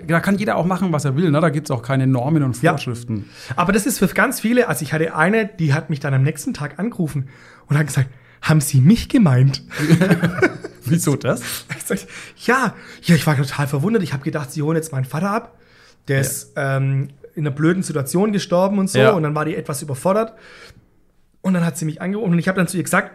Da 0.07 0.19
kann 0.21 0.37
jeder 0.37 0.55
auch 0.55 0.65
machen, 0.65 0.91
was 0.93 1.03
er 1.05 1.15
will. 1.17 1.29
Ne? 1.29 1.41
Da 1.41 1.49
gibt's 1.49 1.71
auch 1.71 1.81
keine 1.81 2.07
Normen 2.07 2.41
und. 2.43 2.55
Vorschriften. 2.55 3.25
Aber 3.57 3.71
das 3.73 3.85
ist 3.85 3.99
für 3.99 4.07
ganz 4.07 4.39
viele, 4.39 4.67
also 4.69 4.83
ich 4.83 4.93
hatte 4.93 5.13
eine, 5.15 5.45
die 5.45 5.73
hat 5.73 5.89
mich 5.89 5.99
dann 5.99 6.13
am 6.13 6.23
nächsten 6.23 6.53
Tag 6.53 6.79
angerufen 6.79 7.27
und 7.67 7.77
hat 7.77 7.87
gesagt, 7.87 8.09
haben 8.41 8.61
Sie 8.61 8.79
mich 8.79 9.09
gemeint? 9.09 9.63
Wieso 10.89 11.15
das? 11.15 11.41
Ja, 12.45 12.75
ja, 13.03 13.15
ich 13.15 13.25
war 13.25 13.35
total 13.35 13.67
verwundert. 13.67 14.03
Ich 14.03 14.13
habe 14.13 14.23
gedacht, 14.23 14.51
sie 14.51 14.61
holen 14.61 14.75
jetzt 14.75 14.91
meinen 14.91 15.05
Vater 15.05 15.31
ab. 15.31 15.57
Der 16.07 16.21
ist 16.21 16.53
ähm, 16.55 17.09
in 17.35 17.45
einer 17.45 17.55
blöden 17.55 17.83
Situation 17.83 18.31
gestorben 18.33 18.79
und 18.79 18.89
so. 18.89 18.99
Ja. 18.99 19.11
Und 19.11 19.23
dann 19.23 19.35
war 19.35 19.45
die 19.45 19.55
etwas 19.55 19.81
überfordert. 19.81 20.33
Und 21.41 21.53
dann 21.53 21.65
hat 21.65 21.77
sie 21.77 21.85
mich 21.85 22.01
angerufen 22.01 22.33
und 22.33 22.39
ich 22.39 22.47
habe 22.47 22.57
dann 22.57 22.67
zu 22.67 22.77
ihr 22.77 22.83
gesagt, 22.83 23.11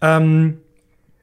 ähm, 0.00 0.58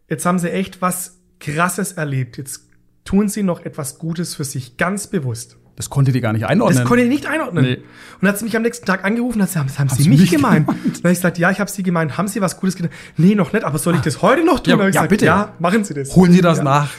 jetzt 0.10 0.26
haben 0.26 0.40
sie 0.40 0.52
echt 0.52 0.82
was 0.82 1.20
Krasses 1.40 1.94
erlebt. 1.94 2.38
Jetzt 2.38 2.70
tun 3.04 3.28
sie 3.28 3.44
noch 3.44 3.66
etwas 3.66 4.00
Gutes 4.00 4.36
für 4.36 4.46
sich, 4.46 4.78
ganz 4.78 5.08
bewusst. 5.08 5.58
Das 5.76 5.90
konnte 5.90 6.12
die 6.14 6.22
gar 6.22 6.32
nicht 6.32 6.46
einordnen. 6.46 6.78
Das 6.80 6.88
konnte 6.88 7.04
ich 7.04 7.10
nicht 7.10 7.26
einordnen. 7.26 7.66
Nee. 7.66 7.76
Und 7.76 7.84
dann 8.22 8.30
hat 8.30 8.38
sie 8.40 8.46
mich 8.46 8.56
am 8.56 8.62
nächsten 8.62 8.86
Tag 8.86 9.04
angerufen 9.04 9.42
und 9.42 9.42
hat 9.42 9.50
gesagt, 9.50 9.78
haben, 9.78 9.90
haben 9.90 9.98
Sie 9.98 10.08
mich 10.08 10.22
mich 10.22 10.32
gemeint? 10.32 10.68
Dann 10.70 10.76
habe 10.78 11.12
ich 11.12 11.18
gesagt, 11.18 11.38
ja, 11.38 11.52
ich 11.52 11.60
habe 11.60 11.70
Sie 11.70 11.84
gemeint. 11.84 12.18
Haben 12.18 12.30
Sie 12.30 12.40
was 12.40 12.58
Gutes 12.58 12.76
getan? 12.78 12.92
Nee, 13.18 13.36
noch 13.36 13.52
nicht, 13.52 13.66
aber 13.66 13.78
soll 13.78 13.96
ich 13.96 14.02
das 14.02 14.22
heute 14.22 14.46
noch 14.46 14.62
tun? 14.62 14.72
Ja, 14.72 14.78
Dann 14.78 14.86
hab 14.86 14.90
ich 14.90 14.96
ja, 14.96 15.02
gesagt, 15.02 15.10
bitte. 15.10 15.26
Ja, 15.26 15.54
machen 15.60 15.84
Sie 15.84 15.94
das. 15.94 16.16
Holen 16.16 16.32
Sie 16.32 16.40
das 16.42 16.60
Ja. 16.60 16.64
nach. 16.64 16.90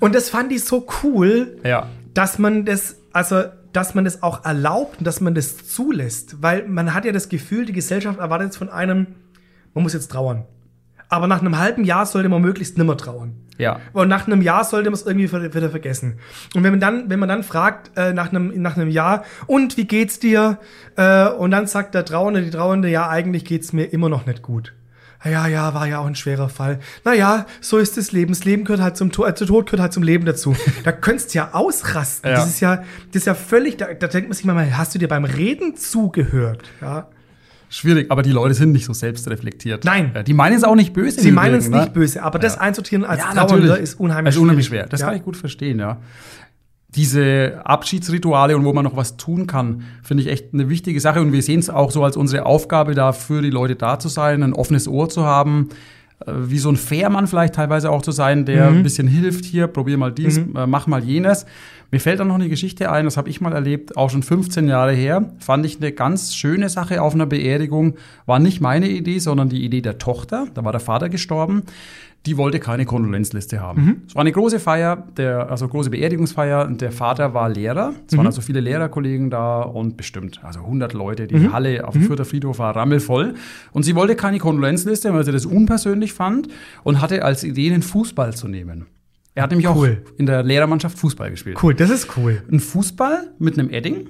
Und 0.00 0.14
das 0.14 0.28
fand 0.28 0.52
ich 0.52 0.64
so 0.64 0.86
cool, 1.02 1.56
ja. 1.64 1.86
dass 2.12 2.38
man 2.38 2.66
das, 2.66 2.96
also, 3.12 3.44
dass 3.72 3.94
man 3.94 4.04
das 4.04 4.22
auch 4.22 4.44
erlaubt 4.44 4.98
und 4.98 5.06
dass 5.06 5.22
man 5.22 5.34
das 5.34 5.66
zulässt. 5.68 6.42
Weil 6.42 6.68
man 6.68 6.92
hat 6.92 7.06
ja 7.06 7.12
das 7.12 7.30
Gefühl, 7.30 7.64
die 7.64 7.72
Gesellschaft 7.72 8.18
erwartet 8.18 8.48
jetzt 8.48 8.58
von 8.58 8.68
einem, 8.68 9.06
man 9.72 9.82
muss 9.82 9.94
jetzt 9.94 10.10
trauern. 10.10 10.44
Aber 11.08 11.26
nach 11.26 11.40
einem 11.40 11.56
halben 11.56 11.84
Jahr 11.84 12.04
sollte 12.04 12.28
man 12.28 12.42
möglichst 12.42 12.76
nimmer 12.76 12.96
trauern. 12.98 13.34
Ja. 13.58 13.80
Und 13.92 14.08
nach 14.08 14.26
einem 14.26 14.42
Jahr 14.42 14.64
sollte 14.64 14.90
man 14.90 14.94
es 14.94 15.06
irgendwie 15.06 15.32
wieder 15.32 15.70
vergessen. 15.70 16.18
Und 16.54 16.62
wenn 16.62 16.72
man 16.72 16.80
dann, 16.80 17.10
wenn 17.10 17.18
man 17.18 17.28
dann 17.28 17.42
fragt, 17.42 17.96
äh, 17.96 18.12
nach 18.12 18.30
einem, 18.30 18.60
nach 18.60 18.76
einem 18.76 18.88
Jahr, 18.88 19.24
und 19.46 19.76
wie 19.76 19.86
geht's 19.86 20.18
dir? 20.18 20.58
Äh, 20.96 21.28
und 21.28 21.50
dann 21.50 21.66
sagt 21.66 21.94
der 21.94 22.04
Trauernde, 22.04 22.42
die 22.42 22.50
Trauernde, 22.50 22.88
ja, 22.88 23.08
eigentlich 23.08 23.44
geht's 23.44 23.72
mir 23.72 23.84
immer 23.84 24.08
noch 24.08 24.26
nicht 24.26 24.42
gut. 24.42 24.72
Ja, 25.24 25.48
ja, 25.48 25.74
war 25.74 25.86
ja 25.86 25.98
auch 25.98 26.06
ein 26.06 26.14
schwerer 26.14 26.48
Fall. 26.48 26.78
Naja, 27.04 27.46
so 27.60 27.78
ist 27.78 27.96
das 27.96 28.12
Leben. 28.12 28.32
Das 28.32 28.44
Leben 28.44 28.64
gehört 28.64 28.80
halt 28.80 28.96
zum 28.96 29.10
Tod, 29.10 29.26
äh, 29.26 29.32
der 29.32 29.46
Tod 29.46 29.66
gehört 29.66 29.80
halt 29.80 29.92
zum 29.92 30.02
Leben 30.02 30.24
dazu. 30.24 30.54
Da 30.84 30.92
könntest 30.92 31.34
du 31.34 31.38
ja 31.38 31.50
ausrasten. 31.52 32.30
Ja. 32.30 32.36
Das 32.36 32.46
ist 32.46 32.60
ja, 32.60 32.76
das 32.76 33.22
ist 33.22 33.26
ja 33.26 33.34
völlig, 33.34 33.76
da, 33.76 33.92
da 33.94 34.06
denkt 34.06 34.28
man 34.28 34.36
sich 34.36 34.44
mal, 34.44 34.76
hast 34.76 34.94
du 34.94 34.98
dir 34.98 35.08
beim 35.08 35.24
Reden 35.24 35.76
zugehört? 35.76 36.70
Ja. 36.80 37.08
Schwierig, 37.68 38.10
aber 38.10 38.22
die 38.22 38.30
Leute 38.30 38.54
sind 38.54 38.72
nicht 38.72 38.84
so 38.84 38.92
selbstreflektiert. 38.92 39.84
Nein. 39.84 40.12
Ja, 40.14 40.22
die 40.22 40.34
meinen 40.34 40.56
es 40.56 40.64
auch 40.64 40.76
nicht 40.76 40.92
böse. 40.92 41.20
Sie 41.20 41.32
meinen 41.32 41.56
es 41.56 41.66
Übrigen, 41.66 41.80
nicht 41.80 41.94
ne? 41.94 42.00
böse, 42.00 42.22
aber 42.22 42.38
das 42.38 42.58
einsortieren 42.58 43.04
als 43.04 43.20
Ja, 43.20 43.44
Trauernder 43.44 43.78
ist 43.78 43.98
unheimlich 43.98 44.30
Das 44.30 44.36
ist 44.36 44.42
unheimlich 44.42 44.66
schwer. 44.66 44.86
Das 44.86 45.00
ja. 45.00 45.08
kann 45.08 45.16
ich 45.16 45.22
gut 45.24 45.36
verstehen, 45.36 45.78
ja. 45.78 45.98
Diese 46.88 47.60
Abschiedsrituale 47.64 48.56
und 48.56 48.64
wo 48.64 48.72
man 48.72 48.84
noch 48.84 48.96
was 48.96 49.16
tun 49.16 49.46
kann, 49.46 49.82
finde 50.02 50.22
ich 50.22 50.28
echt 50.28 50.54
eine 50.54 50.68
wichtige 50.68 51.00
Sache. 51.00 51.20
Und 51.20 51.32
wir 51.32 51.42
sehen 51.42 51.60
es 51.60 51.68
auch 51.68 51.90
so 51.90 52.04
als 52.04 52.16
unsere 52.16 52.46
Aufgabe, 52.46 52.94
da 52.94 53.12
für 53.12 53.42
die 53.42 53.50
Leute 53.50 53.74
da 53.74 53.98
zu 53.98 54.08
sein, 54.08 54.42
ein 54.42 54.52
offenes 54.52 54.88
Ohr 54.88 55.08
zu 55.08 55.24
haben, 55.24 55.68
wie 56.24 56.58
so 56.58 56.70
ein 56.70 56.76
Fährmann 56.76 57.26
vielleicht 57.26 57.54
teilweise 57.56 57.90
auch 57.90 58.00
zu 58.02 58.10
sein, 58.10 58.46
der 58.46 58.70
Mhm. 58.70 58.78
ein 58.78 58.82
bisschen 58.82 59.06
hilft 59.06 59.44
hier, 59.44 59.66
probier 59.66 59.98
mal 59.98 60.12
dies, 60.12 60.38
äh, 60.38 60.66
mach 60.66 60.86
mal 60.86 61.04
jenes. 61.04 61.44
Mir 61.92 62.00
fällt 62.00 62.18
dann 62.20 62.28
noch 62.28 62.34
eine 62.36 62.48
Geschichte 62.48 62.90
ein, 62.90 63.04
das 63.04 63.16
habe 63.16 63.28
ich 63.28 63.40
mal 63.40 63.52
erlebt, 63.52 63.96
auch 63.96 64.10
schon 64.10 64.22
15 64.22 64.66
Jahre 64.66 64.92
her. 64.92 65.30
Fand 65.38 65.64
ich 65.66 65.76
eine 65.76 65.92
ganz 65.92 66.34
schöne 66.34 66.68
Sache 66.68 67.00
auf 67.02 67.14
einer 67.14 67.26
Beerdigung. 67.26 67.94
War 68.24 68.38
nicht 68.38 68.60
meine 68.60 68.88
Idee, 68.88 69.18
sondern 69.18 69.48
die 69.50 69.64
Idee 69.64 69.82
der 69.82 69.98
Tochter. 69.98 70.46
Da 70.54 70.64
war 70.64 70.72
der 70.72 70.80
Vater 70.80 71.08
gestorben. 71.08 71.62
Die 72.26 72.36
wollte 72.36 72.58
keine 72.58 72.84
Kondolenzliste 72.84 73.60
haben. 73.60 74.02
Es 74.08 74.14
war 74.14 74.20
eine 74.22 74.32
große 74.32 74.58
Feier, 74.58 74.96
der, 75.16 75.48
also 75.50 75.68
große 75.68 75.90
Beerdigungsfeier. 75.90 76.66
Und 76.66 76.80
der 76.80 76.90
Vater 76.92 77.34
war 77.34 77.48
Lehrer. 77.48 77.92
Es 78.06 78.16
waren 78.16 78.26
also 78.26 78.40
viele 78.40 78.60
Lehrerkollegen 78.60 79.30
da 79.30 79.62
und 79.62 79.96
bestimmt, 79.96 80.40
also 80.42 80.60
100 80.60 80.92
Leute. 80.92 81.26
Die 81.28 81.48
Halle 81.52 81.86
auf 81.86 81.94
dem 81.94 82.02
Fürther 82.02 82.24
Friedhof 82.24 82.58
war 82.58 82.74
rammelvoll. 82.74 83.34
Und 83.72 83.84
sie 83.84 83.94
wollte 83.94 84.16
keine 84.16 84.38
Kondolenzliste, 84.38 85.14
weil 85.14 85.24
sie 85.24 85.32
das 85.32 85.46
unpersönlich 85.46 86.12
fand 86.12 86.48
und 86.82 87.00
hatte 87.00 87.24
als 87.24 87.44
Idee, 87.44 87.70
den 87.70 87.82
Fußball 87.82 88.34
zu 88.34 88.48
nehmen. 88.48 88.86
Er 89.36 89.42
hat 89.42 89.50
nämlich 89.50 89.68
Cool. 89.68 90.02
auch 90.02 90.18
in 90.18 90.24
der 90.24 90.42
Lehrermannschaft 90.42 90.98
Fußball 90.98 91.30
gespielt. 91.30 91.58
Cool, 91.62 91.74
das 91.74 91.90
ist 91.90 92.16
cool. 92.16 92.42
Ein 92.50 92.58
Fußball 92.58 93.28
mit 93.38 93.58
einem 93.58 93.68
Edding. 93.70 94.08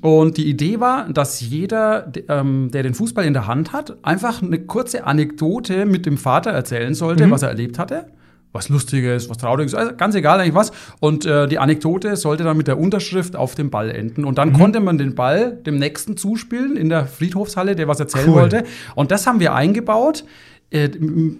Und 0.00 0.38
die 0.38 0.48
Idee 0.48 0.80
war, 0.80 1.08
dass 1.12 1.42
jeder, 1.42 2.10
ähm, 2.28 2.70
der 2.72 2.82
den 2.82 2.94
Fußball 2.94 3.26
in 3.26 3.34
der 3.34 3.46
Hand 3.46 3.74
hat, 3.74 3.98
einfach 4.02 4.42
eine 4.42 4.58
kurze 4.60 5.04
Anekdote 5.04 5.84
mit 5.84 6.06
dem 6.06 6.16
Vater 6.16 6.50
erzählen 6.52 6.94
sollte, 6.94 7.30
was 7.30 7.42
er 7.42 7.50
erlebt 7.50 7.78
hatte. 7.78 8.06
Was 8.54 8.68
Lustiges, 8.68 9.30
was 9.30 9.38
Trauriges, 9.38 9.74
also 9.74 9.92
ganz 9.96 10.14
egal 10.14 10.38
eigentlich 10.40 10.54
was. 10.54 10.72
Und 11.00 11.24
äh, 11.24 11.46
die 11.48 11.58
Anekdote 11.58 12.16
sollte 12.16 12.44
dann 12.44 12.56
mit 12.58 12.66
der 12.68 12.78
Unterschrift 12.78 13.34
auf 13.36 13.54
dem 13.54 13.70
Ball 13.70 13.90
enden. 13.90 14.24
Und 14.26 14.36
dann 14.36 14.52
konnte 14.52 14.80
man 14.80 14.98
den 14.98 15.14
Ball 15.14 15.52
dem 15.52 15.76
Nächsten 15.78 16.16
zuspielen 16.18 16.76
in 16.76 16.88
der 16.90 17.06
Friedhofshalle, 17.06 17.76
der 17.76 17.88
was 17.88 18.00
erzählen 18.00 18.28
Cool. 18.28 18.34
wollte. 18.42 18.64
Und 18.94 19.10
das 19.10 19.26
haben 19.26 19.40
wir 19.40 19.54
eingebaut. 19.54 20.24
Äh, 20.72 20.90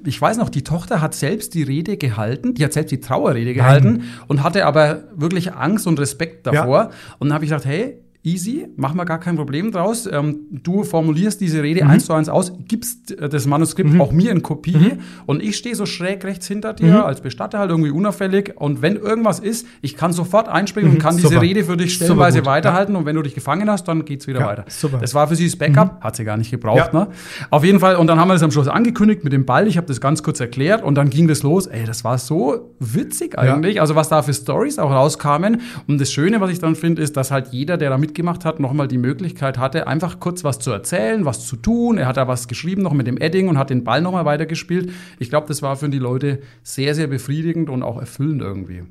Ich 0.05 0.21
weiß 0.21 0.37
noch, 0.37 0.49
die 0.51 0.63
Tochter 0.63 1.01
hat 1.01 1.15
selbst 1.15 1.55
die 1.55 1.63
Rede 1.63 1.97
gehalten, 1.97 2.55
die 2.55 2.65
hat 2.65 2.73
selbst 2.73 2.91
die 2.93 3.01
Trauerrede 3.01 3.55
gehalten 3.55 4.05
und 4.29 4.43
hatte 4.43 4.67
aber 4.67 5.05
wirklich 5.15 5.53
Angst 5.55 5.87
und 5.87 5.99
Respekt 5.99 6.47
davor. 6.47 6.91
Und 7.19 7.29
dann 7.29 7.35
habe 7.35 7.45
ich 7.45 7.51
gesagt, 7.51 7.65
hey, 7.65 7.97
easy, 8.25 8.69
mach 8.77 8.95
mal 8.95 9.05
gar 9.05 9.19
kein 9.19 9.37
Problem 9.37 9.73
draus. 9.73 10.09
Ähm, 10.11 10.41
du 10.51 10.85
formulierst 10.85 11.41
diese 11.41 11.63
Rede 11.63 11.87
eins 11.87 12.07
zu 12.07 12.13
eins 12.13 12.29
aus, 12.29 12.53
gibst 12.69 13.19
äh, 13.19 13.29
das 13.29 13.47
Manuskript 13.47 13.99
auch 14.01 14.13
mir 14.13 14.31
in 14.31 14.43
Kopie 14.43 14.93
und 15.27 15.43
ich 15.43 15.57
stehe 15.57 15.75
so 15.75 15.87
schräg 15.87 16.25
rechts 16.25 16.47
hinter 16.47 16.73
dir 16.73 17.05
als 17.05 17.21
Bestatter 17.21 17.59
halt 17.59 17.71
irgendwie 17.71 17.91
unauffällig 17.91 18.55
und 18.57 18.81
wenn 18.83 18.97
irgendwas 18.97 19.41
ist, 19.41 19.67
ich 19.81 19.97
kann 19.97 20.13
sofort 20.13 20.49
einspringen 20.49 20.93
und 20.93 20.99
kann 20.99 21.17
diese 21.17 21.29
Super. 21.29 21.43
Rede 21.43 21.65
für 21.65 21.77
dich 21.77 21.95
stellenweise 21.95 22.47
weiterhalten 22.47 22.95
und 22.97 23.07
wenn 23.07 23.17
du 23.17 23.23
dich 23.23 23.35
gefangen 23.35 23.69
hast, 23.69 23.89
dann 23.89 24.05
geht's 24.05 24.27
wieder 24.27 24.41
Ja, 24.41 24.47
weiter. 24.47 24.65
super. 24.69 24.99
Das 24.99 25.15
war 25.15 25.27
für 25.27 25.35
sie 25.37 25.47
das 25.47 25.57
Backup, 25.57 26.01
hat 26.03 26.17
sie 26.17 26.25
gar 26.25 26.37
nicht 26.37 26.51
gebraucht. 26.51 26.91
Ja. 26.93 27.01
Ne? 27.01 27.09
Auf 27.51 27.65
jeden 27.65 27.81
Fall, 27.81 27.97
und 27.97 28.07
dann 28.07 28.21
haben 28.21 28.29
wir 28.29 28.35
das 28.35 28.43
am 28.43 28.51
Schluss 28.51 28.69
angekündigt 28.69 29.25
mit 29.25 29.33
dem 29.33 29.45
Ball. 29.47 29.67
Ich 29.67 29.77
habe 29.77 29.87
das 29.87 30.01
ganz 30.01 30.23
kurz 30.23 30.39
erklärt 30.41 30.83
und 30.83 30.95
dann 30.95 31.11
ging 31.11 31.27
das 31.29 31.43
los. 31.43 31.67
Ey, 31.67 31.85
das 31.85 32.05
war 32.05 32.19
so 32.19 32.75
witzig 32.79 33.39
eigentlich. 33.39 33.81
Also, 33.81 33.95
was 33.97 34.09
da 34.09 34.23
für 34.23 34.33
Stories 34.35 34.79
auch 34.79 34.91
rauskamen. 34.91 35.61
Und 35.89 36.01
das 36.01 36.13
Schöne, 36.13 36.41
was 36.41 36.51
ich 36.51 36.59
dann 36.59 36.77
finde, 36.77 37.03
ist, 37.03 37.17
dass 37.17 37.31
halt 37.31 37.49
jeder, 37.49 37.77
der 37.77 37.91
da 37.91 37.99
mitgemacht 38.13 38.45
hat, 38.45 38.61
nochmal 38.61 38.89
die 38.89 38.99
Möglichkeit 38.99 39.57
hatte, 39.57 39.87
einfach 39.87 40.21
kurz 40.21 40.45
was 40.45 40.59
zu 40.59 40.71
erzählen, 40.71 41.25
was 41.25 41.47
zu 41.47 41.57
tun. 41.57 41.97
Er 41.97 42.07
hat 42.07 42.19
da 42.19 42.29
was 42.29 42.47
geschrieben, 42.47 42.83
noch 42.83 42.93
mit 42.93 43.07
dem 43.07 43.17
Edding 43.17 43.49
und 43.49 43.57
hat 43.57 43.71
den 43.71 43.85
Ball 43.85 44.03
nochmal 44.03 44.27
weitergespielt. 44.27 44.93
Ich 45.19 45.31
glaube, 45.31 45.49
das 45.49 45.63
war 45.63 45.77
für 45.77 45.89
die 45.89 45.99
Leute 45.99 46.43
sehr, 46.63 46.95
sehr 46.95 47.07
befriedigend 47.07 47.71
und 47.71 47.83
auch 47.83 47.99
erfüllend 47.99 48.43
irgendwie. 48.43 48.83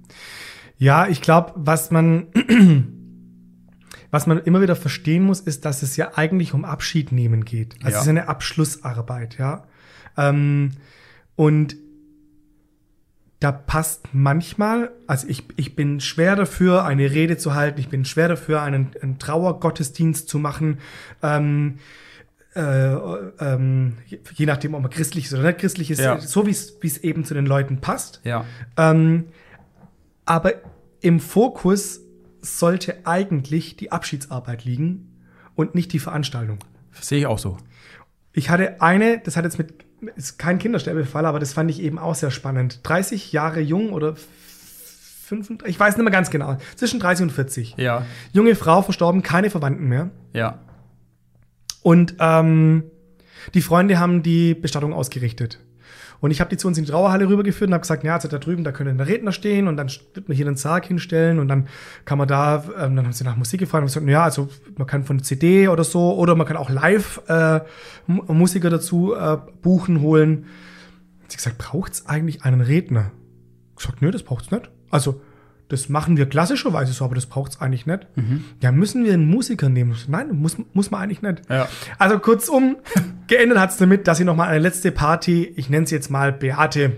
Ja, 0.78 1.08
ich 1.08 1.22
glaube, 1.22 1.54
was 1.56 1.92
man, 1.92 2.28
was 4.12 4.26
man 4.26 4.40
immer 4.40 4.62
wieder 4.62 4.76
verstehen 4.76 5.24
muss, 5.24 5.40
ist, 5.40 5.66
dass 5.66 5.84
es 5.84 5.96
ja 5.98 6.14
eigentlich 6.16 6.56
um 6.56 6.66
Abschied 6.66 7.12
nehmen 7.12 7.46
geht. 7.46 7.76
Also 7.84 7.90
Ja. 7.92 7.98
es 7.98 8.04
ist 8.04 8.10
eine 8.10 8.28
Abschlussarbeit, 8.28 9.38
ja. 9.38 9.66
Ähm, 10.18 10.72
und 11.36 11.76
da 13.42 13.52
passt 13.52 14.14
manchmal, 14.14 14.92
also 15.08 15.28
ich, 15.28 15.44
ich 15.56 15.76
bin 15.76 16.00
schwer 16.00 16.36
dafür, 16.36 16.86
eine 16.86 17.10
Rede 17.10 17.38
zu 17.38 17.56
halten, 17.56 17.80
ich 17.80 17.90
bin 17.90 18.06
schwer 18.06 18.28
dafür, 18.28 18.62
einen, 18.62 18.92
einen 19.02 19.18
Trauergottesdienst 19.18 20.30
zu 20.30 20.38
machen. 20.38 20.78
Ähm, 21.24 21.80
äh, 22.54 22.62
ähm, 23.40 23.98
je 24.36 24.46
nachdem, 24.46 24.76
ob 24.76 24.84
man 24.84 24.92
christlich 24.92 25.26
ist 25.26 25.34
oder 25.34 25.42
nicht 25.44 25.58
christlich 25.58 25.90
ist, 25.90 26.00
Ja. 26.00 26.20
so 26.20 26.46
wie 26.46 26.52
es 26.52 26.98
eben 27.00 27.26
zu 27.26 27.34
den 27.34 27.48
Leuten 27.48 27.82
passt. 27.82 28.22
Ja. 28.24 28.46
Ähm, 28.78 29.26
aber 30.26 30.54
im 31.00 31.20
Fokus 31.20 32.02
sollte 32.42 33.08
eigentlich 33.08 33.76
die 33.76 33.92
Abschiedsarbeit 33.92 34.66
liegen 34.66 35.18
und 35.56 35.74
nicht 35.74 35.94
die 35.94 36.00
Veranstaltung. 36.00 36.60
Sehe 36.92 37.20
ich 37.20 37.26
auch 37.26 37.40
so. 37.40 37.58
Ich 38.34 38.52
hatte 38.52 38.82
eine, 38.84 39.18
das 39.18 39.36
hat 39.36 39.46
jetzt 39.46 39.58
mit, 39.58 39.74
ist 40.16 40.40
kein 40.40 40.60
Kindersterbefall, 40.60 41.26
aber 41.26 41.40
das 41.40 41.54
fand 41.54 41.70
ich 41.70 41.82
eben 41.82 42.00
auch 42.00 42.16
sehr 42.16 42.32
spannend. 42.32 42.80
30 42.84 43.32
Jahre 43.32 43.60
jung 43.60 43.94
oder 43.94 44.16
35, 44.16 45.68
ich 45.68 45.80
weiß 45.80 45.96
nicht 45.96 46.04
mehr 46.04 46.12
ganz 46.12 46.30
genau, 46.30 46.58
zwischen 46.76 47.00
30 47.00 47.24
und 47.24 47.32
40. 47.32 47.76
Ja. 47.78 48.06
Junge 48.34 48.56
Frau 48.56 48.82
verstorben, 48.82 49.24
keine 49.24 49.50
Verwandten 49.50 49.88
mehr. 49.88 50.10
Ja. 50.34 50.60
Und 51.82 52.16
ähm, 52.20 52.84
die 53.54 53.62
Freunde 53.62 54.00
haben 54.00 54.24
die 54.24 54.54
Bestattung 54.54 54.94
ausgerichtet. 54.94 55.60
Und 56.22 56.30
ich 56.30 56.40
habe 56.40 56.50
die 56.52 56.58
zu 56.58 56.68
uns 56.68 56.78
in 56.78 56.86
die 56.86 56.92
Trauerhalle 56.92 57.28
rübergeführt 57.28 57.68
und 57.68 57.74
habe 57.74 57.82
gesagt, 57.82 58.04
ja, 58.04 58.14
also 58.14 58.28
da 58.28 58.38
drüben, 58.38 58.64
da 58.64 58.72
können 58.72 59.00
Redner 59.00 59.32
stehen 59.32 59.68
und 59.68 59.76
dann 59.76 59.90
wird 60.14 60.30
man 60.30 60.38
hier 60.38 60.46
einen 60.46 60.56
Sarg 60.56 60.86
hinstellen 60.86 61.40
und 61.40 61.48
dann 61.48 61.68
kann 62.06 62.20
man 62.20 62.28
da, 62.28 62.64
ähm, 62.80 62.96
dann 62.96 63.06
haben 63.06 63.14
sie 63.14 63.24
nach 63.24 63.36
Musik 63.36 63.60
gefragt 63.60 63.82
und 63.82 63.88
gesagt, 63.88 64.08
ja, 64.08 64.24
also 64.24 64.48
man 64.78 64.88
kann 64.88 65.04
von 65.04 65.24
CD 65.24 65.68
oder 65.68 65.84
so 65.84 66.16
oder 66.16 66.36
man 66.36 66.46
kann 66.46 66.58
auch 66.58 66.70
live 66.70 67.22
äh, 67.28 67.62
Musiker 68.06 68.70
dazu 68.70 69.16
äh, 69.16 69.38
buchen, 69.64 70.02
holen. 70.02 70.46
Hat 71.24 71.32
sie 71.32 71.38
gesagt, 71.38 71.58
braucht's 71.58 72.06
eigentlich 72.06 72.44
einen 72.44 72.62
Redner? 72.62 73.12
Ich 73.72 73.78
gesagt, 73.78 74.02
nö, 74.04 74.12
das 74.12 74.22
braucht's 74.22 74.52
nicht. 74.52 74.70
Also 74.92 75.22
das 75.72 75.88
machen 75.90 76.18
wir 76.18 76.28
klassischerweise 76.28 76.92
so, 76.94 77.06
aber 77.06 77.16
das 77.16 77.26
braucht's 77.26 77.62
eigentlich 77.62 77.86
nicht. 77.86 78.06
Ja, 78.62 78.72
müssen 78.72 79.06
wir 79.06 79.14
einen 79.14 79.26
Musiker 79.28 79.70
nehmen? 79.70 79.96
Nein, 80.08 80.30
muss, 80.36 80.58
muss 80.74 80.92
man 80.92 81.02
eigentlich 81.02 81.22
nicht. 81.22 81.44
Ja. 81.50 81.68
Also 81.98 82.20
kurzum, 82.20 82.78
geendet 83.28 83.58
hat's 83.58 83.78
damit, 83.78 84.08
dass 84.08 84.18
sie 84.18 84.26
noch 84.26 84.36
mal 84.36 84.48
eine 84.48 84.60
letzte 84.60 84.92
Party, 84.92 85.46
ich 85.56 85.70
nenne 85.70 85.88
sie 85.88 85.96
jetzt 85.96 86.10
mal 86.12 86.34
Beate, 86.34 86.98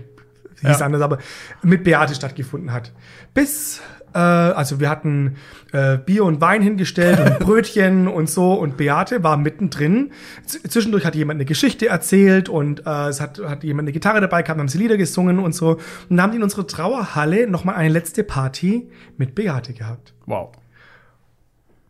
hieß 0.60 0.80
Ja. 0.80 0.86
anders, 0.86 1.02
aber 1.02 1.18
mit 1.62 1.84
Beate 1.84 2.14
stattgefunden 2.14 2.72
hat. 2.72 2.92
Bis, 3.34 3.80
äh, 4.14 4.18
also 4.18 4.80
wir 4.80 4.88
hatten 4.88 5.36
äh, 5.72 5.98
Bier 5.98 6.24
und 6.24 6.40
Wein 6.40 6.62
hingestellt 6.62 7.18
und 7.20 7.38
Brötchen 7.44 8.08
und 8.08 8.30
so 8.30 8.54
und 8.54 8.76
Beate 8.76 9.22
war 9.22 9.36
mittendrin. 9.36 10.12
Z 10.46 10.70
zwischendurch 10.70 11.04
hat 11.04 11.14
jemand 11.14 11.38
eine 11.38 11.44
Geschichte 11.44 11.88
erzählt 11.88 12.48
und 12.48 12.86
äh, 12.86 13.08
es 13.08 13.20
hat, 13.20 13.40
hat 13.44 13.64
jemand 13.64 13.86
eine 13.86 13.92
Gitarre 13.92 14.20
dabei 14.20 14.42
gehabt, 14.42 14.60
haben 14.60 14.68
sie 14.68 14.78
Lieder 14.78 14.96
gesungen 14.96 15.38
und 15.38 15.54
so. 15.54 15.72
Und 15.72 15.80
dann 16.10 16.22
haben 16.22 16.30
die 16.30 16.36
in 16.36 16.42
unserer 16.42 16.66
Trauerhalle 16.66 17.48
noch 17.48 17.64
mal 17.64 17.74
eine 17.74 17.88
letzte 17.88 18.24
Party 18.24 18.88
mit 19.16 19.34
Beate 19.34 19.72
gehabt. 19.72 20.14
Wow. 20.26 20.52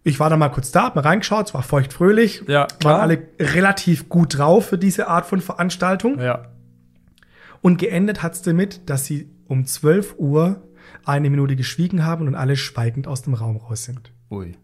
Ich 0.02 0.20
war 0.20 0.28
da 0.28 0.36
mal 0.36 0.50
kurz 0.50 0.70
da, 0.70 0.84
hab 0.84 0.96
mal 0.96 1.02
reingeschaut, 1.02 1.48
es 1.48 1.54
war 1.54 1.62
feuchtfröhlich. 1.62 2.42
Ja, 2.46 2.66
klar. 2.66 2.94
Waren 2.94 3.00
alle 3.00 3.22
relativ 3.40 4.08
gut 4.08 4.38
drauf 4.38 4.66
für 4.66 4.78
diese 4.78 5.08
Art 5.08 5.26
von 5.26 5.40
Veranstaltung. 5.40 6.20
Ja. 6.20 6.46
Und 7.62 7.78
geendet 7.78 8.22
hat's 8.22 8.42
damit, 8.42 8.90
dass 8.90 9.06
sie 9.06 9.30
um 9.48 9.64
12 9.64 10.16
Uhr 10.18 10.62
eine 11.04 11.30
Minute 11.30 11.56
geschwiegen 11.56 12.04
haben 12.04 12.26
und 12.28 12.34
alle 12.34 12.56
schweigend 12.56 13.06
aus 13.06 13.22
dem 13.22 13.34
Raum 13.34 13.56
raus 13.56 13.84
sind. 13.84 14.12
Ui. 14.30 14.56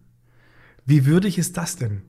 Wie 0.86 1.06
würdig 1.06 1.38
ist 1.38 1.56
das 1.56 1.76
denn? 1.76 2.02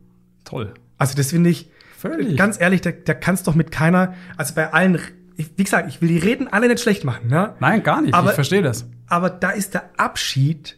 Toll. 0.44 0.74
Also 0.98 1.16
das 1.16 1.32
finde 1.32 1.50
ich, 1.50 1.70
Völlig. 1.98 2.38
ganz 2.38 2.60
ehrlich, 2.60 2.82
da, 2.82 2.92
da 2.92 3.14
kannst 3.14 3.48
doch 3.48 3.56
mit 3.56 3.72
keiner, 3.72 4.14
also 4.38 4.56
bei 4.56 4.72
allen, 4.74 5.00
wie 5.36 5.64
gesagt, 5.64 5.90
ich 5.90 6.02
will 6.02 6.10
die 6.10 6.18
Reden 6.18 6.48
alle 6.48 6.68
nicht 6.68 6.82
schlecht 6.82 7.04
machen, 7.04 7.28
ne? 7.30 7.56
Nein, 7.60 7.84
gar 7.84 8.02
nicht. 8.02 8.14
Aber- 8.14 8.30
ich 8.30 8.36
verstehe 8.36 8.62
das. 8.62 8.86
aber 9.08 9.30
da 9.30 9.52
ist 9.52 9.74
der 9.74 9.90
Abschied 9.98 10.78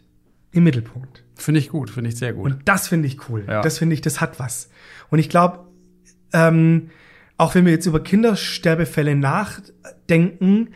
im 0.51 0.63
Mittelpunkt. 0.65 1.23
Finde 1.35 1.59
ich 1.59 1.69
gut, 1.69 1.89
finde 1.89 2.09
ich 2.09 2.17
sehr 2.17 2.33
gut. 2.33 2.51
Und 2.51 2.61
das 2.67 2.87
finde 2.87 3.07
ich 3.07 3.29
cool. 3.29 3.43
Ja. 3.47 3.61
Das 3.61 3.77
finde 3.79 3.93
ich, 3.95 4.01
das 4.01 4.21
hat 4.21 4.39
was. 4.39 4.69
Und 5.09 5.19
ich 5.19 5.29
glaube, 5.29 5.59
ähm, 6.31 6.89
auch 7.37 7.55
wenn 7.55 7.65
wir 7.65 7.71
jetzt 7.73 7.85
über 7.87 8.01
Kindersterbefälle 8.01 9.15
nachdenken, 9.15 10.69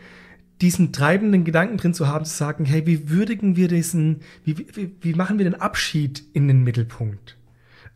diesen 0.60 0.92
treibenden 0.92 1.44
Gedanken 1.44 1.76
drin 1.76 1.94
zu 1.94 2.08
haben, 2.08 2.24
zu 2.24 2.36
sagen, 2.36 2.64
hey, 2.64 2.84
wie 2.86 3.10
würdigen 3.10 3.56
wir 3.56 3.68
diesen, 3.68 4.20
wie, 4.44 4.58
wie, 4.74 4.90
wie 5.00 5.14
machen 5.14 5.38
wir 5.38 5.44
den 5.44 5.54
Abschied 5.60 6.24
in 6.32 6.48
den 6.48 6.64
Mittelpunkt? 6.64 7.36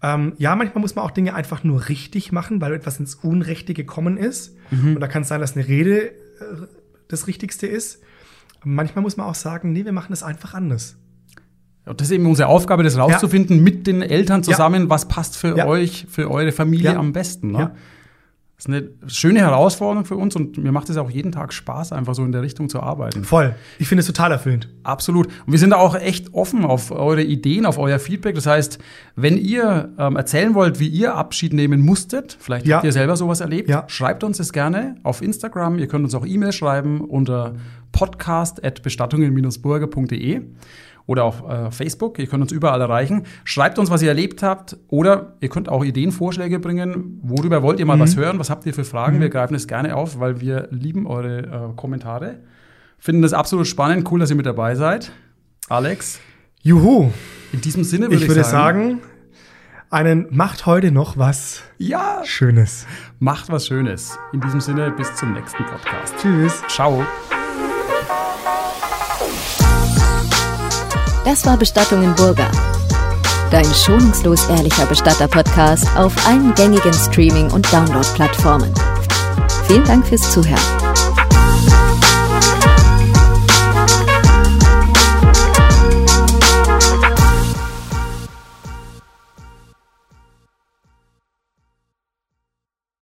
Ähm, 0.03 0.33
ja, 0.39 0.55
manchmal 0.57 0.81
muss 0.81 0.95
man 0.95 1.05
auch 1.05 1.11
Dinge 1.11 1.35
einfach 1.35 1.65
nur 1.65 1.89
richtig 1.89 2.33
machen, 2.33 2.61
weil 2.61 2.73
etwas 2.75 2.99
ins 3.01 3.15
Unrechte 3.17 3.75
gekommen 3.75 4.17
ist. 4.17 4.57
Und 4.71 5.01
da 5.01 5.07
kann 5.07 5.23
es 5.23 5.29
sein, 5.29 5.41
dass 5.41 5.55
eine 5.57 5.69
Rede 5.69 6.09
äh, 6.11 6.13
das 7.09 7.27
Richtigste 7.27 7.67
ist. 7.67 8.01
Manchmal 8.65 9.03
muss 9.03 9.17
man 9.17 9.27
auch 9.27 9.35
sagen, 9.35 9.73
nee, 9.73 9.85
wir 9.85 9.93
machen 9.93 10.09
das 10.11 10.23
einfach 10.23 10.55
anders. 10.55 10.97
Und 11.85 12.01
das 12.01 12.09
ist 12.09 12.13
eben 12.15 12.27
unsere 12.27 12.49
Aufgabe, 12.49 12.85
das 12.85 12.97
rauszufinden 12.97 13.63
mit 13.63 13.87
den 13.89 14.03
Eltern 14.03 14.43
zusammen, 14.45 14.89
was 14.89 15.09
passt 15.09 15.37
für 15.37 15.57
Ja. 15.57 15.67
euch, 15.67 16.07
für 16.09 16.31
eure 16.31 16.53
Familie 16.53 16.93
Ja. 16.93 16.97
am 16.97 17.13
besten. 17.13 17.51
Ne? 17.53 17.73
Ist 18.63 18.69
eine 18.69 18.91
schöne 19.09 19.41
Herausforderung 19.41 20.05
für 20.05 20.15
uns 20.15 20.37
und 20.37 20.57
mir 20.57 20.71
macht 20.71 20.89
es 20.89 20.97
auch 20.97 21.11
jeden 21.11 21.33
Tag 21.33 21.53
Spaß, 21.53 21.91
einfach 21.91 22.15
so 22.15 22.25
in 22.25 22.31
der 22.31 22.43
Richtung 22.43 22.69
zu 22.69 22.81
arbeiten. 22.81 23.25
Voll. 23.25 23.57
Ich 23.81 23.89
finde 23.89 24.03
es 24.03 24.07
total 24.07 24.31
erfüllend. 24.31 24.69
Absolut. 24.85 25.27
Und 25.27 25.51
wir 25.51 25.59
sind 25.59 25.71
da 25.71 25.79
auch 25.79 25.97
echt 25.97 26.33
offen 26.33 26.65
auf 26.65 26.93
eure 26.93 27.25
Ideen, 27.25 27.67
auf 27.67 27.77
euer 27.77 27.99
Feedback. 27.99 28.37
Das 28.37 28.47
heißt, 28.47 28.79
wenn 29.17 29.37
ihr 29.37 29.89
ähm, 29.99 30.15
erzählen 30.15 30.55
wollt, 30.55 30.79
wie 30.79 30.87
ihr 30.87 31.17
Abschied 31.17 31.53
nehmen 31.55 31.81
musstet, 31.81 32.37
vielleicht 32.39 32.65
Ja. 32.65 32.77
habt 32.77 32.85
ihr 32.85 32.93
selber 32.93 33.17
sowas 33.17 33.41
erlebt, 33.41 33.69
Ja. 33.69 33.83
schreibt 33.89 34.23
uns 34.23 34.39
das 34.39 34.53
gerne 34.53 34.95
auf 35.03 35.23
Instagram. 35.23 35.81
Ihr 35.81 35.89
könnt 35.89 36.05
uns 36.05 36.15
auch 36.15 36.25
E-Mail 36.25 36.53
schreiben 36.53 37.01
unter 37.01 37.57
podcast.bestattungen-burger.de 37.91 40.43
oder 41.07 41.25
auf 41.25 41.43
äh, 41.49 41.71
Facebook. 41.71 42.19
Ihr 42.19 42.27
könnt 42.27 42.43
uns 42.43 42.53
überall 42.53 42.81
erreichen. 42.81 43.25
Schreibt 43.45 43.79
uns, 43.79 43.91
was 43.91 44.03
ihr 44.03 44.09
erlebt 44.09 44.43
habt 44.43 44.77
oder 44.89 45.35
ihr 45.41 45.49
könnt 45.49 45.69
auch 45.69 45.85
Ideen, 45.85 46.13
Vorschläge 46.13 46.59
bringen. 46.59 47.19
Worüber 47.23 47.63
wollt 47.63 47.81
ihr 47.81 47.87
mal 47.87 47.99
was 47.99 48.17
hören? 48.17 48.39
Was 48.39 48.51
habt 48.51 48.67
ihr 48.67 48.75
für 48.75 48.85
Fragen? 48.85 49.21
Wir 49.21 49.29
greifen 49.29 49.55
es 49.55 49.67
gerne 49.67 49.97
auf, 49.97 50.19
weil 50.21 50.41
wir 50.41 50.69
lieben 50.71 51.07
eure 51.07 51.71
äh, 51.73 51.77
Kommentare. 51.77 52.41
Finden 52.99 53.23
das 53.23 53.33
absolut 53.33 53.67
spannend. 53.67 54.11
Cool, 54.11 54.21
dass 54.21 54.31
ihr 54.31 54.37
mit 54.37 54.47
dabei 54.47 54.75
seid. 54.75 55.11
Alex, 55.69 56.21
Juhu. 56.61 57.11
in 57.53 57.61
diesem 57.61 57.83
Sinne 57.85 58.07
würde 58.07 58.17
Ich 58.17 58.23
ich, 58.23 58.29
würde 58.29 58.45
sagen, 58.45 59.01
sagen, 59.01 59.03
einen 59.91 60.27
macht 60.31 60.67
heute 60.67 60.93
noch 60.93 61.19
was 61.19 61.63
ja, 61.79 62.21
Schönes. 62.25 62.87
macht 63.19 63.51
was 63.51 63.67
Schönes. 63.67 64.19
In 64.33 64.41
diesem 64.41 64.61
Sinne, 64.61 64.91
bis 64.93 65.15
zum 65.17 65.33
nächsten 65.33 65.65
Podcast. 65.65 66.15
Tschüss. 66.21 66.63
Ciao. 66.69 67.05
Das 71.25 71.47
war 71.47 71.57
Bestattungen 71.57 72.15
Burger. 72.17 72.51
Dein 73.51 73.67
schonungslos 73.67 74.49
ehrlicher 74.49 74.87
Bestatter-Podcast 74.87 75.87
auf 75.97 76.13
allen 76.27 76.53
gängigen 76.55 76.93
Streaming- 76.93 77.51
und 77.53 77.71
Download-Plattformen. 77.73 78.73
Vielen 79.69 79.85
Dank 79.85 80.07
fürs 80.07 80.33
Zuhören. 80.33 80.82